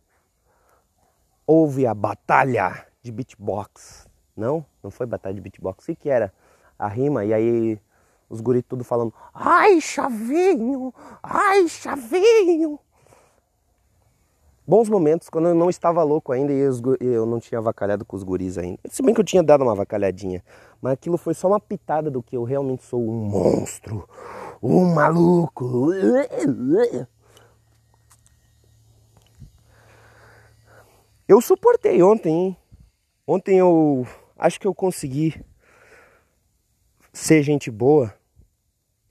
houve 1.46 1.86
a 1.86 1.94
batalha 1.94 2.86
de 3.06 3.12
beatbox. 3.12 4.06
Não? 4.36 4.64
Não 4.82 4.90
foi 4.90 5.06
batalha 5.06 5.34
de 5.34 5.40
beatbox. 5.40 5.84
O 5.84 5.86
que, 5.86 5.94
que 5.94 6.10
era? 6.10 6.32
A 6.78 6.88
rima, 6.88 7.24
e 7.24 7.32
aí 7.32 7.80
os 8.28 8.40
guris 8.40 8.62
tudo 8.68 8.84
falando: 8.84 9.14
Ai, 9.32 9.80
chavinho! 9.80 10.92
Ai, 11.22 11.66
chavinho! 11.68 12.78
bons 14.66 14.88
momentos 14.88 15.28
quando 15.28 15.48
eu 15.48 15.54
não 15.54 15.70
estava 15.70 16.02
louco 16.02 16.32
ainda 16.32 16.52
e 16.52 16.58
eu 17.00 17.24
não 17.24 17.38
tinha 17.38 17.58
avacalhado 17.58 18.04
com 18.04 18.16
os 18.16 18.24
guris 18.24 18.58
ainda. 18.58 18.78
Se 18.90 19.02
bem 19.02 19.14
que 19.14 19.20
eu 19.20 19.24
tinha 19.24 19.42
dado 19.42 19.62
uma 19.62 19.72
avacalhadinha, 19.72 20.42
mas 20.82 20.94
aquilo 20.94 21.16
foi 21.16 21.34
só 21.34 21.46
uma 21.48 21.60
pitada 21.60 22.10
do 22.10 22.22
que 22.22 22.36
eu 22.36 22.42
realmente 22.42 22.82
sou 22.82 23.00
um 23.00 23.12
monstro, 23.12 24.08
um 24.62 24.92
maluco. 24.92 25.92
Eu 31.28 31.40
suportei 31.40 32.02
ontem, 32.02 32.32
hein? 32.32 32.56
Ontem 33.26 33.58
eu 33.58 34.06
acho 34.38 34.60
que 34.60 34.68
eu 34.68 34.74
consegui 34.74 35.34
ser 37.12 37.42
gente 37.42 37.72
boa 37.72 38.14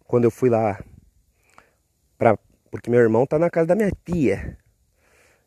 quando 0.05 0.23
eu 0.23 0.31
fui 0.31 0.49
lá 0.49 0.81
pra, 2.17 2.37
porque 2.71 2.89
meu 2.89 3.01
irmão 3.01 3.25
tá 3.25 3.37
na 3.37 3.49
casa 3.49 3.67
da 3.67 3.75
minha 3.75 3.91
tia. 4.05 4.57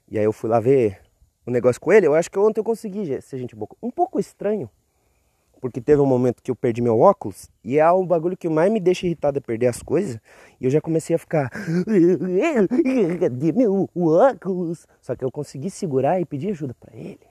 E 0.06 0.18
aí 0.18 0.24
eu 0.24 0.34
fui 0.34 0.50
lá 0.50 0.60
ver 0.60 1.00
o 1.46 1.50
negócio 1.50 1.80
com 1.80 1.90
ele. 1.90 2.06
Eu 2.06 2.14
acho 2.14 2.30
que 2.30 2.38
ontem 2.38 2.60
eu 2.60 2.64
consegui 2.64 3.22
ser 3.22 3.38
gente 3.38 3.56
boa. 3.56 3.70
Um 3.82 3.90
pouco 3.90 4.20
estranho, 4.20 4.68
porque 5.62 5.80
teve 5.80 6.02
um 6.02 6.06
momento 6.06 6.42
que 6.42 6.50
eu 6.50 6.56
perdi 6.56 6.82
meu 6.82 7.00
óculos 7.00 7.50
e 7.64 7.78
é 7.78 7.90
um 7.90 8.06
bagulho 8.06 8.36
que 8.36 8.50
mais 8.50 8.70
me 8.70 8.80
deixa 8.80 9.06
irritado 9.06 9.38
é 9.38 9.40
perder 9.40 9.68
as 9.68 9.82
coisas. 9.82 10.20
E 10.60 10.66
eu 10.66 10.70
já 10.70 10.80
comecei 10.80 11.16
a 11.16 11.18
ficar, 11.18 11.50
cadê 13.18 13.52
meu 13.52 13.88
óculos? 13.96 14.86
Só 15.00 15.16
que 15.16 15.24
eu 15.24 15.30
consegui 15.30 15.70
segurar 15.70 16.20
e 16.20 16.26
pedir 16.26 16.50
ajuda 16.50 16.74
para 16.78 16.94
ele, 16.94 17.27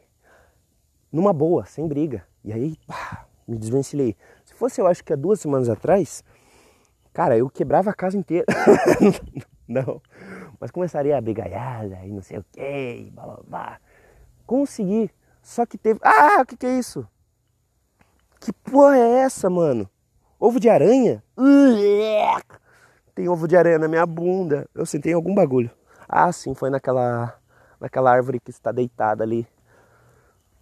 numa 1.18 1.34
boa, 1.34 1.66
sem 1.66 1.88
briga. 1.88 2.24
E 2.44 2.54
aí, 2.54 2.78
pá, 2.86 3.26
me 3.48 3.58
desvencilhei. 3.58 4.16
Se 4.46 4.54
fosse, 4.54 4.80
eu 4.80 4.86
acho 4.86 5.04
que 5.04 5.12
há 5.12 5.16
duas 5.16 5.40
semanas 5.40 5.68
atrás, 5.68 6.24
cara, 7.12 7.36
eu 7.36 7.50
quebrava 7.50 7.90
a 7.90 7.94
casa 7.94 8.16
inteira. 8.16 8.46
Não. 9.68 10.00
Mas 10.60 10.70
começaria 10.70 11.18
a 11.18 11.22
brigaiada 11.22 12.06
e 12.06 12.12
não 12.12 12.22
sei 12.22 12.38
o 12.38 12.46
que, 12.54 13.12
blá 13.14 13.26
blá 13.26 13.40
blá. 13.46 13.80
Consegui. 14.46 15.12
Só 15.42 15.66
que 15.66 15.78
teve. 15.78 16.00
Ah, 16.02 16.42
o 16.42 16.46
que, 16.46 16.56
que 16.56 16.66
é 16.66 16.80
isso? 16.80 17.06
Que 18.40 18.54
porra 18.54 18.98
é 18.98 19.20
essa, 19.20 19.50
mano? 19.50 19.90
Ovo 20.40 20.60
de 20.60 20.70
aranha? 20.70 21.22
Tem 23.14 23.28
ovo 23.28 23.48
de 23.48 23.58
aranha 23.58 23.78
na 23.78 23.88
minha 23.88 24.06
bunda. 24.06 24.70
Eu 24.74 24.86
sentei 24.86 25.12
em 25.12 25.16
algum 25.16 25.36
bagulho. 25.36 25.70
Ah, 26.08 26.32
sim, 26.32 26.54
foi 26.54 26.70
naquela. 26.70 27.38
naquela 27.80 28.12
árvore 28.12 28.40
que 28.40 28.52
está 28.52 28.72
deitada 28.72 29.24
ali. 29.24 29.46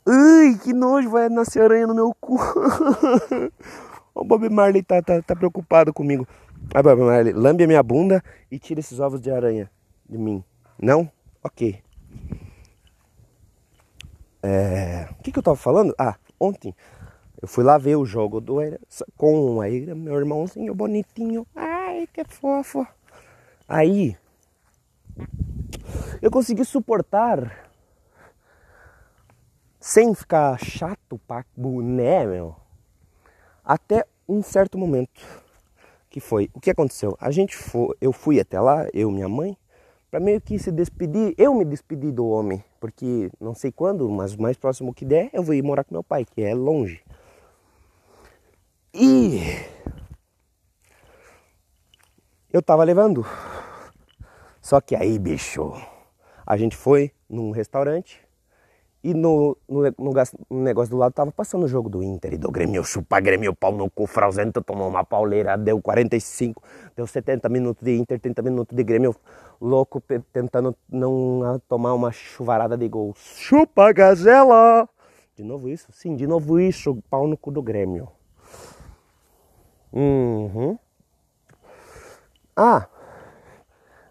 Ai, 0.08 0.60
que 0.64 0.72
nojo, 0.72 1.10
vai 1.10 1.30
nascer 1.30 1.64
aranha 1.64 1.88
no 1.88 1.96
meu 1.96 2.14
cu. 2.20 2.38
o 4.14 4.24
Bob 4.24 4.48
Marley 4.50 4.84
tá, 4.84 5.02
tá, 5.02 5.20
tá 5.20 5.36
preocupado 5.36 5.92
comigo. 5.92 6.28
Ah, 6.74 6.84
Bob 6.84 7.02
Marley, 7.02 7.34
lambe 7.34 7.64
a 7.64 7.68
minha 7.68 7.82
bunda 7.82 8.24
e 8.52 8.60
tira 8.60 8.80
esses 8.80 9.00
ovos 9.00 9.20
de 9.20 9.32
aranha 9.32 9.70
de 10.08 10.18
mim. 10.18 10.44
Não? 10.80 11.12
Ok. 11.44 11.82
É... 14.44 15.08
O 15.20 15.24
que, 15.24 15.32
que 15.32 15.40
eu 15.40 15.44
tava 15.44 15.58
falando? 15.58 15.96
Ah, 15.98 16.16
ontem 16.40 16.76
eu 17.42 17.48
fui 17.48 17.64
lá 17.64 17.78
ver 17.80 17.96
o 17.96 18.06
jogo 18.06 18.40
do 18.40 18.58
com 19.18 19.60
aí 19.60 19.86
meu 19.96 20.20
irmãozinho 20.20 20.76
bonitinho. 20.76 21.48
Ai, 21.56 22.08
que 22.14 22.24
fofo. 22.26 22.86
Aí 23.68 24.16
eu 26.22 26.30
consegui 26.30 26.64
suportar 26.64 27.65
sem 29.86 30.16
ficar 30.16 30.58
chato 30.58 31.22
pra 31.28 31.46
boné, 31.56 32.26
meu. 32.26 32.56
Até 33.64 34.04
um 34.28 34.42
certo 34.42 34.80
momento 34.80 35.22
que 36.10 36.20
foi 36.20 36.50
o 36.56 36.60
que 36.60 36.72
aconteceu. 36.72 37.16
A 37.22 37.30
gente 37.30 37.56
foi, 37.56 37.96
eu 38.02 38.12
fui 38.12 38.40
até 38.40 38.60
lá, 38.60 38.88
eu 38.96 39.12
minha 39.12 39.30
mãe 39.30 39.56
para 40.10 40.20
meio 40.20 40.42
que 40.42 40.58
se 40.58 40.72
despedir, 40.72 41.36
eu 41.38 41.54
me 41.54 41.64
despedi 41.64 42.12
do 42.12 42.26
homem, 42.28 42.64
porque 42.80 43.30
não 43.40 43.54
sei 43.54 43.72
quando, 43.72 44.10
mas 44.10 44.36
mais 44.36 44.58
próximo 44.58 44.92
que 44.92 45.06
der, 45.06 45.30
eu 45.32 45.44
vou 45.44 45.54
ir 45.54 45.62
morar 45.62 45.84
com 45.84 45.94
meu 45.94 46.04
pai, 46.04 46.26
que 46.26 46.42
é 46.42 46.56
longe. 46.56 47.04
E 48.92 49.40
eu 52.52 52.64
tava 52.64 52.84
levando. 52.84 53.24
Só 54.60 54.82
que 54.82 54.96
aí, 54.96 55.20
bicho, 55.20 55.74
a 56.44 56.58
gente 56.58 56.76
foi 56.76 57.12
num 57.30 57.52
restaurante 57.52 58.25
e 59.06 59.14
no, 59.14 59.56
no, 59.70 59.84
no, 60.00 60.64
negócio 60.64 60.90
do 60.90 60.98
lado 60.98 61.14
tava 61.14 61.32
passando 61.32 61.66
o 61.66 61.68
jogo 61.68 61.88
do 61.88 62.02
Inter 62.02 62.34
e 62.34 62.38
do 62.40 62.50
Grêmio, 62.50 62.84
chupa 62.84 63.20
Grêmio, 63.20 63.54
pau 63.54 63.72
no 63.72 63.88
cu, 63.88 64.08
Frauzento 64.08 64.64
tomou 64.64 64.88
uma 64.88 65.04
pauleira, 65.04 65.56
deu 65.56 65.80
45, 65.80 66.64
deu 66.96 67.06
70 67.06 67.48
minutos 67.48 67.84
de 67.84 67.96
Inter, 67.96 68.20
30 68.20 68.42
minutos 68.42 68.76
de 68.76 68.84
Grêmio, 68.84 69.16
louco 69.62 70.02
tentando 70.34 70.76
não 70.90 71.62
tomar 71.68 71.94
uma 71.94 72.12
chuvarada 72.12 72.76
de 72.76 72.90
gols. 72.90 73.20
Chupa 73.38 73.94
Gazela! 73.94 74.90
De 75.36 75.44
novo 75.44 75.70
isso? 75.70 75.92
Sim, 75.92 76.16
de 76.16 76.26
novo 76.26 76.60
isso, 76.60 76.98
pau 77.08 77.28
no 77.28 77.38
cu 77.38 77.52
do 77.52 77.62
Grêmio. 77.62 78.10
Uhum. 79.94 80.80
Ah, 82.56 82.88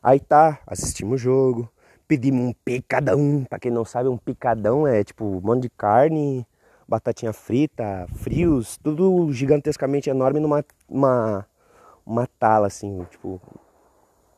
aí 0.00 0.20
tá, 0.20 0.60
assistimos 0.68 1.14
o 1.14 1.24
jogo, 1.24 1.68
pedimos 2.06 2.48
um 2.48 2.52
picadão. 2.64 3.44
Pra 3.48 3.58
quem 3.58 3.70
não 3.70 3.84
sabe, 3.84 4.08
um 4.08 4.16
picadão 4.16 4.86
é 4.86 5.02
tipo 5.04 5.24
um 5.24 5.40
monte 5.40 5.62
de 5.62 5.70
carne, 5.70 6.46
batatinha 6.88 7.32
frita, 7.32 8.06
frios, 8.14 8.76
tudo 8.76 9.32
gigantescamente 9.32 10.10
enorme 10.10 10.40
numa 10.40 10.64
uma, 10.88 11.46
uma 12.04 12.26
tala 12.38 12.66
assim, 12.66 13.04
tipo 13.10 13.40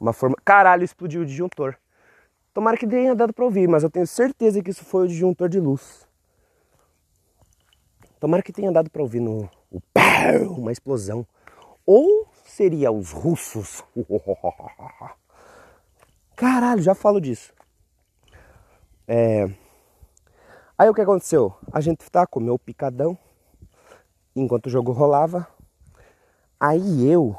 uma 0.01 0.13
forma. 0.13 0.37
Caralho, 0.45 0.85
explodiu 0.85 1.23
o 1.23 1.27
disjuntor. 1.27 1.77
Tomara 2.55 2.77
que 2.77 2.87
tenha 2.87 3.15
dado 3.15 3.33
pra 3.33 3.45
ouvir, 3.45 3.69
mas 3.69 3.83
eu 3.83 3.91
tenho 3.91 4.07
certeza 4.07 4.63
que 4.63 4.71
isso 4.71 4.85
foi 4.85 5.05
o 5.05 5.09
disjuntor 5.09 5.49
de 5.49 5.61
luz. 5.61 6.07
Tomara 8.19 8.43
que 8.43 8.53
tenha 8.53 8.73
dado 8.73 8.91
pra 8.91 9.03
ouvir 9.03 9.21
no 9.21 9.49
o 9.71 9.81
pau, 9.93 10.55
uma 10.57 10.73
explosão. 10.73 11.27
Ou 11.85 12.27
seria 12.45 12.91
os 12.91 13.13
russos? 13.13 13.85
Caralho, 16.35 16.83
já 16.83 16.95
falo 16.95 17.21
disso. 17.21 17.53
É... 19.09 19.49
Aí 20.77 20.89
o 20.89 20.95
que 20.95 21.01
aconteceu? 21.01 21.55
A 21.73 21.81
gente 21.81 22.11
tá, 22.11 22.27
comeu 22.27 22.55
o 22.55 22.59
picadão 22.59 23.17
enquanto 24.35 24.67
o 24.67 24.71
jogo 24.71 24.93
rolava. 24.93 25.47
Aí 26.59 27.11
eu 27.11 27.37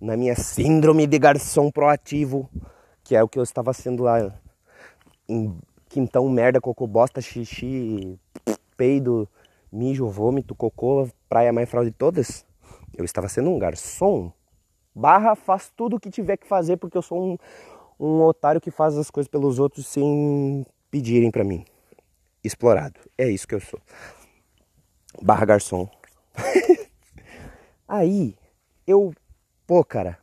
na 0.00 0.16
minha 0.16 0.36
síndrome 0.36 1.06
de 1.06 1.18
garçom 1.18 1.70
proativo, 1.70 2.48
que 3.02 3.16
é 3.16 3.22
o 3.22 3.28
que 3.28 3.38
eu 3.38 3.42
estava 3.42 3.72
sendo 3.72 4.02
lá 4.02 4.34
em 5.26 5.56
quintão, 5.88 6.28
merda, 6.28 6.60
cocô, 6.60 6.86
bosta, 6.86 7.22
xixi, 7.22 8.18
peido, 8.76 9.26
mijo, 9.72 10.06
vômito, 10.06 10.54
cocô, 10.54 11.08
praia 11.26 11.52
mais 11.52 11.70
fraude 11.70 11.90
todas. 11.90 12.44
Eu 12.94 13.04
estava 13.04 13.28
sendo 13.28 13.48
um 13.48 13.58
garçom. 13.58 14.30
Barra, 14.94 15.34
faz 15.34 15.72
tudo 15.74 15.96
o 15.96 16.00
que 16.00 16.10
tiver 16.10 16.36
que 16.36 16.46
fazer, 16.46 16.76
porque 16.76 16.98
eu 16.98 17.02
sou 17.02 17.20
um, 17.20 17.38
um 17.98 18.22
otário 18.22 18.60
que 18.60 18.70
faz 18.70 18.96
as 18.98 19.10
coisas 19.10 19.28
pelos 19.28 19.58
outros 19.58 19.86
sem 19.86 20.66
pedirem 20.94 21.28
para 21.28 21.42
mim. 21.42 21.64
Explorado. 22.44 23.00
É 23.18 23.28
isso 23.28 23.48
que 23.48 23.54
eu 23.56 23.60
sou. 23.60 23.80
Barra 25.20 25.44
garçom. 25.44 25.88
Aí, 27.88 28.36
eu 28.86 29.12
pô, 29.66 29.84
cara, 29.84 30.16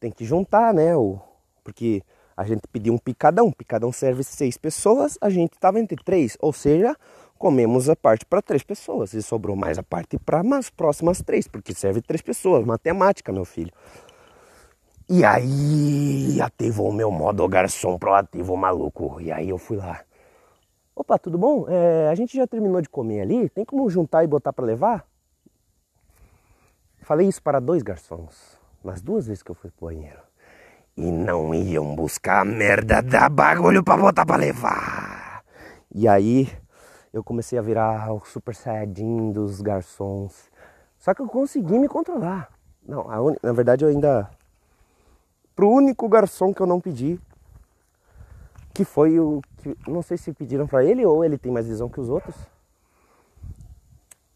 tem 0.00 0.10
que 0.10 0.24
juntar, 0.24 0.74
né? 0.74 0.96
O, 0.96 1.20
porque 1.62 2.02
A 2.36 2.44
gente 2.44 2.62
pediu 2.72 2.92
um 2.94 2.98
picadão, 2.98 3.52
picadão 3.52 3.92
serve 3.92 4.24
seis 4.24 4.56
pessoas, 4.56 5.16
a 5.20 5.30
gente 5.30 5.52
estava 5.52 5.78
entre 5.78 6.02
três, 6.02 6.36
ou 6.40 6.52
seja, 6.52 6.96
comemos 7.38 7.88
a 7.88 7.94
parte 7.94 8.26
para 8.26 8.42
três 8.42 8.64
pessoas 8.64 9.12
e 9.12 9.22
sobrou 9.22 9.54
mais 9.54 9.78
a 9.78 9.82
parte 9.84 10.18
para 10.18 10.40
as 10.58 10.68
próximas 10.68 11.22
três, 11.22 11.46
porque 11.46 11.74
serve 11.74 12.00
três 12.02 12.22
pessoas, 12.22 12.64
matemática, 12.64 13.32
meu 13.32 13.44
filho. 13.44 13.70
E 15.08 15.24
aí 15.24 16.40
ativou 16.40 16.90
o 16.90 16.92
meu 16.92 17.10
modo 17.10 17.46
garçom 17.48 17.98
proativo 17.98 18.56
maluco. 18.56 19.20
E 19.20 19.30
aí 19.32 19.48
eu 19.48 19.58
fui 19.58 19.76
lá. 19.76 20.00
Opa, 20.94 21.18
tudo 21.18 21.38
bom? 21.38 21.66
É, 21.68 22.08
a 22.08 22.14
gente 22.14 22.36
já 22.36 22.46
terminou 22.46 22.80
de 22.80 22.88
comer 22.88 23.22
ali. 23.22 23.48
Tem 23.48 23.64
como 23.64 23.88
juntar 23.88 24.24
e 24.24 24.26
botar 24.26 24.52
para 24.52 24.64
levar? 24.64 25.06
Falei 27.02 27.26
isso 27.26 27.42
para 27.42 27.60
dois 27.60 27.82
garçons. 27.82 28.58
Nas 28.84 29.00
duas 29.00 29.26
vezes 29.26 29.42
que 29.42 29.50
eu 29.50 29.54
fui 29.54 29.70
pro 29.70 29.86
banheiro. 29.86 30.20
E 30.96 31.10
não 31.10 31.54
iam 31.54 31.94
buscar 31.94 32.42
a 32.42 32.44
merda 32.44 33.02
da 33.02 33.28
bagulho 33.28 33.82
para 33.82 34.00
botar 34.00 34.26
para 34.26 34.36
levar. 34.36 35.42
E 35.94 36.06
aí 36.06 36.48
eu 37.12 37.24
comecei 37.24 37.58
a 37.58 37.62
virar 37.62 38.12
o 38.12 38.24
super 38.24 38.54
saiyajin 38.54 39.32
dos 39.32 39.60
garçons. 39.60 40.50
Só 40.98 41.14
que 41.14 41.22
eu 41.22 41.26
consegui 41.26 41.78
me 41.78 41.88
controlar. 41.88 42.50
Não, 42.86 43.06
un... 43.28 43.34
na 43.42 43.52
verdade 43.52 43.84
eu 43.84 43.88
ainda 43.88 44.30
pro 45.54 45.68
único 45.68 46.08
garçom 46.08 46.52
que 46.52 46.60
eu 46.60 46.66
não 46.66 46.80
pedi, 46.80 47.20
que 48.74 48.84
foi 48.84 49.18
o 49.18 49.40
que 49.58 49.76
não 49.86 50.02
sei 50.02 50.16
se 50.16 50.32
pediram 50.32 50.66
para 50.66 50.84
ele 50.84 51.04
ou 51.04 51.24
ele 51.24 51.38
tem 51.38 51.52
mais 51.52 51.66
visão 51.66 51.88
que 51.88 52.00
os 52.00 52.08
outros. 52.08 52.34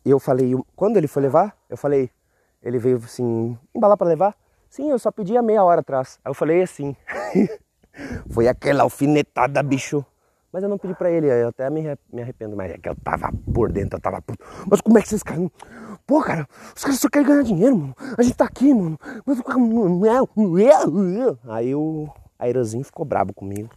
Eu 0.04 0.20
falei, 0.20 0.54
quando 0.76 0.96
ele 0.96 1.08
foi 1.08 1.22
levar, 1.22 1.56
eu 1.68 1.76
falei, 1.76 2.10
ele 2.62 2.78
veio 2.78 2.96
assim, 2.98 3.58
embalar 3.74 3.96
para 3.96 4.06
levar? 4.06 4.36
Sim, 4.68 4.90
eu 4.90 4.98
só 4.98 5.10
pedi 5.10 5.36
há 5.36 5.42
meia 5.42 5.64
hora 5.64 5.80
atrás. 5.80 6.18
Aí 6.24 6.30
eu 6.30 6.34
falei 6.34 6.62
assim. 6.62 6.94
foi 8.30 8.46
aquela 8.46 8.82
alfinetada, 8.82 9.62
bicho. 9.62 10.04
Mas 10.52 10.62
eu 10.62 10.68
não 10.68 10.78
pedi 10.78 10.94
pra 10.94 11.10
ele, 11.10 11.26
eu 11.26 11.48
até 11.48 11.68
me, 11.68 11.82
arrependo, 12.20 12.56
mas 12.56 12.70
é 12.72 12.78
que 12.78 12.88
eu 12.88 12.96
tava 12.96 13.30
por 13.52 13.70
dentro, 13.70 13.98
eu 13.98 14.00
tava 14.00 14.22
puto. 14.22 14.44
Mas 14.70 14.80
como 14.80 14.96
é 14.98 15.02
que 15.02 15.08
vocês 15.08 15.22
caras. 15.22 15.50
Pô, 16.06 16.22
cara, 16.22 16.48
os 16.74 16.84
caras 16.84 17.00
só 17.00 17.08
querem 17.08 17.26
ganhar 17.26 17.42
dinheiro, 17.42 17.76
mano. 17.76 17.96
A 18.16 18.22
gente 18.22 18.36
tá 18.36 18.44
aqui, 18.44 18.72
mano. 18.72 18.96
Aí 21.48 21.74
o 21.74 22.08
Airanzinho 22.38 22.84
ficou 22.84 23.04
brabo 23.04 23.34
comigo. 23.34 23.70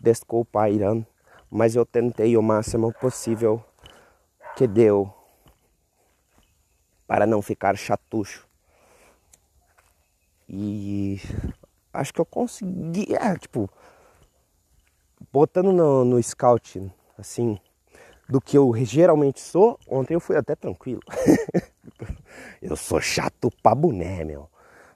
Desculpa, 0.00 0.62
Airan. 0.62 1.04
Mas 1.50 1.74
eu 1.74 1.84
tentei 1.84 2.36
o 2.36 2.42
máximo 2.42 2.92
possível 2.92 3.64
que 4.56 4.68
deu 4.68 5.12
para 7.08 7.26
não 7.26 7.42
ficar 7.42 7.76
chatucho. 7.76 8.46
E 10.48 11.20
acho 11.92 12.14
que 12.14 12.20
eu 12.20 12.26
consegui, 12.26 13.14
é, 13.14 13.36
tipo, 13.36 13.68
botando 15.32 15.72
no, 15.72 16.04
no 16.04 16.22
scout, 16.22 16.92
assim, 17.18 17.58
do 18.28 18.40
que 18.40 18.58
eu 18.58 18.72
geralmente 18.84 19.40
sou, 19.40 19.78
ontem 19.88 20.14
eu 20.14 20.20
fui 20.20 20.36
até 20.36 20.54
tranquilo. 20.54 21.00
eu 22.60 22.76
sou 22.76 23.00
chato 23.00 23.50
pra 23.62 23.74
boné, 23.74 24.22
meu. 24.24 24.48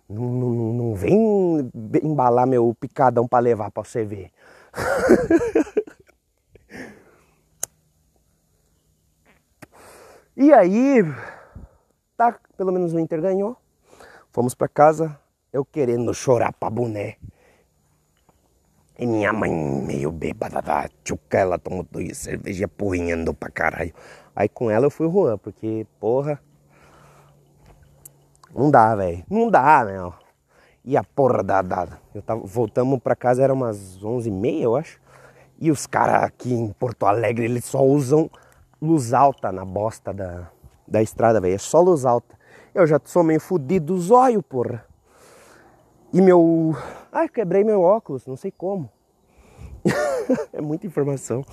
Não, 0.09 0.25
não, 0.25 0.51
não 0.75 0.95
vem 0.95 1.71
embalar 2.03 2.47
meu 2.47 2.77
picadão 2.79 3.27
pra 3.27 3.38
levar 3.38 3.71
pra 3.71 3.83
você 3.83 4.05
ver. 4.05 4.31
e 10.37 10.53
aí, 10.53 11.03
tá, 12.16 12.38
pelo 12.57 12.71
menos 12.71 12.92
o 12.92 12.99
Inter 12.99 13.23
ganhou. 13.23 13.57
Fomos 14.31 14.55
pra 14.55 14.68
casa, 14.68 15.18
eu 15.53 15.64
querendo 15.64 16.12
chorar 16.12 16.53
pra 16.53 16.68
boné. 16.68 17.16
E 19.03 19.07
minha 19.07 19.33
mãe 19.33 19.53
meio 19.53 20.12
bêbada 20.12 20.62
da 20.62 20.88
tchuca, 21.03 21.37
ela 21.37 21.59
tomou 21.59 21.85
dois 21.91 22.17
cerveja 22.17 22.69
porrinhando 22.69 23.35
pra 23.35 23.51
caralho. 23.51 23.93
Aí 24.35 24.49
com 24.49 24.71
ela 24.71 24.87
eu 24.87 24.93
fui 24.93 25.11
Juan, 25.11 25.37
porque, 25.38 25.85
porra. 25.99 26.41
Não 28.55 28.71
dá, 28.71 28.95
velho. 28.95 29.25
Não 29.29 29.51
dá, 29.51 29.85
meu. 29.85 30.15
E 30.85 30.97
a 30.97 31.03
porra 31.03 31.43
da. 31.43 31.62
da 31.62 31.99
eu 32.15 32.23
tava, 32.23 32.43
voltamos 32.45 33.01
pra 33.01 33.17
casa, 33.17 33.43
era 33.43 33.53
umas 33.53 33.99
11h30, 33.99 34.62
eu 34.62 34.77
acho. 34.77 35.01
E 35.59 35.73
os 35.73 35.85
caras 35.85 36.23
aqui 36.23 36.55
em 36.55 36.69
Porto 36.69 37.05
Alegre, 37.05 37.47
eles 37.47 37.65
só 37.65 37.83
usam 37.85 38.31
luz 38.81 39.12
alta 39.12 39.51
na 39.51 39.65
bosta 39.65 40.12
da, 40.12 40.49
da 40.87 41.03
estrada, 41.03 41.41
velho. 41.41 41.57
É 41.57 41.59
só 41.59 41.81
luz 41.81 42.05
alta. 42.05 42.38
Eu 42.73 42.87
já 42.87 43.01
sou 43.05 43.25
meio 43.25 43.41
fudido 43.41 43.99
olhos, 44.15 44.45
porra. 44.49 44.87
E 46.12 46.21
meu. 46.21 46.77
Ah, 47.14 47.29
quebrei 47.29 47.62
meu 47.62 47.83
óculos, 47.83 48.27
não 48.27 48.37
sei 48.37 48.51
como. 48.51 48.90
é 50.51 50.62
muita 50.62 50.87
informação. 50.87 51.44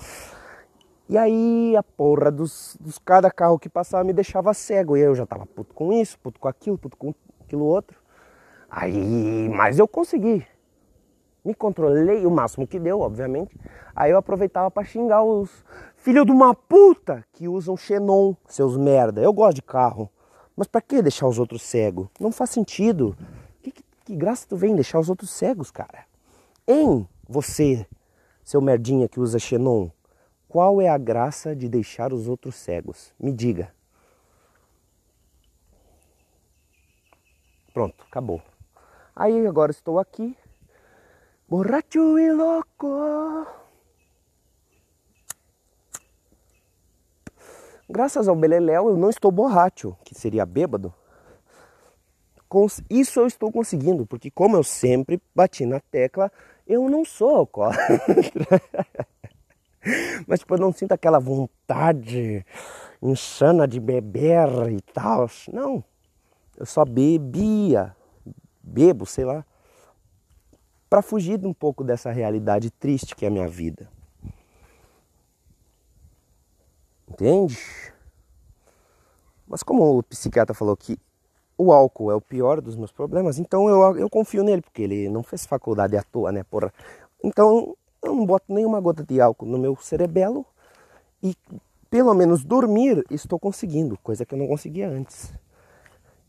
E 1.06 1.18
aí 1.18 1.76
a 1.76 1.82
porra 1.82 2.30
dos, 2.30 2.78
dos 2.80 2.96
cada 2.98 3.30
carro 3.30 3.58
que 3.58 3.68
passava 3.68 4.02
me 4.02 4.14
deixava 4.14 4.54
cego. 4.54 4.96
E 4.96 5.00
eu 5.00 5.14
já 5.14 5.26
tava 5.26 5.44
puto 5.44 5.74
com 5.74 5.92
isso, 5.92 6.18
puto 6.18 6.40
com 6.40 6.48
aquilo, 6.48 6.78
puto 6.78 6.96
com 6.96 7.12
aquilo 7.42 7.64
outro. 7.64 8.00
Aí, 8.70 9.50
mas 9.50 9.78
eu 9.78 9.86
consegui. 9.86 10.46
Me 11.44 11.52
controlei 11.54 12.24
o 12.24 12.30
máximo 12.30 12.66
que 12.66 12.78
deu, 12.78 13.00
obviamente. 13.00 13.54
Aí 13.94 14.12
eu 14.12 14.16
aproveitava 14.16 14.70
para 14.70 14.84
xingar 14.84 15.22
os 15.22 15.50
filhos 15.94 16.24
de 16.24 16.32
uma 16.32 16.54
puta 16.54 17.22
que 17.32 17.48
usam 17.48 17.76
Xenon, 17.76 18.34
seus 18.46 18.78
merda. 18.78 19.20
Eu 19.20 19.32
gosto 19.34 19.56
de 19.56 19.62
carro. 19.62 20.08
Mas 20.56 20.68
para 20.68 20.80
que 20.80 21.02
deixar 21.02 21.26
os 21.26 21.38
outros 21.38 21.60
cegos? 21.60 22.08
Não 22.18 22.32
faz 22.32 22.48
sentido. 22.48 23.14
Que 24.10 24.16
graça 24.16 24.44
tu 24.44 24.56
vem 24.56 24.74
deixar 24.74 24.98
os 24.98 25.08
outros 25.08 25.30
cegos, 25.30 25.70
cara? 25.70 26.04
Em 26.66 27.08
você, 27.28 27.86
seu 28.42 28.60
merdinha 28.60 29.08
que 29.08 29.20
usa 29.20 29.38
Xenon, 29.38 29.88
qual 30.48 30.82
é 30.82 30.88
a 30.88 30.98
graça 30.98 31.54
de 31.54 31.68
deixar 31.68 32.12
os 32.12 32.26
outros 32.26 32.56
cegos? 32.56 33.14
Me 33.20 33.30
diga. 33.30 33.72
Pronto, 37.72 38.04
acabou. 38.04 38.42
Aí 39.14 39.46
agora 39.46 39.70
estou 39.70 40.00
aqui, 40.00 40.36
borracho 41.48 42.18
e 42.18 42.32
louco. 42.32 43.46
Graças 47.88 48.26
ao 48.26 48.34
Beleléu 48.34 48.88
eu 48.88 48.96
não 48.96 49.08
estou 49.08 49.30
borracho, 49.30 49.96
que 50.04 50.16
seria 50.16 50.44
bêbado, 50.44 50.92
isso 52.88 53.20
eu 53.20 53.26
estou 53.26 53.52
conseguindo, 53.52 54.04
porque 54.06 54.30
como 54.30 54.56
eu 54.56 54.64
sempre 54.64 55.20
bati 55.34 55.64
na 55.64 55.78
tecla, 55.78 56.30
eu 56.66 56.88
não 56.88 57.04
sou 57.04 57.36
alcoólatra. 57.36 58.00
Mas 60.26 60.40
tipo, 60.40 60.54
eu 60.54 60.58
não 60.58 60.72
sinto 60.72 60.92
aquela 60.92 61.18
vontade 61.18 62.44
insana 63.00 63.66
de 63.66 63.80
beber 63.80 64.70
e 64.70 64.80
tal. 64.80 65.28
Não. 65.52 65.82
Eu 66.56 66.66
só 66.66 66.84
bebia, 66.84 67.96
bebo, 68.62 69.06
sei 69.06 69.24
lá, 69.24 69.44
para 70.88 71.00
fugir 71.00 71.44
um 71.46 71.54
pouco 71.54 71.82
dessa 71.82 72.10
realidade 72.10 72.70
triste 72.70 73.14
que 73.14 73.24
é 73.24 73.28
a 73.28 73.30
minha 73.30 73.48
vida. 73.48 73.88
Entende? 77.08 77.58
Mas 79.46 79.62
como 79.62 79.98
o 79.98 80.02
psiquiatra 80.02 80.54
falou 80.54 80.76
que 80.76 80.98
o 81.60 81.72
álcool 81.72 82.10
é 82.10 82.14
o 82.14 82.20
pior 82.20 82.60
dos 82.60 82.74
meus 82.74 82.90
problemas, 82.90 83.38
então 83.38 83.68
eu, 83.68 83.98
eu 83.98 84.08
confio 84.08 84.42
nele, 84.42 84.62
porque 84.62 84.82
ele 84.82 85.10
não 85.10 85.22
fez 85.22 85.44
faculdade 85.44 85.94
à 85.94 86.02
toa, 86.02 86.32
né, 86.32 86.42
porra. 86.42 86.72
Então 87.22 87.76
eu 88.02 88.14
não 88.14 88.24
boto 88.24 88.46
nenhuma 88.48 88.80
gota 88.80 89.04
de 89.04 89.20
álcool 89.20 89.44
no 89.44 89.58
meu 89.58 89.76
cerebelo 89.76 90.46
e 91.22 91.36
pelo 91.90 92.14
menos 92.14 92.44
dormir 92.44 93.04
estou 93.10 93.38
conseguindo, 93.38 93.98
coisa 94.02 94.24
que 94.24 94.34
eu 94.34 94.38
não 94.38 94.46
conseguia 94.46 94.88
antes. 94.88 95.34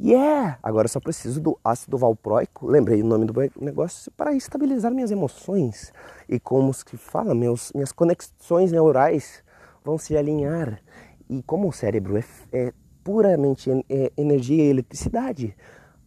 Yeah! 0.04 0.58
agora 0.64 0.88
só 0.88 1.00
preciso 1.00 1.40
do 1.40 1.60
ácido 1.64 1.98
valproico, 1.98 2.66
lembrei 2.68 3.02
o 3.02 3.06
nome 3.06 3.26
do 3.26 3.34
negócio, 3.62 4.12
para 4.18 4.34
estabilizar 4.34 4.92
minhas 4.92 5.12
emoções. 5.12 5.94
E 6.28 6.40
como 6.40 6.74
se 6.74 6.98
fala, 6.98 7.36
meus, 7.36 7.72
minhas 7.72 7.92
conexões 7.92 8.72
neurais 8.72 9.44
vão 9.86 9.98
se 10.00 10.18
alinhar. 10.18 10.82
E 11.30 11.44
como 11.44 11.70
o 11.70 11.72
cérebro 11.72 12.18
é, 12.18 12.24
é 12.52 12.74
puramente 13.04 13.70
é, 13.90 14.12
energia 14.18 14.64
e 14.64 14.70
eletricidade. 14.70 15.56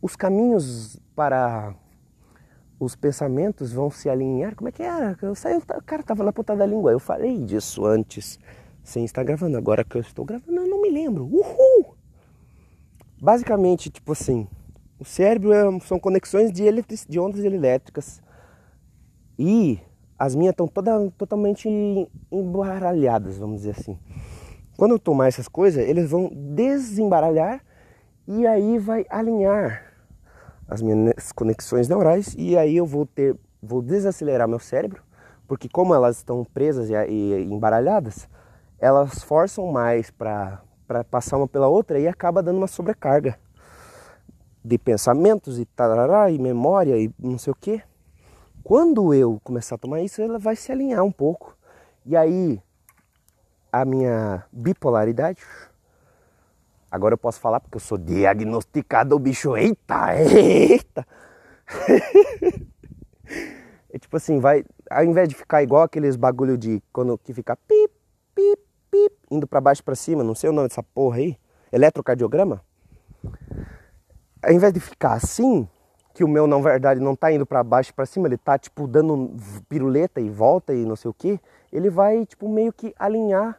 Os 0.01 0.17
caminhos 0.17 0.99
para 1.15 1.75
os 2.79 2.95
pensamentos 2.95 3.73
vão 3.73 3.91
se 3.91 4.09
alinhar. 4.09 4.55
Como 4.55 4.69
é 4.69 4.73
que 4.73 4.83
era? 4.83 5.17
Eu 5.23 5.35
saí, 5.35 5.57
o 5.57 5.83
cara 5.85 6.03
tava 6.03 6.25
na 6.25 6.33
ponta 6.33 6.55
da 6.57 6.67
língua. 6.67 6.93
Eu 6.93 6.99
falei 6.99 7.39
disso 7.45 7.85
antes, 7.85 8.39
sem 8.83 9.05
estar 9.05 9.25
gravando. 9.25 9.57
Agora 9.57 9.85
que 9.85 9.97
eu 9.97 10.01
estou 10.01 10.25
gravando, 10.25 10.61
eu 10.61 10.69
não 10.69 10.83
me 10.83 10.91
lembro. 10.91 11.25
Uhul! 11.25 11.95
Basicamente, 13.21 13.89
tipo 13.89 14.13
assim, 14.13 14.47
o 14.99 15.05
cérebro 15.05 15.53
é, 15.53 15.81
são 15.81 15.99
conexões 15.99 16.53
de, 16.53 16.65
eletric, 16.65 17.09
de 17.09 17.19
ondas 17.19 17.43
elétricas. 17.45 18.23
E 19.39 19.81
as 20.19 20.35
minhas 20.35 20.53
estão 20.53 20.69
totalmente 21.17 21.69
embaralhadas, 22.31 23.39
vamos 23.39 23.59
dizer 23.59 23.71
assim. 23.79 23.99
Quando 24.77 24.93
eu 24.93 24.99
tomar 24.99 25.29
essas 25.29 25.49
coisas, 25.49 25.87
eles 25.87 26.11
vão 26.11 26.31
desembaralhar 26.35 27.61
e 28.27 28.47
aí 28.47 28.79
vai 28.79 29.07
alinhar 29.09 29.93
as 30.69 30.81
minhas 30.83 31.31
conexões 31.33 31.89
neurais 31.89 32.35
e 32.37 32.57
aí 32.57 32.77
eu 32.77 32.87
vou 32.87 33.07
ter 33.07 33.37
vou 33.63 33.81
desacelerar 33.81 34.47
meu 34.47 34.59
cérebro, 34.59 35.03
porque 35.49 35.69
como 35.69 35.95
elas 35.95 36.19
estão 36.19 36.45
presas 36.45 36.91
e, 36.91 37.43
embaralhadas, 37.51 38.29
elas 38.79 39.23
forçam 39.23 39.73
mais 39.73 40.11
para 40.11 40.61
passar 41.11 41.39
uma 41.39 41.49
pela 41.49 41.67
outra 41.69 41.99
e 41.99 42.07
acaba 42.07 42.43
dando 42.43 42.59
uma 42.59 42.67
sobrecarga 42.67 43.39
de 44.63 44.79
pensamentos 44.79 45.59
e 45.59 45.65
tarará, 45.65 46.31
e 46.31 46.39
memória 46.39 46.97
e 46.99 47.11
não 47.19 47.39
sei 47.39 47.53
o 47.53 47.57
que. 47.57 47.83
Quando 48.63 49.13
eu 49.13 49.41
começar 49.45 49.75
a 49.75 49.79
tomar 49.79 50.01
isso, 50.01 50.23
ela 50.23 50.39
vai 50.39 50.57
se 50.57 50.73
alinhar 50.73 51.05
um 51.05 51.13
pouco. 51.13 51.57
E 52.07 52.17
aí 52.17 52.63
a 53.81 53.85
minha 53.85 54.45
bipolaridade. 54.53 55.43
Agora 56.89 57.15
eu 57.15 57.19
posso 57.19 57.41
falar 57.41 57.59
porque 57.59 57.77
eu 57.77 57.81
sou 57.81 57.99
diagnosticado, 57.99 59.19
bicho. 59.19 59.57
Eita, 59.57 60.15
eita! 60.17 61.05
é 63.93 63.99
tipo 63.99 64.17
assim, 64.17 64.39
vai. 64.39 64.65
Ao 64.89 65.03
invés 65.03 65.29
de 65.29 65.35
ficar 65.35 65.61
igual 65.61 65.83
aqueles 65.83 66.15
bagulho 66.15 66.57
de 66.57 66.81
quando 66.93 67.19
que 67.19 67.35
fica 67.35 67.57
pip, 67.57 67.93
pip, 68.33 68.63
pip, 68.93 69.17
indo 69.29 69.45
para 69.45 69.61
baixo 69.61 69.83
para 69.83 69.97
cima, 69.97 70.23
não 70.23 70.37
sei 70.37 70.51
o 70.51 70.53
nome 70.53 70.69
dessa 70.69 70.83
porra 70.83 71.17
aí, 71.17 71.37
eletrocardiograma. 71.73 72.63
Ao 74.41 74.53
invés 74.53 74.73
de 74.73 74.79
ficar 74.79 75.15
assim, 75.15 75.69
que 76.13 76.23
o 76.23 76.29
meu 76.29 76.47
na 76.47 76.59
verdade 76.61 77.01
não 77.01 77.17
tá 77.17 77.33
indo 77.33 77.45
para 77.45 77.65
baixo 77.65 77.93
para 77.93 78.07
cima, 78.07 78.29
ele 78.29 78.39
tá 78.39 78.57
tipo 78.57 78.87
dando 78.87 79.35
piruleta 79.69 80.21
e 80.21 80.31
volta 80.31 80.73
e 80.73 80.85
não 80.85 80.95
sei 80.95 81.11
o 81.11 81.15
que, 81.15 81.41
ele 81.73 81.91
vai 81.91 82.25
tipo 82.25 82.49
meio 82.49 82.73
que 82.73 82.95
alinhar 82.97 83.59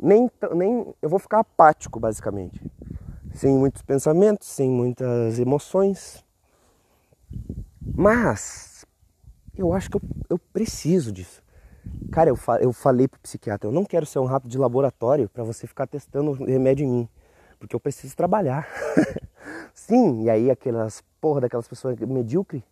nem, 0.00 0.30
nem 0.54 0.94
eu 1.02 1.08
vou 1.08 1.18
ficar 1.18 1.40
apático 1.40 1.98
basicamente, 1.98 2.60
sem 3.34 3.52
muitos 3.56 3.82
pensamentos, 3.82 4.48
sem 4.48 4.70
muitas 4.70 5.38
emoções. 5.38 6.24
Mas 7.94 8.84
eu 9.56 9.72
acho 9.72 9.90
que 9.90 9.96
eu, 9.96 10.02
eu 10.30 10.38
preciso 10.38 11.12
disso. 11.12 11.42
Cara, 12.12 12.30
eu, 12.30 12.36
fa 12.36 12.58
eu 12.60 12.72
falei 12.72 13.08
pro 13.08 13.20
psiquiatra, 13.20 13.68
eu 13.68 13.72
não 13.72 13.84
quero 13.84 14.06
ser 14.06 14.18
um 14.18 14.24
rato 14.24 14.48
de 14.48 14.58
laboratório 14.58 15.28
para 15.28 15.44
você 15.44 15.66
ficar 15.66 15.86
testando 15.86 16.32
remédio 16.32 16.84
em 16.84 16.90
mim, 16.90 17.08
porque 17.58 17.74
eu 17.74 17.80
preciso 17.80 18.16
trabalhar. 18.16 18.68
Sim, 19.74 20.22
e 20.24 20.30
aí 20.30 20.50
aquelas 20.50 21.02
porra 21.20 21.40
daquelas 21.40 21.68
pessoas 21.68 21.98
medíocres 21.98 22.62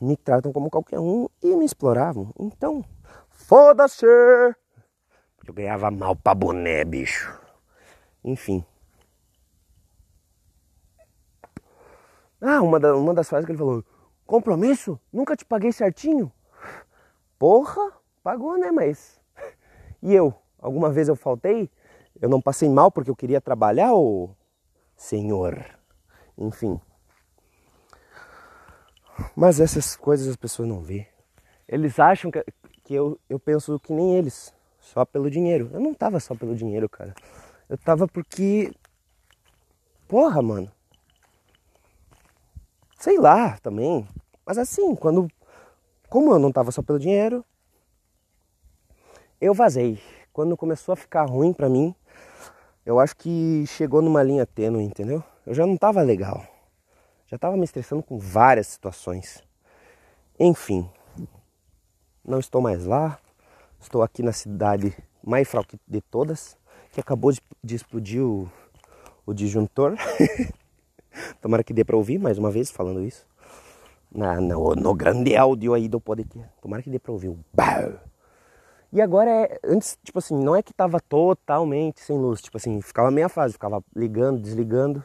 me 0.00 0.16
tratam 0.16 0.52
como 0.52 0.70
qualquer 0.70 0.98
um 1.00 1.28
e 1.42 1.56
me 1.56 1.64
exploravam. 1.64 2.30
Então, 2.38 2.84
foda-se! 3.30 4.06
Eu 5.46 5.54
ganhava 5.54 5.90
mal 5.90 6.16
pra 6.16 6.34
boné, 6.34 6.84
bicho. 6.84 7.40
Enfim. 8.24 8.64
Ah, 12.40 12.60
uma, 12.60 12.80
da, 12.80 12.96
uma 12.96 13.14
das 13.14 13.28
frases 13.28 13.46
que 13.46 13.52
ele 13.52 13.58
falou: 13.58 13.84
Compromisso? 14.26 14.98
Nunca 15.12 15.36
te 15.36 15.44
paguei 15.44 15.70
certinho? 15.70 16.32
Porra, 17.38 17.92
pagou, 18.22 18.58
né? 18.58 18.70
Mas. 18.70 19.20
E 20.02 20.14
eu? 20.14 20.34
Alguma 20.58 20.90
vez 20.90 21.08
eu 21.08 21.16
faltei? 21.16 21.70
Eu 22.20 22.28
não 22.28 22.40
passei 22.40 22.68
mal 22.68 22.92
porque 22.92 23.10
eu 23.10 23.16
queria 23.16 23.40
trabalhar, 23.40 23.92
ou. 23.92 24.36
Senhor? 24.94 25.64
Enfim. 26.36 26.80
Mas 29.34 29.58
essas 29.58 29.96
coisas 29.96 30.28
as 30.28 30.36
pessoas 30.36 30.68
não 30.68 30.80
vê. 30.80 31.08
Eles 31.66 31.98
acham 31.98 32.30
que, 32.30 32.44
que 32.84 32.94
eu, 32.94 33.18
eu 33.28 33.40
penso 33.40 33.80
que 33.80 33.92
nem 33.92 34.16
eles 34.16 34.54
só 34.86 35.04
pelo 35.04 35.30
dinheiro. 35.30 35.68
Eu 35.72 35.80
não 35.80 35.92
tava 35.92 36.20
só 36.20 36.34
pelo 36.34 36.54
dinheiro, 36.54 36.88
cara. 36.88 37.14
Eu 37.68 37.76
tava 37.76 38.06
porque. 38.06 38.72
Porra, 40.06 40.40
mano. 40.40 40.70
Sei 42.98 43.18
lá 43.18 43.58
também. 43.58 44.06
Mas 44.44 44.58
assim, 44.58 44.94
quando. 44.94 45.28
Como 46.08 46.32
eu 46.32 46.38
não 46.38 46.52
tava 46.52 46.70
só 46.70 46.82
pelo 46.82 47.00
dinheiro, 47.00 47.44
eu 49.40 49.52
vazei. 49.52 50.00
Quando 50.32 50.56
começou 50.56 50.92
a 50.92 50.96
ficar 50.96 51.24
ruim 51.24 51.52
pra 51.52 51.68
mim, 51.68 51.94
eu 52.84 53.00
acho 53.00 53.16
que 53.16 53.64
chegou 53.66 54.00
numa 54.00 54.22
linha 54.22 54.46
tênue, 54.46 54.84
entendeu? 54.84 55.22
Eu 55.44 55.52
já 55.52 55.66
não 55.66 55.76
tava 55.76 56.00
legal. 56.02 56.46
Já 57.26 57.36
tava 57.36 57.56
me 57.56 57.64
estressando 57.64 58.04
com 58.04 58.18
várias 58.18 58.68
situações. 58.68 59.42
Enfim, 60.38 60.88
não 62.24 62.38
estou 62.38 62.60
mais 62.60 62.84
lá. 62.84 63.18
Estou 63.80 64.02
aqui 64.02 64.22
na 64.22 64.32
cidade 64.32 64.96
mais 65.22 65.48
fraca 65.48 65.78
de 65.86 66.00
todas, 66.00 66.56
que 66.92 67.00
acabou 67.00 67.32
de, 67.32 67.40
de 67.62 67.74
explodir 67.74 68.22
o, 68.22 68.50
o 69.24 69.34
disjuntor. 69.34 69.96
Tomara 71.40 71.64
que 71.64 71.72
dê 71.72 71.84
para 71.84 71.96
ouvir 71.96 72.18
mais 72.18 72.38
uma 72.38 72.50
vez 72.50 72.70
falando 72.70 73.02
isso. 73.02 73.26
Na, 74.12 74.40
no, 74.40 74.74
no, 74.74 74.94
grande 74.94 75.36
áudio 75.36 75.74
aí 75.74 75.88
do 75.88 76.00
podcast. 76.00 76.50
Tomara 76.62 76.82
que 76.82 76.90
dê 76.90 76.98
para 76.98 77.12
ouvir 77.12 77.28
o 77.28 77.38
BAU. 77.52 77.94
E 78.92 79.00
agora 79.00 79.30
é, 79.30 79.58
antes, 79.64 79.98
tipo 80.02 80.18
assim, 80.18 80.36
não 80.36 80.54
é 80.54 80.62
que 80.62 80.72
tava 80.72 81.00
totalmente 81.00 82.00
sem 82.00 82.16
luz, 82.16 82.40
tipo 82.40 82.56
assim, 82.56 82.80
ficava 82.80 83.10
meia 83.10 83.28
fase, 83.28 83.54
ficava 83.54 83.82
ligando, 83.94 84.40
desligando 84.40 85.04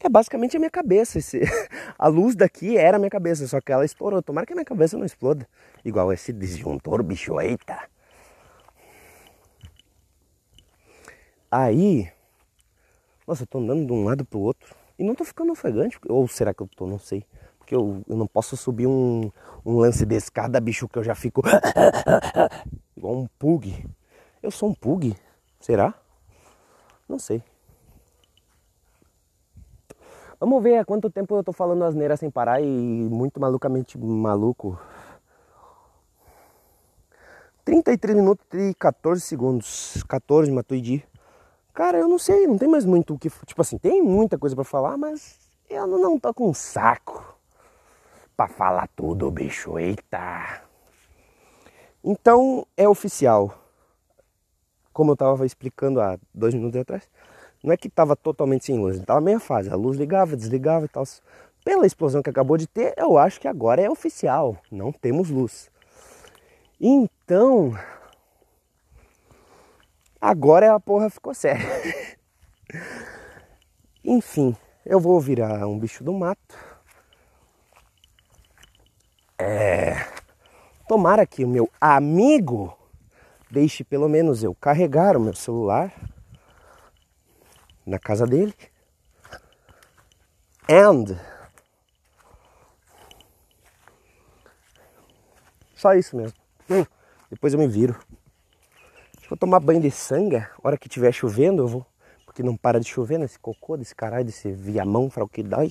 é 0.00 0.08
basicamente 0.08 0.56
a 0.56 0.60
minha 0.60 0.70
cabeça. 0.70 1.18
Esse, 1.18 1.40
a 1.98 2.08
luz 2.08 2.34
daqui 2.34 2.76
era 2.76 2.96
a 2.96 2.98
minha 2.98 3.10
cabeça, 3.10 3.46
só 3.46 3.60
que 3.60 3.72
ela 3.72 3.84
estourou. 3.84 4.22
Tomara 4.22 4.46
que 4.46 4.52
a 4.52 4.56
minha 4.56 4.64
cabeça 4.64 4.96
não 4.96 5.04
exploda. 5.04 5.48
Igual 5.84 6.12
esse 6.12 6.32
disjuntor, 6.32 7.02
bicho, 7.02 7.40
eita. 7.40 7.78
Aí, 11.50 12.10
nossa, 13.26 13.44
eu 13.44 13.46
tô 13.46 13.58
andando 13.58 13.86
de 13.86 13.92
um 13.92 14.04
lado 14.04 14.24
pro 14.24 14.38
outro 14.40 14.74
e 14.98 15.04
não 15.04 15.14
tô 15.14 15.24
ficando 15.24 15.52
ofegante. 15.52 15.98
Ou 16.08 16.26
será 16.28 16.52
que 16.52 16.62
eu 16.62 16.68
tô? 16.68 16.86
Não 16.86 16.98
sei. 16.98 17.24
Porque 17.58 17.74
eu, 17.74 18.02
eu 18.08 18.16
não 18.16 18.26
posso 18.26 18.56
subir 18.56 18.86
um, 18.86 19.30
um 19.64 19.78
lance 19.78 20.06
de 20.06 20.14
escada, 20.14 20.60
bicho, 20.60 20.88
que 20.88 20.98
eu 20.98 21.04
já 21.04 21.14
fico 21.14 21.42
igual 22.96 23.16
um 23.16 23.26
pug. 23.38 23.84
Eu 24.42 24.50
sou 24.50 24.70
um 24.70 24.74
pug? 24.74 25.16
Será? 25.58 25.92
Não 27.08 27.18
sei. 27.18 27.42
Vamos 30.38 30.62
ver 30.62 30.76
há 30.76 30.84
quanto 30.84 31.08
tempo 31.08 31.34
eu 31.34 31.42
tô 31.42 31.50
falando 31.50 31.82
asneira 31.82 32.14
sem 32.14 32.30
parar 32.30 32.60
e 32.60 32.66
muito 32.66 33.40
malucamente 33.40 33.96
maluco. 33.96 34.78
33 37.64 38.14
minutos 38.14 38.46
e 38.52 38.74
14 38.74 39.22
segundos. 39.22 40.04
14, 40.06 40.52
Matuidi. 40.52 41.02
Cara, 41.72 41.98
eu 41.98 42.06
não 42.06 42.18
sei, 42.18 42.46
não 42.46 42.58
tem 42.58 42.68
mais 42.68 42.84
muito 42.84 43.14
o 43.14 43.18
que. 43.18 43.30
Tipo 43.46 43.62
assim, 43.62 43.78
tem 43.78 44.02
muita 44.02 44.38
coisa 44.38 44.54
para 44.54 44.64
falar, 44.64 44.98
mas 44.98 45.38
eu 45.70 45.86
não 45.86 46.18
tô 46.18 46.32
com 46.34 46.52
saco 46.52 47.34
pra 48.36 48.46
falar 48.46 48.88
tudo, 48.94 49.30
bicho. 49.30 49.78
Eita! 49.78 50.62
Então 52.04 52.66
é 52.76 52.86
oficial. 52.86 53.54
Como 54.92 55.12
eu 55.12 55.16
tava 55.16 55.46
explicando 55.46 55.98
há 56.00 56.18
dois 56.32 56.52
minutos 56.54 56.78
atrás, 56.78 57.10
não 57.66 57.72
é 57.72 57.76
que 57.76 57.88
estava 57.88 58.14
totalmente 58.14 58.64
sem 58.64 58.78
luz, 58.78 58.96
estava 58.96 59.20
meia 59.20 59.40
fase. 59.40 59.68
A 59.68 59.74
luz 59.74 59.98
ligava, 59.98 60.36
desligava 60.36 60.84
e 60.84 60.88
tal. 60.88 61.02
Pela 61.64 61.84
explosão 61.84 62.22
que 62.22 62.30
acabou 62.30 62.56
de 62.56 62.68
ter, 62.68 62.94
eu 62.96 63.18
acho 63.18 63.40
que 63.40 63.48
agora 63.48 63.82
é 63.82 63.90
oficial. 63.90 64.56
Não 64.70 64.92
temos 64.92 65.30
luz. 65.30 65.68
Então, 66.80 67.76
agora 70.20 70.72
a 70.72 70.78
porra 70.78 71.10
ficou 71.10 71.34
séria. 71.34 71.66
Enfim, 74.04 74.54
eu 74.84 75.00
vou 75.00 75.20
virar 75.20 75.66
um 75.66 75.76
bicho 75.76 76.04
do 76.04 76.12
mato. 76.12 76.56
É. 79.36 80.06
Tomara 80.86 81.26
que 81.26 81.44
o 81.44 81.48
meu 81.48 81.68
amigo 81.80 82.78
deixe 83.50 83.82
pelo 83.82 84.08
menos 84.08 84.44
eu 84.44 84.54
carregar 84.54 85.16
o 85.16 85.20
meu 85.20 85.34
celular 85.34 85.92
na 87.86 87.98
casa 87.98 88.26
dele. 88.26 88.54
And 90.68 91.16
só 95.74 95.94
isso 95.94 96.16
mesmo. 96.16 96.36
Hum, 96.68 96.84
depois 97.30 97.52
eu 97.52 97.60
me 97.60 97.68
viro. 97.68 97.96
Que 99.20 99.28
vou 99.28 99.38
tomar 99.38 99.60
banho 99.60 99.80
de 99.80 99.90
sangue. 99.90 100.36
A 100.36 100.50
hora 100.62 100.76
que 100.76 100.88
tiver 100.88 101.12
chovendo, 101.12 101.62
eu 101.62 101.68
vou. 101.68 101.86
Porque 102.24 102.42
não 102.42 102.56
para 102.56 102.80
de 102.80 102.88
chover 102.88 103.18
nesse 103.18 103.38
cocô, 103.38 103.76
desse 103.76 103.94
caralho, 103.94 104.24
desse 104.24 104.50
viamão 104.50 105.08
dói. 105.44 105.70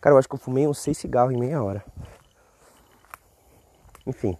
Cara, 0.00 0.14
eu 0.14 0.18
acho 0.18 0.28
que 0.28 0.34
eu 0.34 0.38
fumei 0.38 0.66
uns 0.66 0.78
seis 0.78 0.98
cigarros 0.98 1.32
em 1.32 1.38
meia 1.38 1.62
hora. 1.62 1.82
Enfim. 4.06 4.36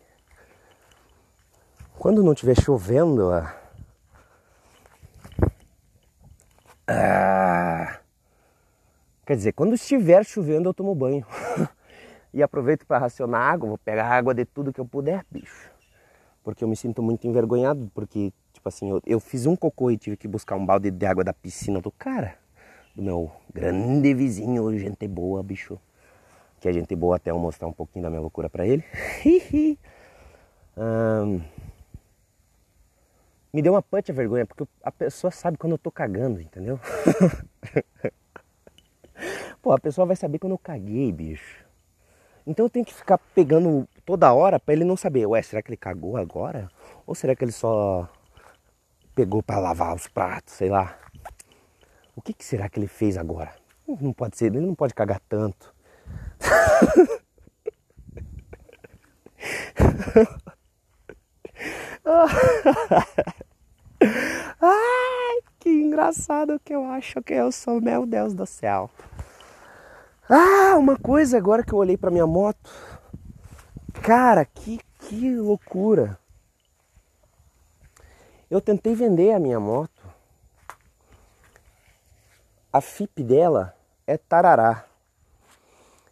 Quando 1.99 2.23
não 2.23 2.33
estiver 2.33 2.61
chovendo, 2.61 3.31
ah, 6.87 7.99
quer 9.25 9.37
dizer, 9.37 9.53
quando 9.53 9.75
estiver 9.75 10.25
chovendo 10.25 10.69
eu 10.69 10.75
tomo 10.75 10.95
banho. 10.95 11.27
e 12.35 12.43
aproveito 12.43 12.85
para 12.85 12.99
racionar 12.99 13.41
água, 13.41 13.69
vou 13.69 13.79
pegar 13.79 14.09
água 14.09 14.35
de 14.35 14.45
tudo 14.45 14.73
que 14.73 14.81
eu 14.81 14.85
puder, 14.85 15.25
bicho. 15.31 15.71
Porque 16.43 16.63
eu 16.63 16.69
me 16.69 16.77
sinto 16.77 17.03
muito 17.03 17.27
envergonhado, 17.27 17.91
porque, 17.95 18.33
tipo 18.53 18.69
assim, 18.69 18.91
eu, 18.91 19.01
eu 19.07 19.21
fiz 19.21 19.47
um 19.47 19.57
cocô 19.57 19.91
e 19.91 19.97
tive 19.97 20.17
que 20.17 20.29
buscar 20.29 20.57
um 20.57 20.67
balde 20.67 20.91
de 20.91 21.07
água 21.07 21.25
da 21.25 21.33
piscina 21.33 21.81
do 21.81 21.91
cara, 21.91 22.37
do 22.95 23.03
meu 23.03 23.31
grande 23.53 24.13
vizinho, 24.13 24.77
gente 24.79 25.09
boa, 25.09 25.43
bicho. 25.43 25.79
Que 26.61 26.69
é 26.69 26.73
gente 26.73 26.95
boa 26.97 27.17
até 27.17 27.31
eu 27.31 27.39
mostrar 27.39 27.69
um 27.69 27.73
pouquinho 27.73 28.03
da 28.03 28.11
minha 28.11 28.21
loucura 28.21 28.51
pra 28.51 28.67
ele. 28.67 28.85
um, 30.77 31.41
me 33.55 33.63
deu 33.63 33.73
uma 33.73 33.81
punch 33.81 34.11
a 34.11 34.15
vergonha, 34.15 34.45
porque 34.45 34.67
a 34.83 34.91
pessoa 34.91 35.31
sabe 35.31 35.57
quando 35.57 35.75
eu 35.75 35.79
tô 35.79 35.89
cagando, 35.89 36.41
entendeu? 36.41 36.77
Pô, 39.63 39.71
a 39.71 39.79
pessoa 39.79 40.05
vai 40.05 40.17
saber 40.17 40.41
quando 40.41 40.55
eu 40.55 40.59
caguei, 40.59 41.13
bicho. 41.13 41.65
Então 42.45 42.67
eu 42.67 42.71
tenho 42.71 42.85
que 42.85 42.93
ficar 42.93 43.17
pegando 43.33 43.89
toda 44.05 44.33
hora 44.33 44.59
para 44.59 44.75
ele 44.75 44.83
não 44.83 44.97
saber, 44.97 45.25
ué, 45.27 45.41
será 45.41 45.63
que 45.63 45.71
ele 45.71 45.77
cagou 45.77 46.17
agora? 46.17 46.69
Ou 47.07 47.15
será 47.15 47.37
que 47.37 47.45
ele 47.45 47.53
só 47.53 48.11
pegou 49.15 49.41
para 49.41 49.61
lavar 49.61 49.95
os 49.95 50.09
pratos, 50.09 50.55
sei 50.55 50.69
lá? 50.69 50.99
O 52.17 52.21
que, 52.21 52.35
que 52.35 52.45
será 52.45 52.69
que 52.69 52.81
ele 52.81 52.89
fez 52.89 53.17
agora? 53.17 53.55
Não 53.87 54.13
pode 54.13 54.37
ser, 54.37 54.47
ele 54.47 54.67
não 54.67 54.75
pode 54.75 54.93
cagar 54.93 55.21
tanto. 55.29 55.73
Ai, 64.61 65.39
que 65.59 65.71
engraçado 65.71 66.61
que 66.65 66.75
eu 66.75 66.85
acho 66.85 67.23
que 67.23 67.35
eu 67.35 67.51
sou, 67.51 67.81
meu 67.81 68.07
Deus 68.07 68.35
do 68.35 68.47
céu. 68.47 68.91
Ah, 70.29 70.77
uma 70.79 70.97
coisa 70.97 71.37
agora 71.37 71.63
que 71.63 71.73
eu 71.73 71.79
olhei 71.79 71.97
para 71.97 72.11
minha 72.11 72.27
moto. 72.27 72.71
Cara, 74.03 74.45
que, 74.45 74.81
que 75.01 75.35
loucura. 75.37 76.19
Eu 78.51 78.61
tentei 78.61 78.95
vender 78.95 79.33
a 79.33 79.39
minha 79.39 79.59
moto. 79.59 80.03
A 82.73 82.81
FIP 82.81 83.23
dela 83.23 83.75
é 84.07 84.17
tarará. 84.17 84.85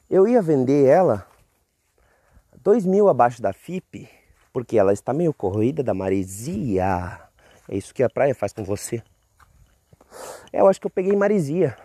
Eu 0.09 0.29
ia 0.29 0.43
vender 0.43 0.87
ela 0.87 1.27
dois 2.63 2.87
mil 2.87 3.09
abaixo 3.09 3.43
da 3.43 3.53
FIP, 3.53 4.09
porque 4.53 4.79
ela 4.79 4.93
está 4.93 5.13
meio 5.13 5.33
corroída 5.33 5.83
da 5.83 5.95
maresia. 5.95 7.22
É 7.69 7.77
isso 7.77 7.95
que 7.95 8.03
a 8.03 8.11
praia 8.11 8.35
faz 8.35 8.53
com 8.53 8.65
você. 8.65 9.03
É, 10.53 10.61
eu 10.61 10.69
acho 10.69 10.81
que 10.81 10.87
eu 10.87 10.91
peguei 10.91 11.15
maresia. 11.17 11.77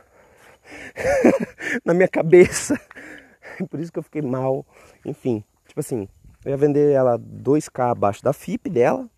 na 1.86 1.94
minha 1.94 2.08
cabeça. 2.08 2.80
Por 3.70 3.80
isso 3.80 3.92
que 3.92 4.00
eu 4.00 4.04
fiquei 4.04 4.22
mal. 4.22 4.66
Enfim, 5.06 5.44
tipo 5.68 5.80
assim, 5.80 6.08
eu 6.44 6.52
ia 6.52 6.58
vender 6.58 6.92
ela 6.92 7.18
2k 7.18 7.92
abaixo 7.92 8.24
da 8.24 8.34
FIP 8.34 8.70
dela. 8.70 9.10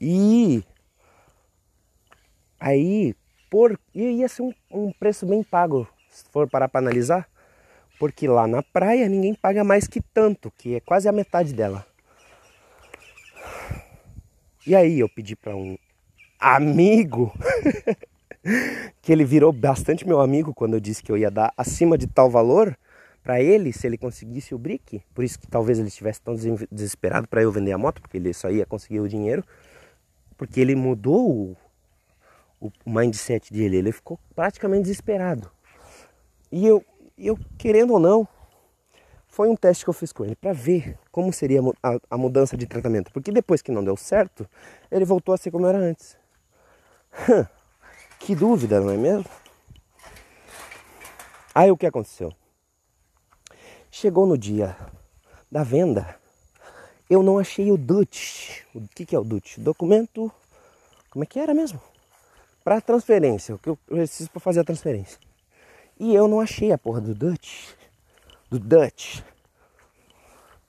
E 0.00 0.62
aí, 2.60 3.14
por 3.50 3.78
ia 3.92 4.28
ser 4.28 4.42
um, 4.42 4.52
um 4.70 4.92
preço 4.92 5.26
bem 5.26 5.42
pago, 5.42 5.88
se 6.08 6.24
for 6.30 6.48
parar 6.48 6.68
para 6.68 6.78
analisar, 6.78 7.28
porque 7.98 8.28
lá 8.28 8.46
na 8.46 8.62
praia 8.62 9.08
ninguém 9.08 9.34
paga 9.34 9.64
mais 9.64 9.88
que 9.88 10.00
tanto, 10.00 10.52
que 10.52 10.76
é 10.76 10.80
quase 10.80 11.08
a 11.08 11.12
metade 11.12 11.52
dela. 11.52 11.84
E 14.68 14.76
aí 14.76 15.00
eu 15.00 15.08
pedi 15.08 15.34
para 15.34 15.56
um 15.56 15.78
amigo 16.38 17.32
que 19.00 19.10
ele 19.10 19.24
virou 19.24 19.50
bastante 19.50 20.06
meu 20.06 20.20
amigo 20.20 20.52
quando 20.52 20.74
eu 20.74 20.80
disse 20.80 21.02
que 21.02 21.10
eu 21.10 21.16
ia 21.16 21.30
dar 21.30 21.54
acima 21.56 21.96
de 21.96 22.06
tal 22.06 22.28
valor 22.28 22.76
para 23.22 23.40
ele 23.40 23.72
se 23.72 23.86
ele 23.86 23.96
conseguisse 23.96 24.54
o 24.54 24.58
brick. 24.58 25.00
Por 25.14 25.24
isso 25.24 25.38
que 25.38 25.46
talvez 25.46 25.78
ele 25.78 25.88
estivesse 25.88 26.20
tão 26.20 26.34
desesperado 26.70 27.26
para 27.26 27.40
eu 27.40 27.50
vender 27.50 27.72
a 27.72 27.78
moto, 27.78 28.02
porque 28.02 28.18
ele 28.18 28.34
só 28.34 28.50
ia 28.50 28.66
conseguir 28.66 29.00
o 29.00 29.08
dinheiro. 29.08 29.42
Porque 30.36 30.60
ele 30.60 30.74
mudou 30.74 31.56
o, 32.60 32.70
o 32.84 32.90
mindset 32.90 33.50
dele, 33.50 33.78
ele 33.78 33.90
ficou 33.90 34.20
praticamente 34.36 34.82
desesperado. 34.82 35.50
E 36.52 36.66
eu, 36.66 36.84
eu 37.16 37.38
querendo 37.56 37.94
ou 37.94 37.98
não, 37.98 38.28
foi 39.38 39.48
um 39.48 39.54
teste 39.54 39.84
que 39.84 39.90
eu 39.90 39.94
fiz 39.94 40.12
com 40.12 40.24
ele 40.24 40.34
para 40.34 40.52
ver 40.52 40.98
como 41.12 41.32
seria 41.32 41.60
a, 41.80 41.96
a 42.10 42.18
mudança 42.18 42.56
de 42.56 42.66
tratamento. 42.66 43.12
Porque 43.12 43.30
depois 43.30 43.62
que 43.62 43.70
não 43.70 43.84
deu 43.84 43.96
certo, 43.96 44.44
ele 44.90 45.04
voltou 45.04 45.32
a 45.32 45.38
ser 45.38 45.52
como 45.52 45.64
era 45.64 45.78
antes. 45.78 46.16
Que 48.18 48.34
dúvida, 48.34 48.80
não 48.80 48.90
é 48.90 48.96
mesmo? 48.96 49.30
Aí 51.54 51.70
o 51.70 51.76
que 51.76 51.86
aconteceu? 51.86 52.32
Chegou 53.92 54.26
no 54.26 54.36
dia 54.36 54.76
da 55.48 55.62
venda, 55.62 56.16
eu 57.08 57.22
não 57.22 57.38
achei 57.38 57.70
o 57.70 57.76
DUT. 57.78 58.66
O 58.74 58.88
que, 58.88 59.06
que 59.06 59.14
é 59.14 59.18
o 59.20 59.24
DUT? 59.24 59.60
Documento. 59.60 60.32
Como 61.10 61.22
é 61.22 61.26
que 61.26 61.38
era 61.38 61.54
mesmo? 61.54 61.80
Para 62.64 62.80
transferência, 62.80 63.54
o 63.54 63.58
que 63.58 63.68
eu 63.68 63.76
preciso 63.76 64.30
para 64.32 64.40
fazer 64.40 64.58
a 64.58 64.64
transferência. 64.64 65.16
E 65.96 66.12
eu 66.12 66.26
não 66.26 66.40
achei 66.40 66.72
a 66.72 66.76
porra 66.76 67.00
do 67.00 67.14
DUT. 67.14 67.77
Do 68.50 68.58
DUT. 68.58 69.24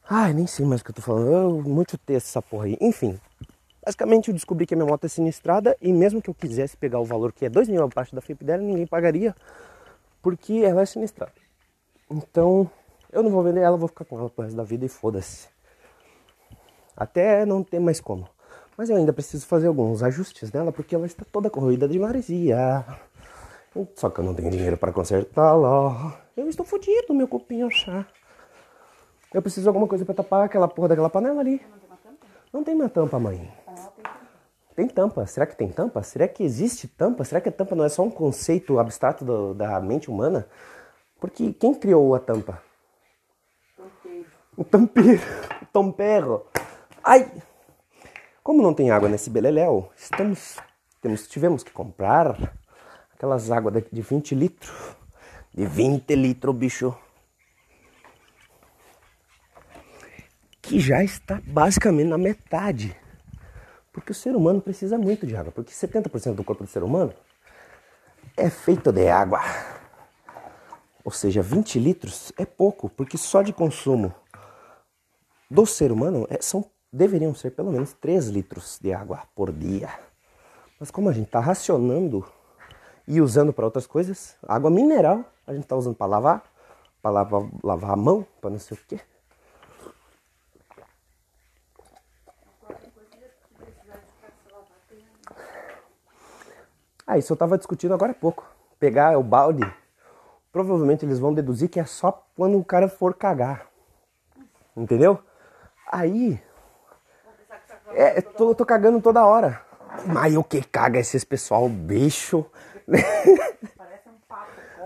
Ai, 0.10 0.34
nem 0.34 0.48
sei 0.48 0.66
mais 0.66 0.82
o 0.82 0.84
que 0.84 0.92
eu 0.92 0.96
tô 0.96 1.02
falando. 1.02 1.32
Eu, 1.32 1.62
muito 1.62 1.98
texto 1.98 2.28
essa 2.28 2.42
porra 2.42 2.66
aí. 2.66 2.78
Enfim, 2.82 3.20
Basicamente 3.90 4.28
eu 4.28 4.34
descobri 4.34 4.68
que 4.68 4.74
a 4.74 4.78
minha 4.78 4.88
moto 4.88 5.06
é 5.06 5.08
sinistrada 5.08 5.76
e 5.82 5.92
mesmo 5.92 6.22
que 6.22 6.30
eu 6.30 6.34
quisesse 6.34 6.78
pegar 6.78 7.00
o 7.00 7.06
valor 7.06 7.32
que 7.32 7.46
é 7.46 7.50
2 7.50 7.70
mil 7.70 7.84
abaixo 7.84 8.14
da 8.14 8.22
FIP 8.22 8.44
dela, 8.44 8.62
ninguém 8.62 8.86
pagaria 8.86 9.36
porque 10.22 10.62
ela 10.64 10.82
é 10.82 10.86
sinistrada. 10.86 11.32
Então 12.08 12.70
eu 13.12 13.24
não 13.24 13.32
vou 13.32 13.42
vender 13.42 13.62
ela, 13.62 13.78
vou 13.78 13.88
ficar 13.88 14.06
com 14.06 14.20
ela 14.20 14.30
pro 14.30 14.44
resto 14.44 14.56
da 14.56 14.64
vida 14.64 14.86
e 14.86 14.90
foda-se. 14.90 15.48
Até 16.96 17.46
não 17.46 17.64
ter 17.64 17.80
mais 17.80 18.00
como. 18.00 18.28
Mas 18.78 18.90
eu 18.90 18.96
ainda 18.96 19.12
preciso 19.12 19.48
fazer 19.48 19.68
alguns 19.68 20.04
ajustes 20.04 20.52
nela 20.52 20.72
porque 20.72 20.94
ela 20.94 21.06
está 21.06 21.26
toda 21.26 21.50
corroída 21.50 21.88
de 21.88 21.98
maresia. 21.98 22.86
Só 23.96 24.10
que 24.10 24.20
eu 24.20 24.24
não 24.24 24.36
tenho 24.36 24.52
dinheiro 24.52 24.78
para 24.78 24.92
consertá-la. 24.92 26.16
Eu 26.40 26.48
estou 26.48 26.66
fodido, 26.66 27.14
meu 27.14 27.28
copinho 27.28 27.70
chá. 27.70 28.08
Eu 29.34 29.42
preciso 29.42 29.64
de 29.64 29.68
alguma 29.68 29.88
coisa 29.88 30.06
para 30.06 30.16
tapar 30.16 30.46
aquela 30.46 30.70
porra 30.70 30.88
daquela 30.88 31.10
panela 31.10 31.42
ali. 31.42 31.62
Não 32.54 32.64
tem 32.64 32.74
uma 32.74 32.88
tampa, 32.88 33.20
mãe. 33.20 33.52
Tem 34.74 34.88
tampa. 34.88 35.26
Será 35.26 35.46
que 35.46 35.58
tem 35.58 35.68
tampa? 35.70 36.02
Será 36.02 36.30
que 36.30 36.42
existe 36.42 36.88
tampa? 36.88 37.26
Será 37.26 37.42
que 37.42 37.50
a 37.50 37.52
tampa 37.52 37.76
não 37.76 37.84
é 37.84 37.90
só 37.90 38.04
um 38.04 38.10
conceito 38.10 38.80
abstrato 38.80 39.26
do, 39.26 39.54
da 39.54 39.82
mente 39.82 40.10
humana? 40.10 40.48
Porque 41.20 41.52
quem 41.52 41.74
criou 41.74 42.16
a 42.16 42.20
tampa? 42.22 42.64
Tampeiro. 43.76 44.26
O 44.56 44.64
tampeiro. 44.64 45.22
O 45.62 45.66
tampero. 45.66 46.46
Ai! 47.04 47.30
Como 48.42 48.64
não 48.64 48.74
tem 48.74 48.92
água 48.92 49.10
nesse 49.10 49.30
beleléu, 49.30 49.92
estamos, 49.94 50.58
temos, 51.02 51.28
tivemos 51.28 51.64
que 51.64 51.72
comprar 51.72 52.56
aquelas 53.14 53.52
águas 53.52 53.84
de 53.92 54.02
20 54.02 54.34
litros. 54.36 54.99
De 55.54 55.66
20 55.66 56.16
litros, 56.16 56.56
bicho. 56.56 56.96
que 60.70 60.80
já 60.80 61.04
está 61.04 61.42
basicamente 61.48 62.10
na 62.10 62.18
metade. 62.18 62.96
Porque 63.92 64.12
o 64.12 64.16
ser 64.16 64.36
humano 64.36 64.62
precisa 64.62 65.00
muito 65.00 65.26
de 65.26 65.36
água, 65.36 65.52
porque 65.52 65.72
70% 65.72 66.36
do 66.36 66.44
corpo 66.44 66.64
do 66.64 66.70
ser 66.70 66.84
humano 66.84 67.12
é 68.38 68.52
feito 68.52 68.92
de 68.92 69.10
água. 69.10 69.42
Ou 71.04 71.12
seja, 71.12 71.42
20 71.42 71.80
litros 71.80 72.32
é 72.38 72.46
pouco, 72.46 72.88
porque 72.88 73.18
só 73.18 73.42
de 73.42 73.52
consumo 73.52 74.14
do 75.50 75.66
ser 75.66 75.92
humano 75.92 76.28
é, 76.30 76.40
são, 76.40 76.64
deveriam 76.94 77.34
ser 77.34 77.50
pelo 77.50 77.72
menos 77.72 77.94
3 77.94 78.28
litros 78.28 78.78
de 78.80 78.94
água 78.94 79.24
por 79.34 79.52
dia. 79.52 79.90
Mas 80.80 80.92
como 80.92 81.10
a 81.10 81.14
gente 81.14 81.26
está 81.26 81.40
racionando 81.40 82.24
e 83.08 83.20
usando 83.22 83.52
para 83.52 83.66
outras 83.66 83.88
coisas, 83.88 84.38
água 84.48 84.70
mineral 84.70 85.26
a 85.50 85.54
gente 85.54 85.64
está 85.64 85.76
usando 85.76 85.96
para 85.96 86.06
lavar, 86.06 86.44
para 87.02 87.10
lavar, 87.10 87.42
lavar 87.64 87.92
a 87.92 87.96
mão, 87.96 88.26
para 88.40 88.52
não 88.52 88.60
sei 88.60 88.78
o 88.78 88.82
quê. 88.88 89.00
Ah, 97.08 97.18
isso 97.18 97.34
eu 97.34 97.36
estava 97.36 97.58
discutindo 97.58 97.96
agora 97.96 98.12
há 98.12 98.16
pouco. 98.16 98.46
Pegar 98.80 99.18
o 99.18 99.24
balde, 99.24 99.64
provavelmente 100.52 101.04
eles 101.04 101.18
vão 101.18 101.34
deduzir 101.34 101.68
que 101.68 101.80
é 101.80 101.86
só 101.86 102.28
quando 102.36 102.60
o 102.60 102.64
cara 102.64 102.88
for 102.88 103.16
cagar. 103.16 103.66
Entendeu? 104.78 105.20
Aí. 105.92 106.40
É, 107.94 108.22
tô, 108.22 108.54
tô 108.54 108.64
cagando 108.64 109.02
toda 109.02 109.26
hora. 109.26 109.66
Mas 110.06 110.38
o 110.38 110.44
que 110.44 110.62
caga 110.62 111.00
esses 111.00 111.24
pessoal 111.24 111.68
bicho? 111.68 112.46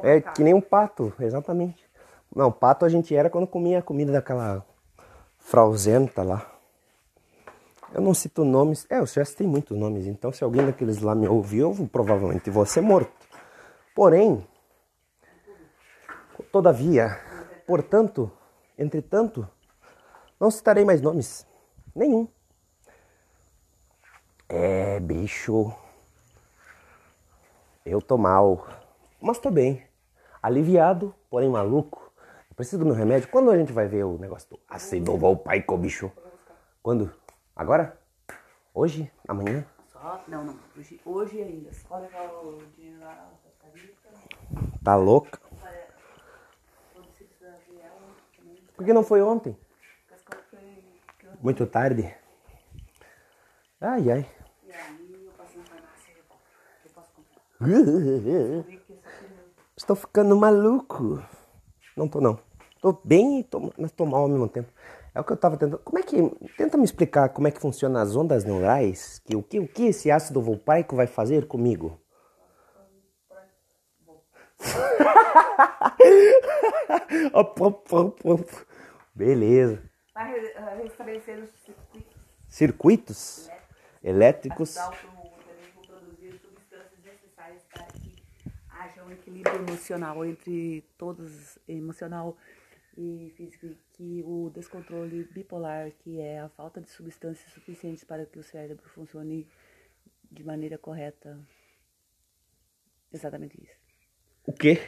É 0.03 0.19
que 0.19 0.43
nem 0.43 0.53
um 0.53 0.59
pato, 0.59 1.13
exatamente. 1.17 1.89
Não, 2.35 2.51
pato 2.51 2.83
a 2.83 2.89
gente 2.89 3.15
era 3.15 3.29
quando 3.29 3.47
comia 3.47 3.79
a 3.79 3.81
comida 3.81 4.11
daquela 4.11 4.65
frauzenta 5.37 6.21
lá. 6.21 6.45
Eu 7.93 8.01
não 8.01 8.13
cito 8.13 8.43
nomes. 8.43 8.85
É, 8.89 8.99
eu 8.99 9.05
já 9.05 9.23
citei 9.23 9.47
muitos 9.47 9.77
nomes, 9.77 10.05
então 10.05 10.29
se 10.33 10.43
alguém 10.43 10.65
daqueles 10.65 10.99
lá 10.99 11.15
me 11.15 11.25
ouviu, 11.25 11.73
eu 11.79 11.87
provavelmente 11.87 12.49
vou 12.49 12.65
ser 12.65 12.81
morto. 12.81 13.13
Porém, 13.95 14.45
todavia, 16.51 17.17
portanto, 17.65 18.29
entretanto, 18.77 19.47
não 20.37 20.51
citarei 20.51 20.83
mais 20.83 21.01
nomes. 21.01 21.47
Nenhum. 21.95 22.27
É, 24.49 24.99
bicho. 24.99 25.73
Eu 27.85 28.01
tô 28.01 28.17
mal. 28.17 28.67
Mas 29.21 29.39
tô 29.39 29.49
bem. 29.49 29.92
Aliviado, 30.43 31.15
porém 31.29 31.49
maluco. 31.49 32.11
Eu 32.49 32.55
preciso 32.55 32.79
do 32.79 32.85
meu 32.85 32.93
remédio. 32.93 33.29
Quando 33.29 33.49
a 33.49 33.57
gente 33.57 33.71
vai 33.71 33.87
ver 33.87 34.03
o 34.03 34.17
negócio 34.17 34.49
do 34.49 34.59
ácido 34.67 35.17
volpaico, 35.17 35.77
bicho? 35.77 36.11
Quando? 36.81 37.13
Agora? 37.55 37.97
Hoje? 38.73 39.09
Amanhã? 39.25 39.65
Só? 39.87 40.21
Não, 40.27 40.43
não. 40.43 40.59
Hoje, 40.77 40.99
hoje 41.05 41.41
ainda. 41.41 41.71
Só 41.71 41.97
levar 41.97 42.25
o 42.43 42.61
dinheiro 42.75 42.99
lá. 42.99 43.31
Tá 44.83 44.97
louca? 44.97 45.39
Por 48.75 48.85
que 48.85 48.91
não 48.93 49.03
foi 49.03 49.21
ontem? 49.21 49.57
Muito 51.41 51.65
tarde. 51.65 52.13
Ai, 53.79 54.11
ai. 54.11 54.29
E 54.65 54.71
aí 54.71 55.23
eu 55.25 55.31
passo 55.37 55.57
na 55.57 55.63
farmácia 55.63 56.11
e. 56.11 56.17
Eu 56.17 56.91
posso 56.93 57.11
comprar. 57.13 57.41
Eu 57.63 58.63
vi 58.63 58.77
que 58.77 58.93
esse 58.93 59.07
aqui 59.07 59.25
não- 59.33 59.43
Estou 59.77 59.95
ficando 59.95 60.35
maluco. 60.35 61.23
Não 61.97 62.07
tô 62.07 62.21
não. 62.21 62.39
Tô 62.81 62.93
bem, 63.03 63.39
e 63.39 63.43
tô, 63.43 63.71
mas 63.77 63.91
tô 63.91 64.05
mal 64.05 64.21
ao 64.23 64.27
mesmo 64.27 64.47
tempo. 64.47 64.71
É 65.15 65.19
o 65.19 65.23
que 65.23 65.31
eu 65.31 65.37
tava 65.37 65.57
tentando. 65.57 65.79
Como 65.79 65.97
é 65.99 66.03
que. 66.03 66.17
Tenta 66.57 66.77
me 66.77 66.83
explicar 66.83 67.29
como 67.29 67.47
é 67.47 67.51
que 67.51 67.59
funcionam 67.59 67.99
as 68.01 68.15
ondas 68.15 68.43
neurais. 68.43 69.19
Que, 69.25 69.35
o, 69.35 69.43
que, 69.43 69.59
o 69.59 69.67
que 69.67 69.85
esse 69.87 70.11
ácido 70.11 70.41
volpaico 70.41 70.95
vai 70.95 71.07
fazer 71.07 71.47
comigo? 71.47 71.99
Beleza. 79.15 79.81
Vai 80.13 80.35
eh, 80.37 80.79
restabelecer 80.83 81.39
os 81.43 81.49
circuitos 81.63 82.13
Circuitos 82.47 83.49
elétricos. 84.03 84.75
para 84.75 84.89
o 84.89 84.91
organismo 84.91 85.81
produzir 85.87 86.39
substâncias 86.39 86.99
necessárias 87.03 87.63
para 87.73 87.83
que 87.85 88.15
haja 88.69 89.02
um 89.02 89.02
equilíbrio 89.13 89.55
emocional 89.55 90.25
entre 90.25 90.83
todos, 90.97 91.57
emocional 91.67 92.37
e 92.97 93.33
físico, 93.35 93.67
que 93.93 94.23
o 94.25 94.51
descontrole 94.53 95.23
bipolar, 95.31 95.91
que 95.99 96.19
é 96.19 96.39
a 96.39 96.49
falta 96.49 96.81
de 96.81 96.89
substâncias 96.89 97.51
suficientes 97.51 98.03
para 98.03 98.25
que 98.25 98.37
o 98.37 98.43
cérebro 98.43 98.87
funcione 98.89 99.47
de 100.31 100.43
maneira 100.43 100.77
correta. 100.77 101.39
Exatamente 103.11 103.61
isso. 103.61 103.75
O 104.45 104.53
quê? 104.53 104.79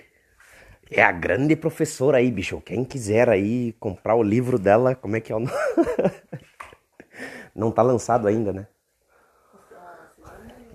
É 0.89 1.01
a 1.01 1.11
grande 1.11 1.55
professora 1.55 2.17
aí, 2.17 2.31
bicho. 2.31 2.61
Quem 2.61 2.83
quiser 2.83 3.29
aí 3.29 3.73
comprar 3.73 4.15
o 4.15 4.23
livro 4.23 4.59
dela, 4.59 4.95
como 4.95 5.15
é 5.15 5.21
que 5.21 5.31
é 5.31 5.35
o 5.35 5.39
nome? 5.39 5.51
Não 7.55 7.71
tá 7.71 7.81
lançado 7.81 8.27
ainda, 8.27 8.53
né? 8.53 8.67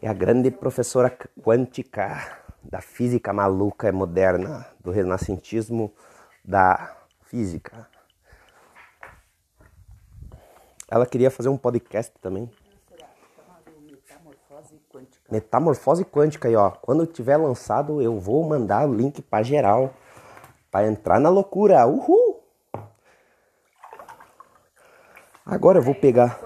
É 0.02 0.08
a 0.08 0.14
grande 0.14 0.50
professora 0.50 1.10
quântica 1.42 2.40
da 2.62 2.80
física 2.80 3.32
maluca 3.32 3.88
e 3.88 3.92
moderna, 3.92 4.66
do 4.80 4.90
renascentismo 4.90 5.92
da 6.44 6.96
física. 7.22 7.88
Ela 10.90 11.06
queria 11.06 11.30
fazer 11.30 11.48
um 11.48 11.56
podcast 11.56 12.12
também. 12.20 12.50
Metamorfose 13.80 14.80
quântica. 14.92 15.32
Metamorfose 15.32 16.04
quântica 16.04 16.48
aí, 16.48 16.56
ó. 16.56 16.70
Quando 16.72 17.06
tiver 17.06 17.36
lançado, 17.36 18.02
eu 18.02 18.18
vou 18.18 18.42
mandar 18.48 18.88
o 18.88 18.94
link 18.94 19.22
pra 19.22 19.42
geral. 19.42 19.94
Pra 20.70 20.86
entrar 20.86 21.20
na 21.20 21.28
loucura. 21.28 21.86
Uhul! 21.86 22.42
Agora 25.46 25.78
eu 25.78 25.82
vou 25.82 25.94
A 25.94 26.00
pegar. 26.00 26.38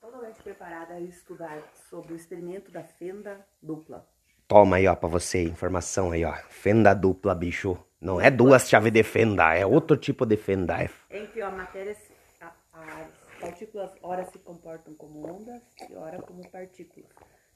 totalmente 0.00 0.42
preparada 0.42 0.94
a 0.94 1.00
estudar 1.00 1.62
sobre 1.90 2.12
o 2.12 2.16
experimento 2.16 2.70
da 2.70 2.82
fenda 2.82 3.44
dupla. 3.62 4.06
Toma 4.48 4.76
aí, 4.76 4.86
ó, 4.86 4.94
pra 4.94 5.08
você. 5.08 5.42
Informação 5.42 6.12
aí, 6.12 6.24
ó. 6.24 6.32
Fenda 6.48 6.94
dupla, 6.94 7.34
bicho. 7.34 7.76
Não 8.00 8.20
é 8.20 8.30
duas 8.30 8.68
chaves 8.68 8.92
de 8.92 9.02
fenda, 9.02 9.54
é 9.54 9.64
outro 9.66 9.96
tipo 9.96 10.24
de 10.26 10.36
fenda. 10.36 10.82
É 11.10 11.18
em 11.18 11.26
que 11.26 11.40
a 11.40 11.48
as 11.48 13.40
partículas 13.40 13.90
ora 14.02 14.24
se 14.26 14.38
comportam 14.38 14.94
como 14.94 15.26
ondas 15.26 15.62
e 15.90 15.94
ora 15.94 16.20
como 16.22 16.48
partículas. 16.50 17.08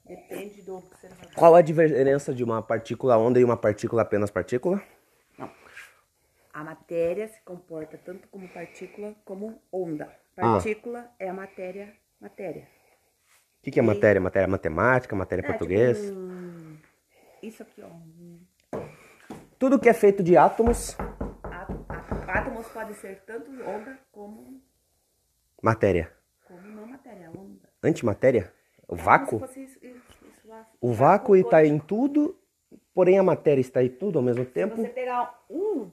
Depende 0.04 0.62
do 0.62 0.76
observador. 0.76 1.34
Qual 1.34 1.54
a 1.54 1.62
diferença 1.62 2.34
de 2.34 2.42
uma 2.42 2.62
partícula 2.62 3.16
onda 3.16 3.38
e 3.38 3.44
uma 3.44 3.56
partícula 3.56 4.02
apenas 4.02 4.30
partícula? 4.30 4.82
Não. 5.38 5.50
A 6.52 6.64
matéria 6.64 7.28
se 7.28 7.40
comporta 7.42 7.98
tanto 7.98 8.26
como 8.28 8.48
partícula 8.48 9.14
como 9.24 9.62
onda. 9.70 10.04
Ah. 10.36 10.52
Partícula 10.54 11.06
é 11.18 11.28
a 11.28 11.34
matéria, 11.34 11.92
matéria. 12.20 12.66
O 13.60 13.62
que, 13.62 13.70
que 13.70 13.78
é 13.78 13.82
matéria? 13.82 14.20
Matéria 14.20 14.48
matemática, 14.48 15.14
matéria 15.14 15.42
É, 15.44 15.46
português? 15.46 15.98
tipo 16.00 16.12
um- 16.18 16.69
Isso 17.42 17.62
aqui, 17.62 17.82
ó. 17.82 18.78
Tudo 19.58 19.78
que 19.78 19.88
é 19.88 19.94
feito 19.94 20.22
de 20.22 20.36
átomos, 20.36 20.96
Átomos 22.26 22.66
podem 22.68 22.94
ser 22.94 23.22
tanto 23.26 23.50
onda 23.62 23.98
como, 24.12 24.62
matéria. 25.62 26.12
como 26.46 26.60
não 26.68 26.86
matéria, 26.86 27.28
onda. 27.30 27.68
Antimatéria? 27.82 28.52
O 28.88 28.94
É 28.94 28.96
como 28.96 29.02
vácuo? 29.02 29.38
se 29.40 29.46
fosse 29.46 29.64
isso- 29.64 29.78
isso- 29.84 30.18
isso 30.28 30.48
lá. 30.48 30.66
O 30.80 30.92
vácuo 30.92 31.34
está 31.36 31.64
em 31.64 31.78
tudo, 31.78 32.38
porém 32.94 33.18
a 33.18 33.22
matéria 33.22 33.60
está 33.60 33.82
em 33.82 33.88
tudo 33.88 34.18
ao 34.18 34.24
mesmo 34.24 34.44
Se 34.44 34.50
tempo. 34.50 34.76
você 34.76 34.88
pegar 34.88 35.42
um, 35.50 35.90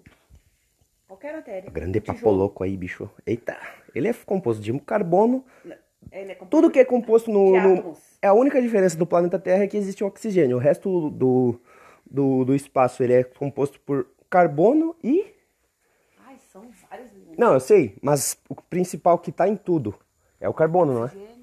qualquer 1.07 1.33
matéria. 1.35 1.69
Grande 1.71 1.99
papo 1.99 2.29
louco 2.29 2.63
aí, 2.63 2.77
bicho. 2.77 3.09
Eita, 3.25 3.57
ele 3.95 4.07
é 4.07 4.13
composto 4.13 4.61
de 4.61 4.77
carbono. 4.81 5.43
É 6.11 6.23
composto 6.35 6.45
Tudo 6.49 6.71
que 6.71 6.79
é 6.79 6.85
composto 6.85 7.31
no, 7.31 7.61
no-. 7.61 7.97
É 8.21 8.27
a 8.27 8.33
única 8.33 8.61
diferença 8.61 8.97
do 8.97 9.05
planeta 9.05 9.37
Terra 9.37 9.63
é 9.63 9.67
que 9.67 9.77
existe 9.77 10.03
o 10.03 10.07
oxigênio. 10.07 10.57
O 10.57 10.59
resto 10.59 11.09
do, 11.11 11.59
do, 12.05 12.45
do 12.45 12.55
espaço 12.55 13.03
ele 13.03 13.13
é 13.13 13.23
composto 13.23 13.79
por 13.81 14.07
carbono 14.29 14.95
e. 15.03 15.25
Ai, 16.25 16.37
são 16.51 16.63
vários. 16.89 17.09
Não, 17.37 17.53
eu 17.53 17.59
sei, 17.59 17.95
mas 18.01 18.37
o 18.49 18.55
principal 18.55 19.19
que 19.19 19.29
está 19.29 19.47
em 19.47 19.55
tudo 19.55 19.95
é 20.39 20.49
o 20.49 20.53
carbono, 20.53 20.93
não 20.93 21.01
é? 21.03 21.05
Oxigênio. 21.05 21.37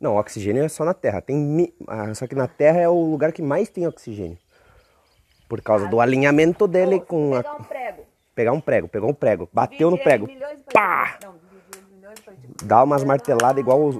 Não, 0.00 0.16
oxigênio 0.16 0.64
é 0.64 0.68
só 0.68 0.84
na 0.84 0.94
Terra. 0.94 1.20
Tem 1.20 1.72
ah, 1.86 2.14
Só 2.14 2.26
que 2.26 2.34
na 2.34 2.48
Terra 2.48 2.80
é 2.80 2.88
o 2.88 3.10
lugar 3.10 3.32
que 3.32 3.42
mais 3.42 3.68
tem 3.68 3.86
oxigênio. 3.86 4.38
Por 5.48 5.60
causa 5.60 5.88
do 5.88 6.00
alinhamento 6.00 6.66
dele 6.66 7.00
se 7.00 7.06
com 7.06 7.34
a. 7.34 7.42
pegar 7.42 7.56
um 7.56 7.64
prego. 7.64 8.06
Pegar 8.34 8.52
um 8.52 8.60
prego, 8.60 8.88
pegou 8.88 9.10
um 9.10 9.14
prego, 9.14 9.48
bateu 9.52 9.90
no 9.90 9.98
prego. 9.98 10.26
Pá! 10.72 11.18
Não, 11.22 11.34
Dá 12.64 12.82
umas 12.82 13.04
marteladas 13.04 13.60
igual 13.60 13.84
os. 13.84 13.96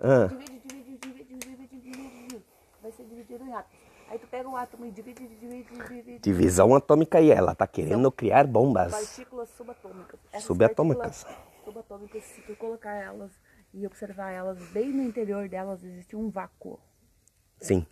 Ah, 0.00 0.26
Divide, 0.26 0.60
divide, 0.60 0.98
divide, 0.98 1.24
divide, 1.24 1.66
divide, 1.66 2.10
divide. 2.10 2.44
Vai 2.82 2.92
ser 2.92 3.04
dividido 3.04 3.44
em 3.44 3.52
átomos. 3.52 3.88
Aí 4.10 4.18
tu 4.18 4.26
pega 4.26 4.48
o 4.48 4.56
átomo 4.56 4.86
e 4.86 4.90
divide, 4.90 5.26
divide, 5.28 5.70
divide. 5.70 6.18
divisão 6.20 6.74
atômica 6.74 7.20
e 7.20 7.30
ela 7.30 7.54
tá 7.54 7.66
querendo 7.66 8.10
criar 8.10 8.46
bombas. 8.46 8.92
Partículas 8.92 9.50
subatômicas. 9.50 10.20
Essas 10.32 10.44
Subatômicas. 10.44 11.26
Subatômicas, 11.64 12.24
se 12.24 12.40
tu 12.42 12.56
colocar 12.56 12.94
elas 12.94 13.30
e 13.74 13.86
observar 13.86 14.30
elas, 14.30 14.58
bem 14.70 14.88
no 14.90 15.02
interior 15.02 15.46
delas 15.48 15.84
existe 15.84 16.16
um 16.16 16.30
vácuo. 16.30 16.80
Sim. 17.60 17.86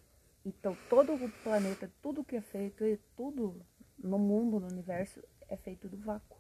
Então 0.45 0.75
todo 0.89 1.13
o 1.13 1.31
planeta, 1.43 1.91
tudo 2.01 2.25
que 2.25 2.37
é 2.37 2.41
feito, 2.41 2.83
e 2.85 2.97
tudo 3.15 3.61
no 3.99 4.19
mundo, 4.19 4.59
no 4.59 4.69
universo, 4.69 5.21
é 5.49 5.57
feito 5.57 5.87
do 5.87 5.99
vácuo. 5.99 6.39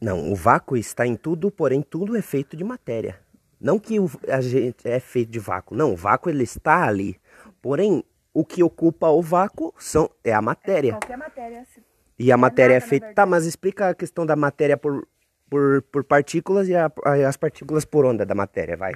Não, 0.00 0.30
o 0.32 0.34
vácuo 0.34 0.76
está 0.76 1.06
em 1.06 1.16
tudo, 1.16 1.50
porém 1.50 1.82
tudo 1.82 2.16
é 2.16 2.22
feito 2.22 2.56
de 2.56 2.62
matéria. 2.64 3.18
Não 3.60 3.78
que 3.78 3.98
o- 3.98 4.10
a 4.28 4.40
gente 4.40 4.86
é 4.86 5.00
feito 5.00 5.30
de 5.30 5.38
vácuo. 5.38 5.74
Não, 5.76 5.92
o 5.92 5.96
vácuo 5.96 6.28
ele 6.28 6.42
está 6.44 6.86
ali. 6.86 7.18
Porém, 7.62 8.04
o 8.34 8.44
que 8.44 8.62
ocupa 8.62 9.08
o 9.08 9.22
vácuo 9.22 9.72
são, 9.78 10.10
é 10.22 10.32
a 10.32 10.42
matéria. 10.42 10.92
Qualquer 10.92 11.16
matéria 11.16 11.64
se 11.64 11.82
E 12.18 12.30
a 12.30 12.36
matéria 12.36 12.74
é 12.74 12.78
nada, 12.80 12.84
na 12.84 12.88
feita. 12.88 13.14
Tá, 13.14 13.26
mas 13.26 13.46
explica 13.46 13.88
a 13.90 13.94
questão 13.94 14.24
da 14.26 14.36
matéria 14.36 14.76
por, 14.76 15.06
por, 15.48 15.82
por 15.90 16.04
partículas 16.04 16.68
e 16.68 16.74
a- 16.76 16.90
as 17.26 17.36
partículas 17.36 17.84
por 17.84 18.04
onda 18.04 18.24
da 18.26 18.34
matéria, 18.34 18.76
vai. 18.76 18.94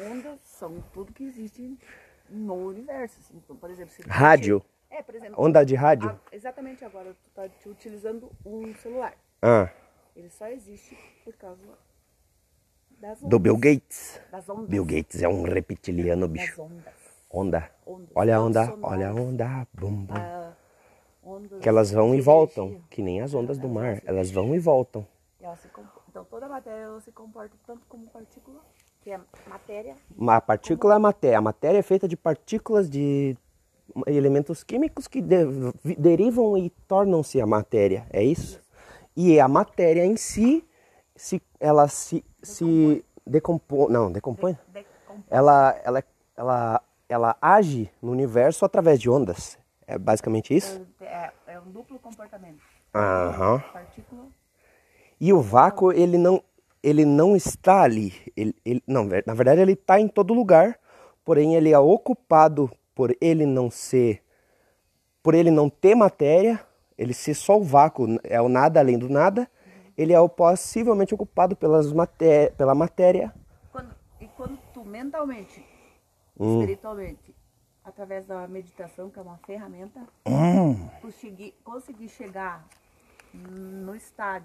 ondas 0.00 0.38
são 0.44 0.82
tudo 0.92 1.12
que 1.12 1.24
existe 1.24 1.76
no 2.30 2.54
universo. 2.68 3.18
assim. 3.20 3.34
Então, 3.42 3.56
por 3.56 3.70
exemplo, 3.70 3.92
Rádio. 4.06 4.62
É, 4.90 5.02
por 5.02 5.14
exemplo. 5.14 5.34
Onda 5.42 5.64
de 5.64 5.74
rádio? 5.74 6.08
a- 6.10 6.34
exatamente 6.34 6.84
agora 6.84 7.14
tu 7.22 7.30
tá 7.34 7.48
utilizando 7.66 8.30
um 8.44 8.74
celular. 8.76 9.14
Ah, 9.42 9.68
Ele 10.18 10.28
só 10.30 10.48
existe 10.48 10.98
por 11.24 11.32
causa 11.34 11.62
das 13.00 13.18
ondas. 13.18 13.30
do 13.30 13.38
Bill 13.38 13.56
Gates. 13.56 14.20
Das 14.32 14.48
ondas. 14.48 14.68
Bill 14.68 14.84
Gates 14.84 15.22
é 15.22 15.28
um 15.28 15.42
reptiliano, 15.44 16.26
bicho. 16.26 16.60
Onda. 17.30 17.70
Olha 18.14 18.36
a 18.36 18.42
onda, 18.42 18.66
sonoras. 18.66 18.90
olha 18.98 19.08
a 19.10 19.14
onda. 19.14 19.66
Bum, 19.72 20.04
bum. 20.04 20.14
Ah, 20.14 20.52
Que 21.60 21.68
elas 21.68 21.90
vão 21.92 22.14
e 22.14 22.20
voltam, 22.20 22.80
que 22.90 23.00
nem 23.02 23.20
as 23.20 23.32
ondas 23.32 23.58
do 23.58 23.68
mar. 23.68 24.02
Elas 24.04 24.30
vão 24.30 24.54
e 24.54 24.58
voltam. 24.58 25.06
Então 26.08 26.24
toda 26.24 26.46
a 26.46 26.48
matéria 26.48 26.88
se 27.00 27.12
comporta 27.12 27.54
tanto 27.66 27.86
como 27.86 28.06
partícula, 28.08 28.60
que 29.02 29.10
é 29.12 29.20
matéria, 29.46 29.94
Uma 30.16 30.40
partícula 30.40 30.94
é 30.94 30.96
a 30.96 31.00
matéria. 31.00 31.38
A 31.38 31.42
matéria 31.42 31.78
é 31.78 31.82
feita 31.82 32.08
de 32.08 32.16
partículas 32.16 32.90
de 32.90 33.36
elementos 34.06 34.64
químicos 34.64 35.06
que 35.06 35.20
de- 35.22 35.44
derivam 35.96 36.56
e 36.58 36.70
tornam-se 36.88 37.40
a 37.40 37.46
matéria. 37.46 38.06
É 38.10 38.22
isso? 38.22 38.60
E 39.20 39.40
a 39.40 39.48
matéria 39.48 40.06
em 40.06 40.16
si, 40.16 40.64
se, 41.16 41.42
ela 41.58 41.88
se, 41.88 42.24
se 42.40 43.04
decompõe. 43.26 43.90
Não, 43.90 44.12
decompõe? 44.12 44.56
decompõe. 44.68 45.24
ela, 45.28 45.76
ela, 45.82 46.04
ela, 46.36 46.82
ela 47.08 47.36
age 47.42 47.90
no 48.00 48.12
universo 48.12 48.64
através 48.64 49.00
de 49.00 49.10
ondas. 49.10 49.58
É 49.88 49.98
basicamente 49.98 50.54
isso? 50.54 50.86
É, 51.00 51.32
é 51.48 51.58
um 51.58 51.68
duplo 51.68 51.98
comportamento. 51.98 52.60
Aham. 52.94 53.58
Partícula. 53.72 54.26
E 55.20 55.32
o 55.32 55.40
vácuo, 55.40 55.90
ele 55.90 56.16
não, 56.16 56.40
ele 56.80 57.04
não 57.04 57.34
está 57.34 57.82
ali. 57.82 58.14
Ele, 58.36 58.54
ele- 58.64 58.82
não, 58.86 59.04
na 59.26 59.34
verdade, 59.34 59.60
ele 59.60 59.72
está 59.72 59.98
em 59.98 60.06
todo 60.06 60.32
lugar, 60.32 60.78
porém 61.24 61.56
ele 61.56 61.72
é 61.72 61.78
ocupado 61.80 62.70
por 62.94 63.12
ele 63.20 63.44
não 63.44 63.68
ser, 63.68 64.22
por 65.24 65.34
ele 65.34 65.50
não 65.50 65.68
ter 65.68 65.96
matéria, 65.96 66.64
ele 66.98 67.14
ser 67.14 67.34
só 67.34 67.56
o 67.56 67.62
vácuo, 67.62 68.18
é 68.24 68.40
o 68.42 68.48
nada 68.48 68.80
além 68.80 68.98
do 68.98 69.08
nada, 69.08 69.48
ele 69.96 70.12
é 70.12 70.20
o 70.20 70.28
possivelmente 70.28 71.14
ocupado 71.14 71.54
pelas 71.56 71.92
maté 71.92 72.50
pela 72.50 72.74
matéria. 72.74 73.32
Quando, 73.72 73.94
e 74.20 74.26
quando 74.36 74.58
tu 74.74 74.84
mentalmente, 74.84 75.64
Hum. 76.38 76.60
espiritualmente, 76.60 77.34
através 77.84 78.24
da 78.26 78.46
meditação, 78.48 79.10
que 79.10 79.18
é 79.18 79.22
uma 79.22 79.38
ferramenta, 79.38 80.00
conseguir, 81.00 81.54
conseguir 81.64 82.08
chegar 82.08 82.64
no 83.34 83.94
estado 83.94 84.44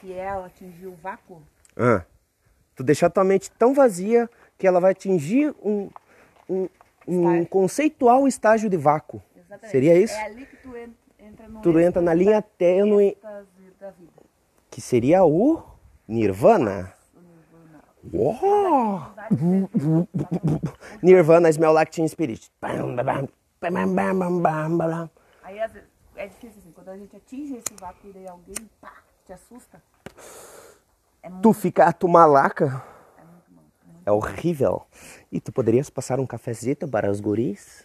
que 0.00 0.12
ela 0.12 0.46
atingiu 0.46 0.92
o 0.92 0.96
vácuo, 0.96 1.42
Ah, 1.76 2.04
tu 2.74 2.82
deixar 2.82 3.10
tua 3.10 3.24
mente 3.24 3.50
tão 3.50 3.74
vazia 3.74 4.28
que 4.58 4.66
ela 4.66 4.80
vai 4.80 4.92
atingir 4.92 5.54
um, 5.62 5.90
um, 6.48 6.68
um 7.06 7.20
Estágio. 7.20 7.46
conceitual 7.48 8.26
estágio 8.28 8.70
de 8.70 8.76
vácuo. 8.76 9.20
exatamente. 9.36 9.70
Seria 9.70 9.98
isso? 9.98 10.14
É 10.14 10.24
ali 10.24 10.46
que 10.46 10.56
tu 10.56 10.76
en- 10.76 10.94
entra 11.24 11.48
no 11.48 11.60
Tu 11.60 11.78
entra 11.78 12.02
na 12.02 12.14
linha 12.14 12.40
tênue 12.42 13.16
que 14.70 14.80
seria 14.80 15.24
o 15.24 15.62
Nirvana. 16.06 16.92
o 18.12 18.34
nirvana. 21.02 21.48
Smell 21.50 21.72
like 21.72 21.92
teen 21.92 22.06
spirit. 22.08 22.50
Aí 25.42 25.60
às 25.60 25.72
vezes, 25.72 25.88
é 26.16 26.26
difícil 26.26 26.58
assim, 26.60 26.72
quando 26.72 26.88
a 26.90 26.96
gente 26.96 27.16
atinge 27.16 27.54
esse 27.56 27.74
vácuo 27.80 28.08
e 28.08 28.12
daí 28.12 28.28
alguém 28.28 28.54
pá, 28.80 28.92
te 29.26 29.32
assusta. 29.32 29.82
É 31.22 31.28
muito, 31.28 31.42
Tu 31.42 31.52
fica 31.52 31.92
tu 31.92 32.06
malaca. 32.08 32.64
é 33.16 33.22
muito 33.24 33.44
é 33.50 33.92
muito 33.92 34.02
É 34.06 34.12
horrível. 34.12 34.82
E 35.32 35.40
tu 35.40 35.50
poderias 35.52 35.88
passar 35.90 36.20
um 36.20 36.26
cafezito 36.26 36.86
para 36.86 37.10
os 37.10 37.20
guris? 37.20 37.84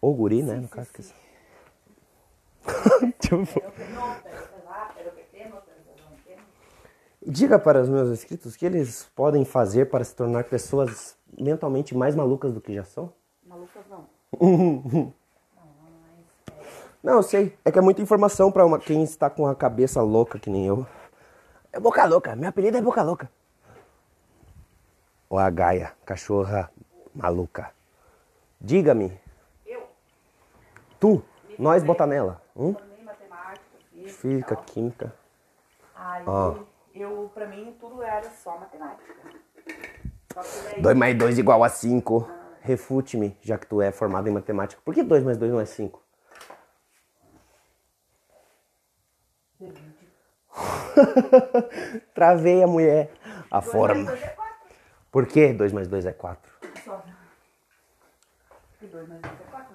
Ou 0.00 0.14
guri, 0.14 0.42
né? 0.42 0.54
No 0.56 0.68
caso. 0.68 0.90
que- 0.92 1.02
Tipo, 3.20 3.62
Diga 7.22 7.58
para 7.58 7.82
os 7.82 7.88
meus 7.88 8.08
inscritos 8.10 8.54
o 8.54 8.58
que 8.58 8.64
eles 8.64 9.10
podem 9.14 9.44
fazer 9.44 9.90
para 9.90 10.02
se 10.02 10.16
tornar 10.16 10.44
pessoas 10.44 11.16
mentalmente 11.38 11.94
mais 11.94 12.14
malucas 12.14 12.52
do 12.52 12.60
que 12.60 12.74
já 12.74 12.82
são. 12.82 13.12
Malucas 13.46 13.84
não. 13.88 15.12
Não, 17.02 17.14
eu 17.14 17.22
sei. 17.22 17.56
É 17.64 17.72
que 17.72 17.78
é 17.78 17.82
muita 17.82 18.02
informação 18.02 18.52
para 18.52 18.78
quem 18.78 19.02
está 19.02 19.30
com 19.30 19.46
a 19.46 19.54
cabeça 19.54 20.02
louca 20.02 20.38
que 20.38 20.50
nem 20.50 20.66
eu. 20.66 20.86
É 21.72 21.80
Boca 21.80 22.04
Louca. 22.04 22.36
Meu 22.36 22.50
apelido 22.50 22.76
é 22.76 22.82
Boca 22.82 23.02
Louca. 23.02 23.30
Ou 25.30 25.38
a 25.38 25.48
Gaia, 25.48 25.92
cachorra 26.04 26.70
maluca. 27.14 27.70
Diga-me, 28.60 29.18
Eu 29.64 29.88
tu, 30.98 31.22
nós 31.60 31.84
botar 31.84 32.06
nela. 32.06 32.40
Hum? 32.56 32.72
Também 32.72 33.04
matemática, 33.04 33.66
física. 33.90 34.08
Física, 34.08 34.56
química. 34.56 35.14
Aí 35.94 36.24
ah. 36.26 36.54
eu, 36.94 37.30
pra 37.34 37.46
mim, 37.46 37.76
tudo 37.78 38.02
era 38.02 38.30
só 38.30 38.58
matemática. 38.58 39.14
2 40.80 40.96
mais 40.96 41.18
2 41.18 41.38
igual 41.38 41.62
a 41.62 41.68
5. 41.68 42.26
Ah. 42.26 42.40
Refute-me, 42.62 43.36
já 43.42 43.58
que 43.58 43.66
tu 43.66 43.82
é 43.82 43.92
formado 43.92 44.26
em 44.26 44.32
matemática. 44.32 44.80
Por 44.82 44.94
que 44.94 45.02
2 45.02 45.22
mais 45.22 45.36
2 45.36 45.52
não 45.52 45.60
é 45.60 45.66
5? 45.66 46.02
Travei 52.14 52.62
a 52.62 52.66
mulher. 52.66 53.12
A 53.50 53.60
dois 53.60 53.70
forma. 53.70 54.04
Mais 54.04 54.18
dois 54.18 54.22
é 54.22 54.36
Por 55.12 55.26
que 55.26 55.52
2 55.52 55.72
mais 55.72 55.88
2 55.88 56.06
é 56.06 56.12
4? 56.12 56.52
Só. 56.82 57.04
E 58.80 58.86
2 58.86 59.08
mais 59.08 59.20
2 59.20 59.34
é 59.34 59.50
4. 59.50 59.69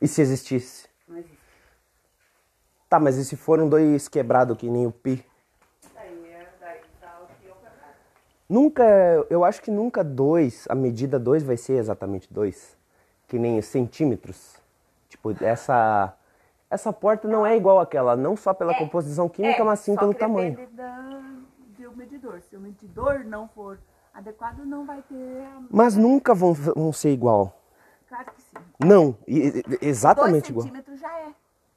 E 0.00 0.08
se 0.08 0.22
existisse? 0.22 0.88
Não 1.06 1.18
existe. 1.18 1.38
Tá, 2.88 2.98
mas 2.98 3.16
e 3.16 3.24
se 3.24 3.36
for 3.36 3.60
um 3.60 3.68
2 3.68 4.08
quebrado 4.08 4.56
que 4.56 4.68
nem 4.68 4.86
o 4.86 4.90
pi? 4.90 5.24
É 5.94 6.44
pra 6.58 6.74
cá. 7.00 7.18
Nunca, 8.48 8.82
eu 9.28 9.44
acho 9.44 9.62
que 9.62 9.70
nunca 9.70 10.02
2, 10.02 10.66
a 10.68 10.74
medida 10.74 11.18
2 11.18 11.42
vai 11.42 11.56
ser 11.56 11.74
exatamente 11.74 12.32
2. 12.32 12.76
Que 13.28 13.38
nem 13.38 13.58
os 13.58 13.66
centímetros. 13.66 14.56
Tipo, 15.08 15.32
essa, 15.44 16.14
essa 16.70 16.92
porta 16.92 17.28
não 17.28 17.46
é 17.46 17.56
igual 17.56 17.78
àquela, 17.78 18.16
não 18.16 18.36
só 18.36 18.54
pela 18.54 18.74
composição 18.74 19.28
química, 19.28 19.64
mas 19.64 19.80
sim 19.80 19.92
É, 19.92 19.96
pelo 19.96 20.14
tamanho. 20.14 20.56
Da, 20.72 21.20
do 21.78 21.96
medidor. 21.96 22.40
Se 22.40 22.56
o 22.56 22.60
medidor 22.60 23.24
não 23.24 23.46
for 23.48 23.78
adequado, 24.14 24.64
não 24.64 24.86
vai 24.86 25.02
ter. 25.02 25.46
Mas 25.70 25.94
nunca 25.94 26.34
vão, 26.34 26.54
vão 26.54 26.92
ser 26.92 27.12
igual. 27.12 27.54
Claro. 28.08 28.32
Não, 28.84 29.16
exatamente 29.80 30.52
Dois 30.52 30.66
igual. 30.66 30.84
já 30.96 31.18
é. 31.20 31.26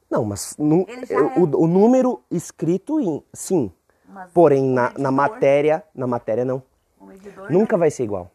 Não, 0.10 0.24
mas 0.24 0.56
nu- 0.58 0.86
Ele 0.88 1.06
já 1.06 1.16
é. 1.20 1.40
o, 1.40 1.64
o 1.64 1.68
número 1.68 2.22
escrito 2.30 3.00
em 3.00 3.24
sim. 3.34 3.72
Mas 4.08 4.32
Porém, 4.32 4.64
o 4.64 4.74
na, 4.74 4.82
medidor- 4.84 5.02
na 5.04 5.12
matéria, 5.12 5.84
na 5.96 6.08
matéria 6.08 6.46
não. 6.46 6.62
O 7.00 7.08
Nunca 7.52 7.78
vai 7.78 7.90
ser 7.90 8.04
igual. 8.04 8.30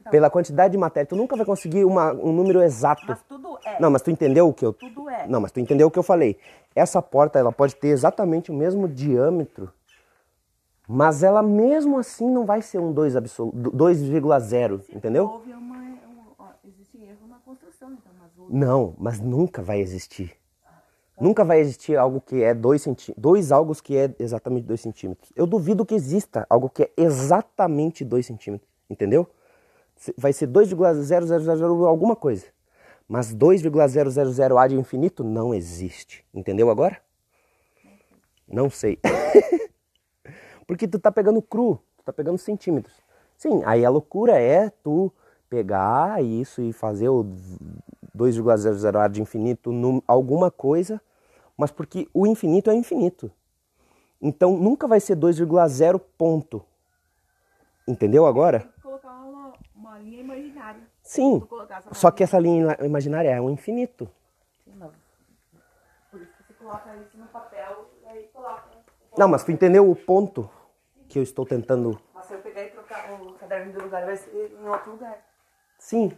Então. 0.00 0.10
Pela 0.10 0.30
quantidade 0.30 0.72
de 0.72 0.78
matéria, 0.78 1.06
tu 1.06 1.14
nunca 1.16 1.36
vai 1.36 1.44
conseguir 1.44 1.84
uma- 1.84 2.12
um 2.14 2.32
número 2.32 2.62
exato. 2.62 3.02
Mas 3.06 3.22
tudo 3.28 3.58
é. 3.64 3.78
Não, 3.80 3.90
mas 3.90 4.00
tu 4.02 4.10
entendeu 4.10 4.48
o 4.48 4.54
que 4.54 4.64
eu. 4.64 4.72
Tudo 4.72 5.08
é. 5.10 5.26
Não, 5.26 5.40
mas 5.40 5.52
tu 5.52 5.60
entendeu 5.60 5.86
o 5.88 5.90
que 5.90 5.98
eu 5.98 6.02
falei. 6.02 6.38
Essa 6.74 7.02
porta, 7.02 7.38
ela 7.38 7.52
pode 7.52 7.76
ter 7.76 7.88
exatamente 7.88 8.50
o 8.50 8.54
mesmo 8.54 8.88
diâmetro, 8.88 9.70
mas 10.88 11.22
ela 11.22 11.42
mesmo 11.42 11.98
assim 11.98 12.28
não 12.30 12.46
vai 12.46 12.62
ser 12.62 12.78
um 12.78 12.92
2 12.92 13.14
absoluto, 13.16 13.70
2,0, 13.70 14.80
entendeu? 14.94 15.26
Houve 15.28 15.52
uma. 15.52 15.79
Erro 16.98 17.26
na 17.28 17.38
construção, 17.38 17.92
então, 17.92 18.12
mas. 18.18 18.30
Não, 18.48 18.94
mas 18.98 19.20
nunca 19.20 19.62
vai 19.62 19.80
existir. 19.80 20.36
Nunca 21.20 21.44
vai 21.44 21.60
existir 21.60 21.96
algo 21.96 22.18
que 22.18 22.42
é 22.42 22.54
2 22.54 22.80
centímetros, 22.80 23.22
dois 23.22 23.52
algo 23.52 23.74
que 23.74 23.94
é 23.94 24.14
exatamente 24.18 24.64
2 24.64 24.80
centímetros. 24.80 25.30
Eu 25.36 25.46
duvido 25.46 25.84
que 25.84 25.94
exista 25.94 26.46
algo 26.48 26.70
que 26.70 26.84
é 26.84 26.92
exatamente 26.96 28.02
2 28.06 28.24
centímetros, 28.24 28.70
entendeu? 28.88 29.28
Vai 30.16 30.32
ser 30.32 30.46
2,0000 30.46 31.86
alguma 31.86 32.16
coisa. 32.16 32.46
Mas 33.06 33.34
2,000 33.34 34.56
A 34.58 34.66
de 34.66 34.76
infinito 34.76 35.22
não 35.22 35.52
existe. 35.52 36.24
Entendeu 36.32 36.70
agora? 36.70 37.02
Não 38.48 38.70
sei. 38.70 38.98
Porque 40.66 40.88
tu 40.88 40.98
tá 40.98 41.12
pegando 41.12 41.42
cru, 41.42 41.78
tu 41.98 42.04
tá 42.04 42.12
pegando 42.14 42.38
centímetros. 42.38 42.96
Sim, 43.36 43.62
aí 43.66 43.84
a 43.84 43.90
loucura 43.90 44.38
é 44.38 44.70
tu 44.70 45.12
pegar 45.50 46.22
isso 46.22 46.62
e 46.62 46.72
fazer 46.72 47.08
o 47.08 47.24
2,00 48.16 48.94
A 48.94 49.08
de 49.08 49.20
infinito 49.20 49.72
num 49.72 50.00
alguma 50.06 50.50
coisa, 50.50 51.00
mas 51.56 51.72
porque 51.72 52.08
o 52.14 52.26
infinito 52.26 52.70
é 52.70 52.74
infinito. 52.74 53.30
Então 54.22 54.56
nunca 54.56 54.86
vai 54.86 55.00
ser 55.00 55.16
2,0 55.16 56.00
ponto. 56.16 56.64
Entendeu 57.86 58.24
agora? 58.26 58.60
Tem 58.60 58.68
que 58.68 58.80
colocar 58.80 59.12
uma, 59.24 59.52
uma 59.74 59.98
linha 59.98 60.20
imaginária. 60.20 60.82
Sim. 61.02 61.42
Só 61.92 62.10
que 62.12 62.22
essa 62.22 62.38
linha 62.38 62.76
imaginária 62.82 63.30
é 63.30 63.40
um 63.40 63.50
infinito. 63.50 64.08
Mas 64.76 64.92
Por 66.10 66.22
isso 66.22 66.32
que 66.36 66.44
você 66.44 66.54
coloca 66.54 66.94
isso 66.96 67.18
no 67.18 67.26
papel 67.26 67.90
e 68.02 68.06
aí 68.06 68.28
coloca. 68.32 68.68
Não, 69.18 69.26
mas 69.26 69.42
tu 69.42 69.50
entendeu 69.50 69.90
o 69.90 69.96
ponto 69.96 70.48
que 71.08 71.18
eu 71.18 71.22
estou 71.24 71.44
tentando. 71.44 72.00
Mas 72.14 72.26
se 72.26 72.34
eu 72.34 72.38
pegar 72.38 72.62
e 72.62 72.70
trocar 72.70 73.20
o 73.20 73.32
caderno 73.32 73.72
de 73.72 73.78
lugar, 73.78 74.06
vai 74.06 74.16
ser 74.16 74.56
em 74.56 74.68
outro 74.68 74.92
lugar. 74.92 75.29
Sim. 75.90 76.16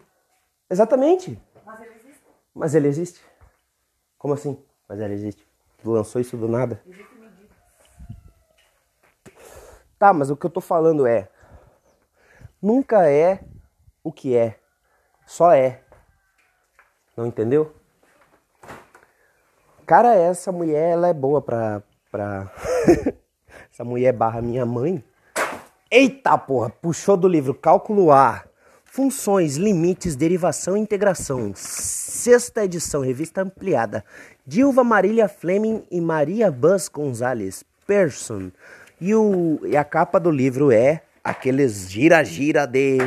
Exatamente. 0.68 1.40
Mas 1.64 1.80
ele 1.80 1.94
existe. 1.94 2.26
Mas 2.54 2.74
ele 2.74 2.88
existe. 2.88 3.24
Como 4.18 4.34
assim? 4.34 4.62
Mas 4.86 5.00
ele 5.00 5.14
existe. 5.14 5.48
Tu 5.82 5.90
lançou 5.90 6.20
isso 6.20 6.36
do 6.36 6.46
nada? 6.46 6.82
Existe 6.84 7.14
medida. 7.14 7.48
Tá, 9.98 10.12
mas 10.12 10.28
o 10.28 10.36
que 10.36 10.44
eu 10.44 10.50
tô 10.50 10.60
falando 10.60 11.06
é. 11.06 11.26
Nunca 12.60 13.08
é 13.08 13.42
o 14.04 14.12
que 14.12 14.36
é. 14.36 14.60
Só 15.26 15.52
é. 15.52 15.82
Não 17.16 17.26
entendeu? 17.26 17.74
Cara, 19.86 20.14
essa 20.14 20.52
mulher, 20.52 20.90
ela 20.90 21.08
é 21.08 21.14
boa 21.14 21.40
pra. 21.40 21.82
pra... 22.10 22.52
essa 23.72 23.84
mulher 23.84 24.12
barra 24.12 24.42
minha 24.42 24.66
mãe. 24.66 25.02
Eita 25.90 26.36
porra! 26.36 26.68
Puxou 26.68 27.16
do 27.16 27.26
livro 27.26 27.54
Cálculo 27.54 28.12
A. 28.12 28.51
Funções, 28.94 29.56
limites, 29.56 30.14
derivação 30.14 30.76
e 30.76 30.80
integração. 30.80 31.52
Sexta 31.54 32.62
edição, 32.62 33.00
revista 33.00 33.40
ampliada. 33.40 34.04
Dilva 34.46 34.84
Marília 34.84 35.30
Fleming 35.30 35.82
e 35.90 35.98
Maria 35.98 36.50
Buzz 36.50 36.88
Gonzalez. 36.88 37.64
Person. 37.86 38.50
E, 39.00 39.14
o, 39.14 39.58
e 39.64 39.78
a 39.78 39.82
capa 39.82 40.20
do 40.20 40.30
livro 40.30 40.70
é 40.70 41.00
aqueles 41.24 41.90
gira-gira 41.90 42.66
de. 42.66 42.98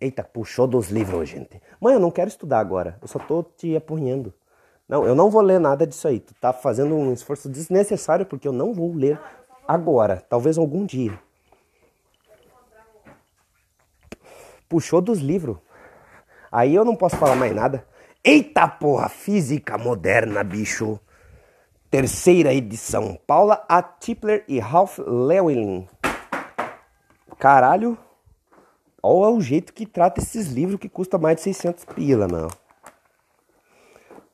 Eita, 0.00 0.24
puxou 0.24 0.66
dos 0.66 0.88
livros, 0.88 1.28
gente. 1.28 1.60
Mãe, 1.78 1.92
eu 1.92 2.00
não 2.00 2.10
quero 2.10 2.28
estudar 2.28 2.60
agora. 2.60 2.96
Eu 3.02 3.06
só 3.06 3.18
tô 3.18 3.42
te 3.42 3.76
apunhando. 3.76 4.32
Não, 4.88 5.04
eu 5.06 5.14
não 5.14 5.28
vou 5.28 5.42
ler 5.42 5.60
nada 5.60 5.86
disso 5.86 6.08
aí. 6.08 6.18
Tu 6.18 6.32
tá 6.40 6.50
fazendo 6.50 6.94
um 6.94 7.12
esforço 7.12 7.46
desnecessário 7.50 8.24
porque 8.24 8.48
eu 8.48 8.54
não 8.54 8.72
vou 8.72 8.94
ler 8.94 9.20
agora. 9.68 10.24
Talvez 10.30 10.56
algum 10.56 10.86
dia. 10.86 11.12
Puxou 14.68 15.00
dos 15.00 15.20
livros. 15.20 15.56
Aí 16.50 16.74
eu 16.74 16.84
não 16.84 16.96
posso 16.96 17.16
falar 17.16 17.36
mais 17.36 17.54
nada. 17.54 17.86
Eita 18.22 18.66
porra, 18.68 19.08
física 19.08 19.76
moderna, 19.76 20.42
bicho. 20.42 20.98
Terceira 21.90 22.52
edição. 22.52 23.18
Paula 23.26 23.64
A. 23.68 23.82
Tipler 23.82 24.44
e 24.48 24.58
Ralph 24.58 24.98
Lewin. 24.98 25.86
Caralho. 27.38 27.98
Olha 29.02 29.34
o 29.34 29.40
jeito 29.40 29.72
que 29.72 29.84
trata 29.84 30.20
esses 30.20 30.48
livros 30.48 30.80
que 30.80 30.88
custa 30.88 31.18
mais 31.18 31.36
de 31.36 31.42
600 31.42 31.84
pila, 31.84 32.26
mano. 32.26 32.48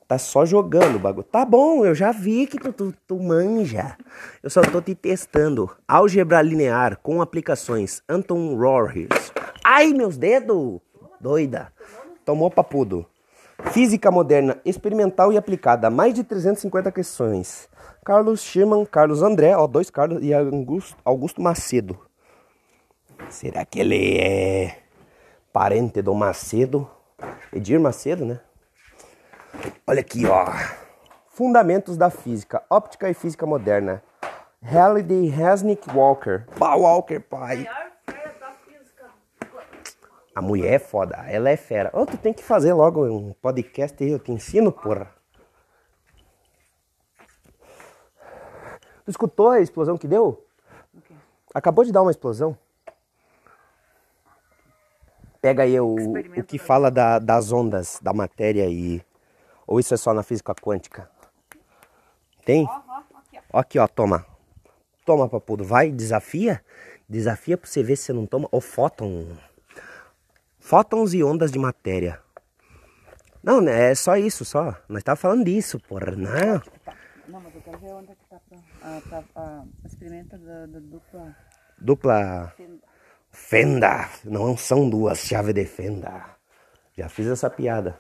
Tá 0.07 0.19
só 0.19 0.45
jogando 0.45 0.97
o 0.97 0.99
bagulho. 0.99 1.25
Tá 1.25 1.45
bom, 1.45 1.85
eu 1.85 1.95
já 1.95 2.13
vi 2.13 2.47
que 2.47 2.59
tu, 2.59 2.73
tu, 2.73 2.95
tu, 3.07 3.19
manja. 3.21 3.97
Eu 4.43 4.51
só 4.51 4.61
tô 4.61 4.81
te 4.81 4.95
testando. 4.95 5.71
Álgebra 5.87 6.43
linear 6.43 6.99
com 7.03 7.23
aplicações. 7.23 8.03
Anton 8.09 8.57
Rorhes. 8.57 9.33
Ai, 9.73 9.93
meus 9.93 10.17
dedos! 10.17 10.81
Doida. 11.21 11.73
Tomou 12.25 12.51
papudo. 12.51 13.07
Física 13.71 14.11
moderna, 14.11 14.61
experimental 14.65 15.33
e 15.33 15.39
aplicada. 15.39 15.89
Mais 15.89 16.13
de 16.13 16.25
350 16.25 16.91
questões. 16.91 17.69
Carlos 18.05 18.43
Sherman, 18.43 18.85
Carlos 18.85 19.23
André, 19.23 19.57
ó, 19.57 19.69
dois 19.69 19.89
Carlos 19.89 20.25
e 20.25 20.35
Augusto, 20.35 20.97
Augusto 21.05 21.41
Macedo. 21.41 21.97
Será 23.29 23.65
que 23.65 23.79
ele 23.79 24.19
é 24.19 24.77
parente 25.53 26.03
do 26.03 26.17
Macedo? 26.17 26.91
Edir 27.53 27.79
Macedo, 27.79 28.25
né? 28.25 28.41
Olha 29.87 30.01
aqui, 30.01 30.27
ó. 30.27 30.47
Fundamentos 31.29 31.97
da 31.97 32.11
física, 32.11 32.61
óptica 32.69 33.09
e 33.09 33.15
física 33.15 33.47
moderna. 33.47 34.03
Halliday 34.65 35.33
Hasnick 35.33 35.89
Walker. 35.97 36.45
Pá, 36.59 36.75
Walker, 36.75 37.21
pai. 37.21 37.69
A 40.35 40.41
mulher 40.41 40.75
é 40.75 40.79
foda, 40.79 41.17
ela 41.29 41.51
é 41.51 41.57
fera. 41.57 41.91
Oh, 41.93 42.07
tu 42.07 42.17
tem 42.17 42.33
que 42.33 42.43
fazer 42.43 42.73
logo 42.73 43.05
um 43.05 43.33
podcast 43.35 44.03
aí, 44.03 44.11
eu 44.11 44.19
te 44.19 44.31
ensino, 44.31 44.71
porra. 44.71 45.13
Tu 49.05 49.11
escutou 49.11 49.51
a 49.51 49.61
explosão 49.61 49.99
que 49.99 50.07
deu? 50.07 50.47
Okay. 50.97 51.17
Acabou 51.53 51.85
de 51.85 51.91
dar 51.91 52.03
uma 52.03 52.13
explosão. 52.13 52.57
Pega 55.41 55.63
aí 55.63 55.81
o, 55.81 55.95
o 55.95 56.45
que 56.45 56.59
fala 56.59 56.91
da, 56.91 57.19
das 57.19 57.51
ondas 57.51 57.99
da 58.03 58.13
matéria 58.13 58.69
e. 58.69 59.03
Ou 59.67 59.81
isso 59.81 59.95
é 59.95 59.97
só 59.97 60.13
na 60.13 60.23
física 60.23 60.55
quântica? 60.55 61.11
Tem? 62.45 62.69
Aqui, 63.53 63.79
ó, 63.79 63.89
toma. 63.89 64.27
Toma, 65.05 65.29
papudo. 65.29 65.65
Vai, 65.65 65.91
desafia. 65.91 66.63
Desafia 67.09 67.57
pra 67.57 67.69
você 67.69 67.83
ver 67.83 67.97
se 67.97 68.05
você 68.05 68.13
não 68.13 68.27
toma. 68.27 68.49
Ou 68.53 68.61
fóton. 68.61 69.27
Fótons 70.61 71.15
e 71.15 71.25
ondas 71.25 71.51
de 71.51 71.59
matéria. 71.59 72.21
Não, 73.43 73.61
né, 73.61 73.91
é 73.91 73.95
só 73.95 74.17
isso, 74.17 74.45
só. 74.45 74.77
Nós 74.89 75.03
tava 75.03 75.17
falando 75.17 75.45
disso, 75.45 75.81
porra, 75.81 76.13
não. 76.13 76.63
Não, 77.27 77.41
mas 77.41 77.55
eu 77.55 77.63
quero 77.63 77.79
ver 77.79 77.93
onde 77.95 78.13
é 78.13 78.15
que 78.15 78.25
tá 78.29 78.39
pra, 78.49 78.59
a, 78.83 79.01
pra, 79.01 79.25
a, 79.35 79.65
experimenta 79.87 80.37
da, 80.39 80.67
da 80.67 80.79
dupla... 80.79 81.37
Dupla... 81.79 82.55
Fenda. 82.57 82.81
fenda. 83.31 84.09
Não 84.25 84.57
são 84.57 84.89
duas 84.89 85.21
chaves 85.21 85.55
de 85.55 85.65
fenda. 85.65 86.37
Já 86.97 87.09
fiz 87.09 87.27
essa 87.27 87.49
piada. 87.49 87.97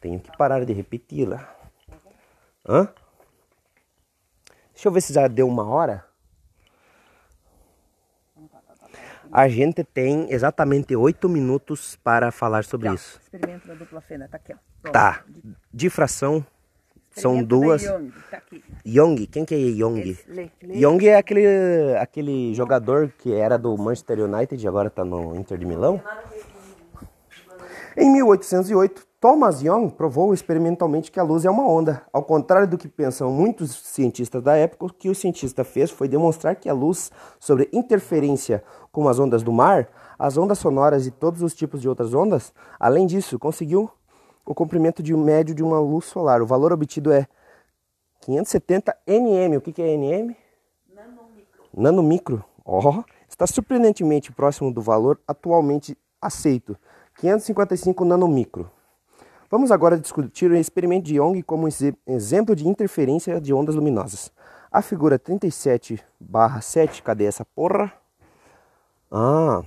Tenho 0.00 0.20
que 0.20 0.36
parar 0.36 0.64
de 0.66 0.72
repeti-la. 0.74 1.56
Hã? 2.68 2.92
Deixa 4.74 4.88
eu 4.88 4.92
ver 4.92 5.00
se 5.00 5.12
já 5.12 5.26
deu 5.26 5.48
uma 5.48 5.66
hora. 5.66 6.09
A 9.32 9.48
gente 9.48 9.84
tem 9.84 10.32
exatamente 10.32 10.94
oito 10.96 11.28
minutos 11.28 11.96
para 12.02 12.32
falar 12.32 12.64
sobre 12.64 12.88
tá. 12.88 12.94
isso. 12.94 13.20
Experimento 13.22 13.68
da 13.68 13.74
dupla 13.74 14.00
fenda, 14.00 14.28
tá 14.28 14.36
aqui, 14.36 14.52
ó. 14.52 14.56
Pronto. 14.82 14.92
Tá. 14.92 15.24
Difração. 15.72 16.44
São 17.12 17.42
duas. 17.42 17.82
Young, 17.82 18.12
tá. 18.30 18.42
Young, 18.86 19.26
quem 19.26 19.44
que 19.44 19.54
é 19.54 19.58
Young? 19.58 20.16
Lê, 20.28 20.50
lê. 20.62 20.76
Young 20.76 21.06
é 21.06 21.16
aquele, 21.16 21.96
aquele 21.98 22.54
jogador 22.54 23.12
que 23.18 23.34
era 23.34 23.58
do 23.58 23.76
Manchester 23.76 24.20
United 24.20 24.62
e 24.62 24.68
agora 24.68 24.88
tá 24.88 25.04
no 25.04 25.34
Inter 25.36 25.58
de 25.58 25.66
Milão. 25.66 26.00
Em 27.96 28.10
1808, 28.12 29.06
Thomas 29.20 29.60
Young 29.60 29.90
provou 29.90 30.32
experimentalmente 30.32 31.12
que 31.12 31.20
a 31.20 31.22
luz 31.22 31.44
é 31.44 31.50
uma 31.50 31.68
onda. 31.68 32.02
Ao 32.10 32.22
contrário 32.22 32.66
do 32.66 32.78
que 32.78 32.88
pensam 32.88 33.30
muitos 33.30 33.70
cientistas 33.70 34.42
da 34.42 34.56
época, 34.56 34.86
o 34.86 34.90
que 34.90 35.10
o 35.10 35.14
cientista 35.14 35.62
fez 35.62 35.90
foi 35.90 36.08
demonstrar 36.08 36.56
que 36.56 36.70
a 36.70 36.72
luz, 36.72 37.12
sobre 37.38 37.68
interferência 37.70 38.64
com 38.90 39.06
as 39.06 39.18
ondas 39.18 39.42
do 39.42 39.52
mar, 39.52 39.90
as 40.18 40.38
ondas 40.38 40.58
sonoras 40.58 41.06
e 41.06 41.10
todos 41.10 41.42
os 41.42 41.54
tipos 41.54 41.82
de 41.82 41.88
outras 41.88 42.14
ondas, 42.14 42.54
além 42.78 43.06
disso, 43.06 43.38
conseguiu 43.38 43.90
o 44.46 44.54
comprimento 44.54 45.02
de 45.02 45.14
médio 45.14 45.54
de 45.54 45.62
uma 45.62 45.78
luz 45.78 46.06
solar. 46.06 46.40
O 46.40 46.46
valor 46.46 46.72
obtido 46.72 47.12
é 47.12 47.26
570 48.20 48.96
nm. 49.06 49.58
O 49.58 49.60
que, 49.60 49.82
é 49.82 49.98
nm? 49.98 50.34
Nanomicro. 50.94 51.62
Nanomicro. 51.76 52.44
Oh, 52.64 53.04
está 53.28 53.46
surpreendentemente 53.46 54.32
próximo 54.32 54.72
do 54.72 54.80
valor 54.80 55.20
atualmente 55.28 55.94
aceito, 56.22 56.74
555 57.18 58.02
nanomicro. 58.02 58.79
Vamos 59.50 59.72
agora 59.72 59.98
discutir 59.98 60.48
o 60.48 60.56
experimento 60.56 61.06
de 61.06 61.16
Young 61.16 61.42
como 61.42 61.66
exemplo 62.06 62.54
de 62.54 62.68
interferência 62.68 63.40
de 63.40 63.52
ondas 63.52 63.74
luminosas. 63.74 64.30
A 64.70 64.80
figura 64.80 65.18
37 65.18 66.00
7, 66.62 67.02
cadê 67.02 67.24
essa 67.24 67.44
porra? 67.44 67.92
Ah, 69.10 69.64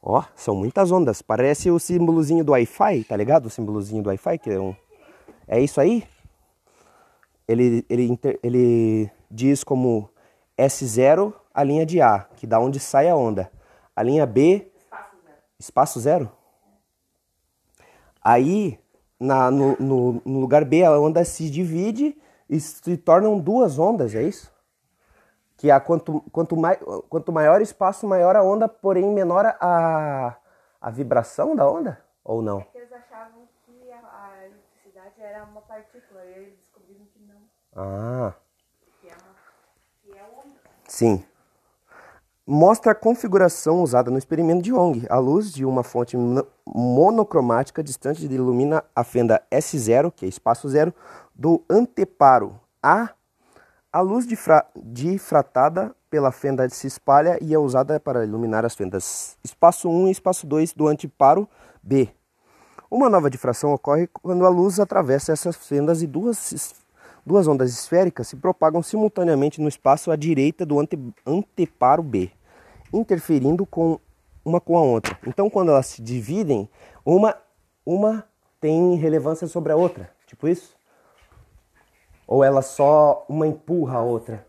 ó, 0.00 0.22
são 0.36 0.54
muitas 0.54 0.92
ondas. 0.92 1.20
Parece 1.20 1.68
o 1.68 1.80
símbolozinho 1.80 2.44
do 2.44 2.52
Wi-Fi, 2.52 3.02
tá 3.02 3.16
ligado? 3.16 3.46
O 3.46 3.50
símbolozinho 3.50 4.04
do 4.04 4.08
Wi-Fi, 4.10 4.38
que 4.38 4.50
é 4.50 4.60
um... 4.60 4.76
É 5.48 5.60
isso 5.60 5.80
aí? 5.80 6.06
Ele, 7.48 7.84
ele, 7.90 8.06
inter... 8.06 8.38
ele 8.40 9.10
diz 9.28 9.64
como 9.64 10.08
S0 10.56 11.34
a 11.52 11.64
linha 11.64 11.84
de 11.84 12.00
A, 12.00 12.20
que 12.36 12.46
dá 12.46 12.60
onde 12.60 12.78
sai 12.78 13.08
a 13.08 13.16
onda. 13.16 13.50
A 13.96 14.02
linha 14.04 14.24
B... 14.24 14.70
Espaço 14.78 15.18
zero. 15.24 15.38
Espaço 15.58 16.00
zero? 16.00 16.41
Aí, 18.22 18.78
na, 19.18 19.50
no, 19.50 19.76
no, 19.78 20.22
no, 20.24 20.40
lugar 20.40 20.64
B, 20.64 20.84
a 20.84 20.98
onda 20.98 21.24
se 21.24 21.50
divide 21.50 22.20
e 22.48 22.60
se 22.60 22.96
tornam 22.96 23.38
duas 23.38 23.78
ondas, 23.78 24.14
é 24.14 24.22
isso? 24.22 24.52
Que 25.56 25.70
a 25.70 25.80
quanto, 25.80 26.20
quanto, 26.32 26.56
mai, 26.56 26.76
quanto 27.08 27.32
maior 27.32 27.60
o 27.60 27.62
espaço, 27.62 28.06
maior 28.06 28.36
a 28.36 28.42
onda, 28.42 28.68
porém 28.68 29.04
menor 29.12 29.46
a, 29.60 30.36
a 30.80 30.90
vibração 30.90 31.54
da 31.54 31.68
onda? 31.68 32.02
Ou 32.24 32.42
não? 32.42 32.60
É 32.60 32.64
que 32.64 32.78
eles 32.78 32.92
achavam 32.92 33.48
que 33.64 33.90
a, 33.90 33.98
a 33.98 34.44
eletricidade 34.44 35.20
era 35.20 35.44
uma 35.44 35.60
partícula 35.62 36.24
e 36.24 36.32
eles 36.32 36.54
descobriram 36.56 37.04
que 37.06 37.20
não. 37.20 37.42
Ah. 37.74 38.34
Que 39.00 39.08
é, 39.08 39.12
uma, 39.12 39.34
que 40.02 40.18
é 40.18 40.22
onda. 40.22 40.58
Sim 40.86 41.24
mostra 42.46 42.92
a 42.92 42.94
configuração 42.94 43.82
usada 43.82 44.10
no 44.10 44.18
experimento 44.18 44.62
de 44.62 44.70
Young. 44.70 45.06
A 45.08 45.18
luz 45.18 45.52
de 45.52 45.64
uma 45.64 45.82
fonte 45.82 46.16
monocromática 46.66 47.82
distante 47.82 48.24
ilumina 48.24 48.84
a 48.94 49.04
fenda 49.04 49.42
S0, 49.50 50.12
que 50.14 50.24
é 50.24 50.28
espaço 50.28 50.68
zero, 50.68 50.92
do 51.34 51.62
anteparo 51.68 52.58
A. 52.82 53.10
A 53.92 54.00
luz 54.00 54.26
difra 54.26 54.66
difratada 54.76 55.94
pela 56.08 56.32
fenda 56.32 56.68
se 56.68 56.86
espalha 56.86 57.38
e 57.40 57.54
é 57.54 57.58
usada 57.58 57.98
para 58.00 58.24
iluminar 58.24 58.64
as 58.64 58.74
fendas 58.74 59.36
espaço 59.44 59.88
1 59.88 60.08
e 60.08 60.10
espaço 60.10 60.46
2 60.46 60.72
do 60.72 60.88
anteparo 60.88 61.48
B. 61.82 62.08
Uma 62.90 63.08
nova 63.08 63.30
difração 63.30 63.72
ocorre 63.72 64.06
quando 64.06 64.44
a 64.44 64.50
luz 64.50 64.78
atravessa 64.78 65.32
essas 65.32 65.56
fendas 65.56 66.02
e 66.02 66.06
duas, 66.06 66.76
duas 67.24 67.46
ondas 67.46 67.70
esféricas 67.72 68.28
se 68.28 68.36
propagam 68.36 68.82
simultaneamente 68.82 69.60
no 69.60 69.68
espaço 69.68 70.10
à 70.10 70.16
direita 70.16 70.66
do 70.66 70.78
ante, 70.78 70.98
anteparo 71.26 72.02
B 72.02 72.30
interferindo 72.92 73.64
com 73.64 73.98
uma 74.44 74.60
com 74.60 74.76
a 74.76 74.82
outra. 74.82 75.16
Então, 75.26 75.48
quando 75.48 75.70
elas 75.70 75.86
se 75.86 76.02
dividem, 76.02 76.68
uma, 77.04 77.36
uma 77.86 78.24
tem 78.60 78.96
relevância 78.96 79.46
sobre 79.46 79.72
a 79.72 79.76
outra. 79.76 80.10
Tipo 80.26 80.48
isso? 80.48 80.76
Ou 82.26 82.44
ela 82.44 82.62
só 82.62 83.24
uma 83.28 83.46
empurra 83.46 83.98
a 83.98 84.02
outra? 84.02 84.44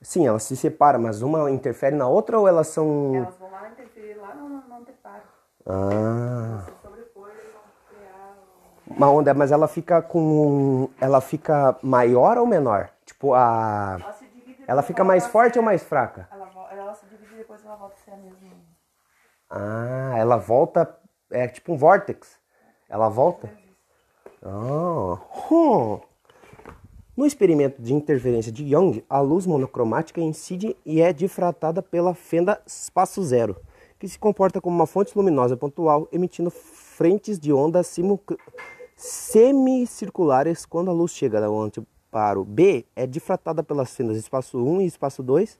Sim, 0.00 0.26
elas 0.26 0.44
se 0.44 0.56
separam, 0.56 1.00
mas 1.00 1.22
uma 1.22 1.50
interfere 1.50 1.96
na 1.96 2.06
outra 2.06 2.38
ou 2.38 2.46
elas 2.46 2.68
são. 2.68 3.14
Elas 3.14 3.36
vão 3.36 3.50
lá 3.50 3.68
interferir 3.68 4.14
lá 4.14 4.34
no, 4.34 4.48
no 4.48 4.74
anteparo. 4.76 5.22
Ah. 5.66 6.64
Uma 8.98 9.12
onda, 9.12 9.32
mas 9.32 9.52
ela 9.52 9.68
fica 9.68 10.02
com. 10.02 10.90
Ela 11.00 11.20
fica 11.20 11.78
maior 11.80 12.36
ou 12.36 12.44
menor? 12.44 12.90
Tipo, 13.06 13.32
a. 13.32 13.96
Ela, 14.00 14.16
ela 14.66 14.82
fica 14.82 15.04
mais 15.04 15.24
forte 15.24 15.56
ou 15.56 15.64
mais 15.64 15.84
fraca? 15.84 16.28
Ela, 16.32 16.50
ela 16.72 16.94
se 16.94 17.06
divide 17.06 17.36
depois 17.36 17.64
ela 17.64 17.76
volta 17.76 17.94
a 17.94 18.04
ser 18.04 18.10
a 18.10 18.16
mesma. 18.16 18.50
Ah, 19.48 20.14
ela 20.16 20.36
volta. 20.36 20.98
É 21.30 21.46
tipo 21.46 21.72
um 21.74 21.76
vórtex. 21.76 22.40
Ela 22.88 23.08
volta. 23.08 23.48
Ah. 24.44 25.16
No 27.16 27.24
experimento 27.24 27.80
de 27.80 27.94
interferência 27.94 28.50
de 28.50 28.64
Young, 28.64 29.04
a 29.08 29.20
luz 29.20 29.46
monocromática 29.46 30.20
incide 30.20 30.76
e 30.84 31.00
é 31.00 31.12
difratada 31.12 31.80
pela 31.82 32.14
fenda 32.14 32.60
espaço 32.66 33.22
zero, 33.22 33.56
que 33.96 34.08
se 34.08 34.18
comporta 34.18 34.60
como 34.60 34.74
uma 34.74 34.86
fonte 34.86 35.16
luminosa 35.16 35.56
pontual, 35.56 36.08
emitindo 36.10 36.50
frentes 36.50 37.38
de 37.38 37.52
ondas 37.52 37.86
semicirculares 38.98 40.66
quando 40.66 40.90
a 40.90 40.92
luz 40.92 41.12
chega 41.12 41.40
da 41.40 41.48
onde 41.48 41.80
para 42.10 42.40
o 42.40 42.44
B 42.44 42.84
é 42.96 43.06
difratada 43.06 43.62
pelas 43.62 43.94
fendas 43.94 44.16
espaço 44.16 44.58
1 44.58 44.80
e 44.80 44.86
espaço 44.86 45.22
2, 45.22 45.56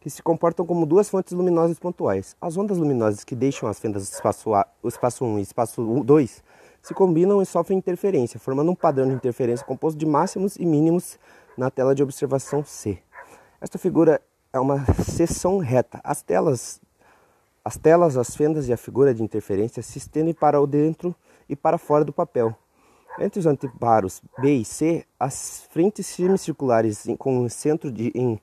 que 0.00 0.08
se 0.08 0.22
comportam 0.22 0.64
como 0.64 0.86
duas 0.86 1.10
fontes 1.10 1.34
luminosas 1.34 1.78
pontuais. 1.78 2.34
As 2.40 2.56
ondas 2.56 2.78
luminosas 2.78 3.24
que 3.24 3.36
deixam 3.36 3.68
as 3.68 3.78
fendas 3.78 4.10
espaço, 4.10 4.54
a, 4.54 4.66
espaço 4.84 5.22
1 5.22 5.38
e 5.38 5.42
espaço 5.42 6.02
2 6.02 6.42
se 6.80 6.94
combinam 6.94 7.42
e 7.42 7.46
sofrem 7.46 7.78
interferência, 7.78 8.40
formando 8.40 8.70
um 8.70 8.74
padrão 8.74 9.06
de 9.06 9.14
interferência 9.14 9.66
composto 9.66 9.98
de 9.98 10.06
máximos 10.06 10.56
e 10.56 10.64
mínimos 10.64 11.18
na 11.56 11.70
tela 11.70 11.94
de 11.94 12.02
observação 12.02 12.64
C. 12.64 12.98
Esta 13.60 13.78
figura 13.78 14.20
é 14.50 14.58
uma 14.58 14.84
seção 15.04 15.58
reta. 15.58 16.00
As 16.02 16.22
telas, 16.22 16.80
as 17.62 17.76
telas, 17.76 18.16
as 18.16 18.34
fendas 18.34 18.66
e 18.66 18.72
a 18.72 18.78
figura 18.78 19.14
de 19.14 19.22
interferência 19.22 19.82
se 19.82 19.98
estendem 19.98 20.32
para 20.32 20.60
o 20.60 20.66
dentro 20.66 21.14
e 21.48 21.54
para 21.56 21.78
fora 21.78 22.04
do 22.04 22.12
papel. 22.12 22.54
Entre 23.18 23.38
os 23.38 23.46
anteparos 23.46 24.22
B 24.38 24.54
e 24.56 24.64
C, 24.64 25.04
as 25.20 25.64
frentes 25.70 26.06
semicirculares 26.06 27.04
com 27.18 27.40
o 27.44 27.50
centro 27.50 27.90
de 27.92 28.10
em 28.14 28.40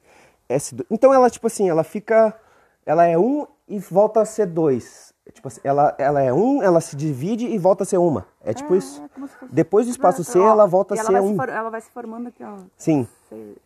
S2. 0.47 0.85
Então 0.91 1.11
ela 1.13 1.29
tipo 1.29 1.47
assim, 1.47 1.67
ela 1.69 1.83
fica, 1.83 2.39
ela 2.85 3.03
é 3.05 3.17
1 3.17 3.21
um 3.21 3.47
e 3.67 3.79
volta 3.79 4.21
a 4.21 4.25
ser 4.25 4.45
2. 4.45 5.13
Tipo 5.33 5.47
assim, 5.47 5.61
ela, 5.63 5.95
ela 5.99 6.21
é 6.21 6.31
1, 6.33 6.37
um, 6.57 6.61
ela 6.63 6.81
se 6.81 6.95
divide 6.95 7.45
e 7.47 7.57
volta 7.57 7.83
a 7.83 7.85
ser 7.85 7.97
uma. 7.97 8.27
É 8.41 8.53
tipo 8.53 8.73
É, 8.73 8.77
isso. 8.77 9.03
é 9.03 9.19
fosse- 9.19 9.35
Depois 9.51 9.85
do 9.87 9.91
espaço 9.91 10.23
C, 10.23 10.39
ela 10.39 10.65
volta 10.67 10.93
a 10.93 10.97
ela 10.97 11.05
ser 11.05 11.11
vai 11.13 11.21
se 11.21 11.27
1. 11.27 11.31
Um. 11.31 11.35
for- 11.35 11.49
ela 11.49 11.69
vai 11.69 11.81
se 11.81 11.89
formando 11.91 12.27
aqui, 12.27 12.43
ó. 12.43 12.57
Sim, 12.77 13.07
Sei- 13.27 13.57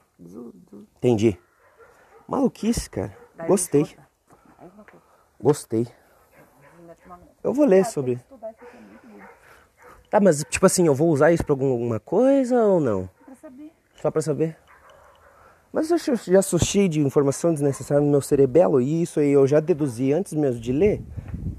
entendi. 0.98 1.38
Maluquice, 2.28 2.90
cara. 2.90 3.18
daí 3.36 3.48
Gostei. 3.48 3.86
Gostei. 5.40 5.88
Eu 7.44 7.54
vou 7.54 7.66
ler 7.66 7.86
sobre. 7.86 8.16
que 8.16 8.22
estudar 8.22 8.52
isso 8.52 8.64
aqui, 8.64 8.78
é 8.78 8.80
muito 8.80 9.08
bom. 9.08 9.26
Tá, 10.14 10.20
mas 10.20 10.44
tipo 10.48 10.64
assim, 10.64 10.86
eu 10.86 10.94
vou 10.94 11.10
usar 11.10 11.32
isso 11.32 11.44
pra 11.44 11.54
alguma 11.54 12.00
coisa 12.00 12.64
ou 12.64 12.80
não? 12.80 13.10
Pra 13.26 13.34
saber. 13.34 13.72
Só 13.96 14.12
pra 14.12 14.22
saber. 14.22 14.58
Mas 15.72 15.90
eu 15.90 15.98
já- 15.98 16.42
cheio 16.60 16.88
de 16.88 17.00
informação 17.00 17.52
desnecessária 17.52 18.00
no 18.00 18.12
meu 18.12 18.22
cerebelo 18.22 18.80
e 18.80 19.02
isso 19.02 19.20
aí 19.20 19.32
eu 19.32 19.48
já 19.48 19.60
deduzi 19.60 20.14
antes 20.14 20.34
mesmo 20.34 20.62
de 20.62 20.72
ler. 20.72 21.02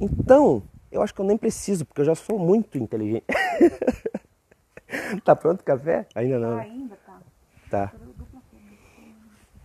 Então, 0.01 0.63
eu 0.93 1.03
acho 1.03 1.13
que 1.13 1.21
eu 1.21 1.25
nem 1.25 1.37
preciso, 1.37 1.85
porque 1.85 2.01
eu 2.03 2.05
já 2.05 2.15
sou 2.15 2.39
muito 2.39 2.79
inteligente. 2.79 3.25
tá 5.25 5.35
pronto 5.35 5.63
o 5.63 5.65
café? 5.65 6.07
Ainda 6.15 6.39
não. 6.39 6.57
Ah, 6.57 6.61
ainda 6.61 6.97
tá. 7.05 7.21
Tá. 7.69 7.93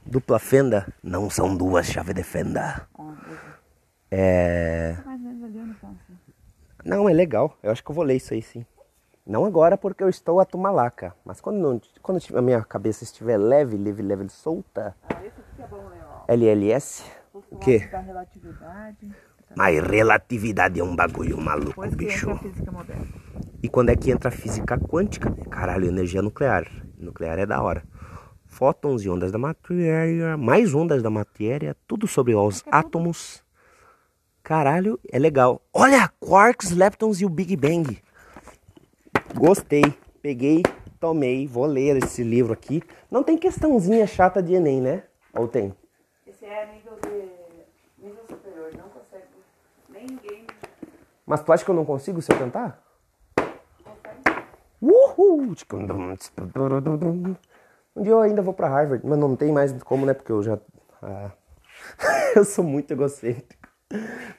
Dupla 0.04 0.40
fenda? 0.40 0.92
Não 1.04 1.30
são 1.30 1.56
duas 1.56 1.86
chave 1.86 2.12
de 2.12 2.24
fenda. 2.24 2.88
É. 4.10 4.98
Tá. 5.80 5.92
Não, 6.84 7.08
é 7.08 7.14
legal. 7.14 7.56
Eu 7.62 7.72
acho 7.72 7.84
que 7.84 7.92
eu 7.92 7.96
vou 7.96 8.04
ler 8.04 8.16
isso 8.16 8.34
aí 8.34 8.42
sim. 8.42 8.66
Não 9.30 9.46
agora 9.46 9.78
porque 9.78 10.04
eu 10.04 10.10
estou 10.10 10.40
a 10.40 10.46
tumalaca. 10.46 11.14
Mas 11.24 11.40
quando, 11.40 11.58
não, 11.58 11.80
quando 12.02 12.20
a 12.36 12.42
minha 12.42 12.64
cabeça 12.64 13.04
estiver 13.04 13.38
leve, 13.38 13.78
leve, 13.78 14.02
leve, 14.02 14.28
solta. 14.28 14.96
Ah, 15.04 15.24
esse 15.24 15.40
aqui 15.40 15.62
é 15.62 15.68
bom, 15.68 15.88
né? 15.88 16.00
LLS. 16.28 17.04
O 17.32 17.58
quê? 17.58 17.88
da 17.92 18.00
relatividade. 18.00 19.16
Mas 19.56 19.80
relatividade 19.84 20.80
é 20.80 20.84
um 20.84 20.96
bagulho 20.96 21.40
maluco, 21.40 21.88
bicho. 21.96 22.28
E 23.62 23.70
quando 23.70 23.90
é 23.90 23.96
que 23.96 24.10
entra 24.10 24.30
a 24.30 24.32
física 24.32 24.80
quântica? 24.80 25.32
Caralho, 25.52 25.88
energia 25.88 26.24
nuclear. 26.24 26.68
Nuclear 26.98 27.38
é 27.38 27.46
da 27.46 27.62
hora. 27.62 27.84
Fótons 28.48 29.04
e 29.04 29.10
ondas 29.12 29.32
da 29.32 29.38
matéria, 29.38 30.38
mais 30.38 30.74
ondas 30.74 31.04
da 31.04 31.10
matéria, 31.12 31.78
tudo 31.86 32.08
sobre 32.08 32.34
os 32.34 32.64
átomos. 32.72 33.44
Caralho, 34.42 35.00
é 35.08 35.20
legal. 35.20 35.62
Olha, 35.72 36.10
quarks, 36.20 36.72
leptons 36.72 37.22
e 37.22 37.26
o 37.26 37.30
Big 37.30 37.56
Bang. 37.56 38.02
Gostei. 39.36 39.84
Peguei, 40.22 40.64
tomei, 41.00 41.48
vou 41.48 41.66
ler 41.66 41.98
esse 41.98 42.24
livro 42.24 42.52
aqui. 42.52 42.84
Não 43.10 43.24
tem 43.24 43.38
questãozinha 43.38 44.06
chata 44.06 44.44
de 44.44 44.54
Enem, 44.54 44.82
né? 44.82 45.04
Ou 45.34 45.48
tem? 45.48 45.74
Esse 46.28 46.46
é 46.46 46.66
nível 46.74 46.94
de. 47.02 48.06
nível 48.06 48.24
superior. 48.28 48.72
Não 48.76 48.90
consegue. 48.90 49.26
Nem 49.90 50.06
ninguém 50.06 50.46
Mas 51.26 51.42
tu 51.42 51.54
acha 51.54 51.64
que 51.64 51.72
eu 51.72 51.76
não 51.76 51.86
consigo 51.86 52.22
se 52.22 52.32
eu 52.32 52.38
tentar? 52.38 52.84
Uhul! 54.82 55.54
Um 57.96 58.02
dia 58.02 58.12
eu 58.12 58.22
ainda 58.22 58.42
vou 58.42 58.54
pra 58.54 58.70
Harvard, 58.70 59.06
mas 59.06 59.20
não 59.20 59.36
tem 59.36 59.52
mais 59.52 59.72
como, 59.84 60.06
né? 60.06 60.14
Porque 60.14 60.32
eu 60.32 60.42
já. 60.42 60.58
ah, 61.02 61.32
eu 62.36 62.46
sou 62.46 62.64
muito 62.64 62.92
egocêntrico. 62.92 63.59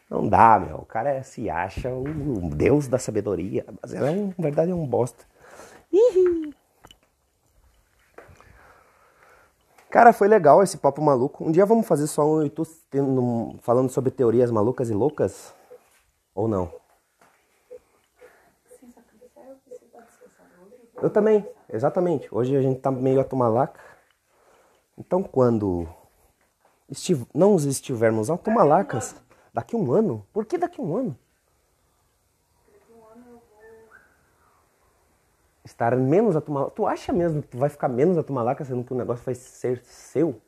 Não 0.08 0.28
dá, 0.28 0.58
meu. 0.58 0.78
O 0.78 0.86
cara 0.86 1.22
se 1.22 1.50
acha 1.50 1.88
o 1.92 2.04
deus 2.54 2.88
da 2.88 2.98
sabedoria, 2.98 3.64
mas 3.82 3.92
ele 3.92 4.04
é 4.04 4.10
um, 4.10 4.26
na 4.28 4.42
verdade 4.44 4.70
é 4.70 4.74
um 4.74 4.86
bosta. 4.86 5.24
Ih. 5.92 6.54
Cara, 9.90 10.12
foi 10.12 10.28
legal 10.28 10.62
esse 10.62 10.78
papo 10.78 11.02
maluco. 11.02 11.44
Um 11.44 11.50
dia 11.50 11.66
vamos 11.66 11.86
fazer 11.86 12.06
só 12.06 12.24
um 12.24 12.42
YouTube 12.42 12.68
falando 13.60 13.90
sobre 13.90 14.12
teorias 14.12 14.50
malucas 14.50 14.88
e 14.88 14.94
loucas? 14.94 15.52
Ou 16.32 16.46
não? 16.46 16.72
Eu 21.02 21.10
também, 21.10 21.44
exatamente. 21.68 22.32
Hoje 22.32 22.54
a 22.56 22.62
gente 22.62 22.80
tá 22.80 22.90
meio 22.90 23.20
a 23.20 23.24
tomar 23.24 23.48
laca. 23.48 23.80
Então 24.96 25.22
quando 25.22 25.88
estiv- 26.88 27.26
não 27.34 27.56
estivermos 27.56 28.30
a 28.30 28.36
tomar 28.36 28.62
lacas, 28.64 29.16
daqui 29.52 29.76
um 29.76 29.92
ano? 29.92 30.26
Por 30.32 30.44
que 30.44 30.58
daqui 30.58 30.80
um 30.80 30.96
ano? 30.96 31.18
Estar 35.64 35.94
menos 35.96 36.36
a 36.36 36.40
tomar 36.40 36.70
Tu 36.70 36.86
acha 36.86 37.12
mesmo 37.12 37.42
que 37.42 37.48
tu 37.48 37.58
vai 37.58 37.68
ficar 37.68 37.88
menos 37.88 38.16
a 38.16 38.22
tomar 38.22 38.42
laca, 38.42 38.64
sendo 38.64 38.82
que 38.84 38.92
o 38.92 38.96
negócio 38.96 39.24
vai 39.24 39.34
ser 39.34 39.82
seu? 39.84 40.40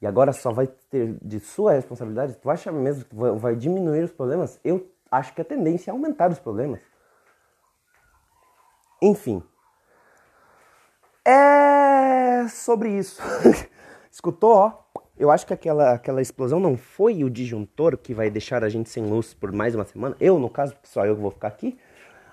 E 0.00 0.06
agora 0.06 0.32
só 0.32 0.52
vai 0.52 0.66
ter 0.66 1.16
de 1.22 1.40
sua 1.40 1.72
responsabilidade? 1.72 2.36
Tu 2.36 2.50
acha 2.50 2.70
mesmo 2.72 3.04
que 3.04 3.14
vai- 3.14 3.32
vai 3.32 3.56
diminuir 3.56 4.04
os 4.04 4.12
problemas? 4.12 4.60
Eu 4.64 4.90
acho 5.10 5.34
que 5.34 5.40
a 5.40 5.44
tendência 5.44 5.90
é 5.90 5.92
aumentar 5.92 6.30
os 6.30 6.38
problemas. 6.38 6.80
Enfim. 9.00 9.42
É 11.24 12.46
sobre 12.48 12.90
isso. 12.90 13.20
Escutou, 14.10 14.54
ó? 14.54 14.85
Eu 15.18 15.30
acho 15.30 15.46
que 15.46 15.54
aquela, 15.54 15.92
aquela 15.92 16.20
explosão 16.20 16.60
não 16.60 16.76
foi 16.76 17.24
o 17.24 17.30
disjuntor 17.30 17.96
que 17.96 18.12
vai 18.12 18.28
deixar 18.30 18.62
a 18.62 18.68
gente 18.68 18.90
sem 18.90 19.04
luz 19.06 19.32
por 19.32 19.50
mais 19.50 19.74
uma 19.74 19.84
semana. 19.84 20.16
Eu, 20.20 20.38
no 20.38 20.50
caso, 20.50 20.74
porque 20.74 20.88
só 20.88 21.06
eu 21.06 21.16
que 21.16 21.22
vou 21.22 21.30
ficar 21.30 21.48
aqui. 21.48 21.78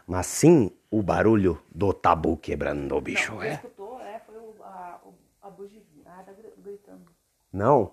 Mas 0.05 0.25
sim 0.25 0.69
o 0.91 1.01
barulho 1.01 1.61
do 1.73 1.93
tabu 1.93 2.36
quebrando 2.36 2.93
o 2.95 2.99
bicho. 3.01 3.34
Não, 3.34 3.41
É. 3.43 3.53
escutou, 3.53 4.01
é, 4.01 4.19
foi 4.19 4.36
o, 4.36 4.53
a, 4.61 4.99
a 5.41 5.49
gritando. 6.61 7.01
Não. 7.51 7.91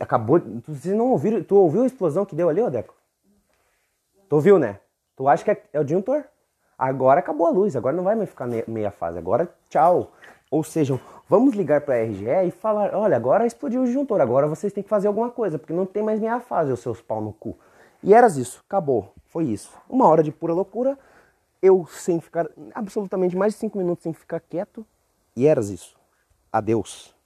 Acabou. 0.00 0.40
Vocês 0.66 0.94
não 0.94 1.10
ouviram? 1.10 1.42
Tu 1.42 1.54
ouviu 1.54 1.82
a 1.82 1.86
explosão 1.86 2.24
que 2.24 2.34
deu 2.34 2.48
ali, 2.48 2.62
ô 2.62 2.70
Deco? 2.70 2.94
Tu 4.28 4.36
ouviu, 4.36 4.58
né? 4.58 4.80
Tu 5.16 5.28
acha 5.28 5.44
que 5.44 5.50
é, 5.50 5.62
é 5.72 5.80
o 5.80 5.84
disjuntor? 5.84 6.24
Agora 6.78 7.20
acabou 7.20 7.46
a 7.46 7.50
luz, 7.50 7.76
agora 7.76 7.94
não 7.94 8.04
vai 8.04 8.14
mais 8.14 8.30
ficar 8.30 8.46
me- 8.46 8.64
meia 8.66 8.90
fase, 8.90 9.18
agora 9.18 9.52
tchau. 9.68 10.12
Ou 10.50 10.64
seja, 10.64 11.00
vamos 11.28 11.54
ligar 11.54 11.82
para 11.82 11.94
a 11.94 12.02
RGE 12.02 12.48
e 12.48 12.50
falar: 12.50 12.94
olha, 12.94 13.16
agora 13.16 13.46
explodiu 13.46 13.82
o 13.82 13.84
disjuntor, 13.84 14.20
agora 14.20 14.48
vocês 14.48 14.72
têm 14.72 14.82
que 14.82 14.88
fazer 14.88 15.06
alguma 15.06 15.30
coisa, 15.30 15.58
porque 15.58 15.72
não 15.72 15.86
tem 15.86 16.02
mais 16.02 16.18
meia 16.18 16.40
fase, 16.40 16.72
os 16.72 16.80
seus 16.80 17.00
pau 17.00 17.20
no 17.20 17.32
cu. 17.32 17.56
E 18.02 18.12
eras 18.12 18.36
isso, 18.36 18.62
acabou, 18.66 19.12
foi 19.26 19.44
isso. 19.44 19.70
Uma 19.88 20.08
hora 20.08 20.22
de 20.22 20.32
pura 20.32 20.52
loucura, 20.52 20.98
eu 21.62 21.86
sem 21.86 22.20
ficar 22.20 22.48
absolutamente 22.74 23.36
mais 23.36 23.52
de 23.52 23.60
cinco 23.60 23.78
minutos 23.78 24.02
sem 24.02 24.12
ficar 24.12 24.40
quieto, 24.40 24.84
e 25.36 25.46
eras 25.46 25.68
isso. 25.68 25.96
Adeus. 26.52 27.19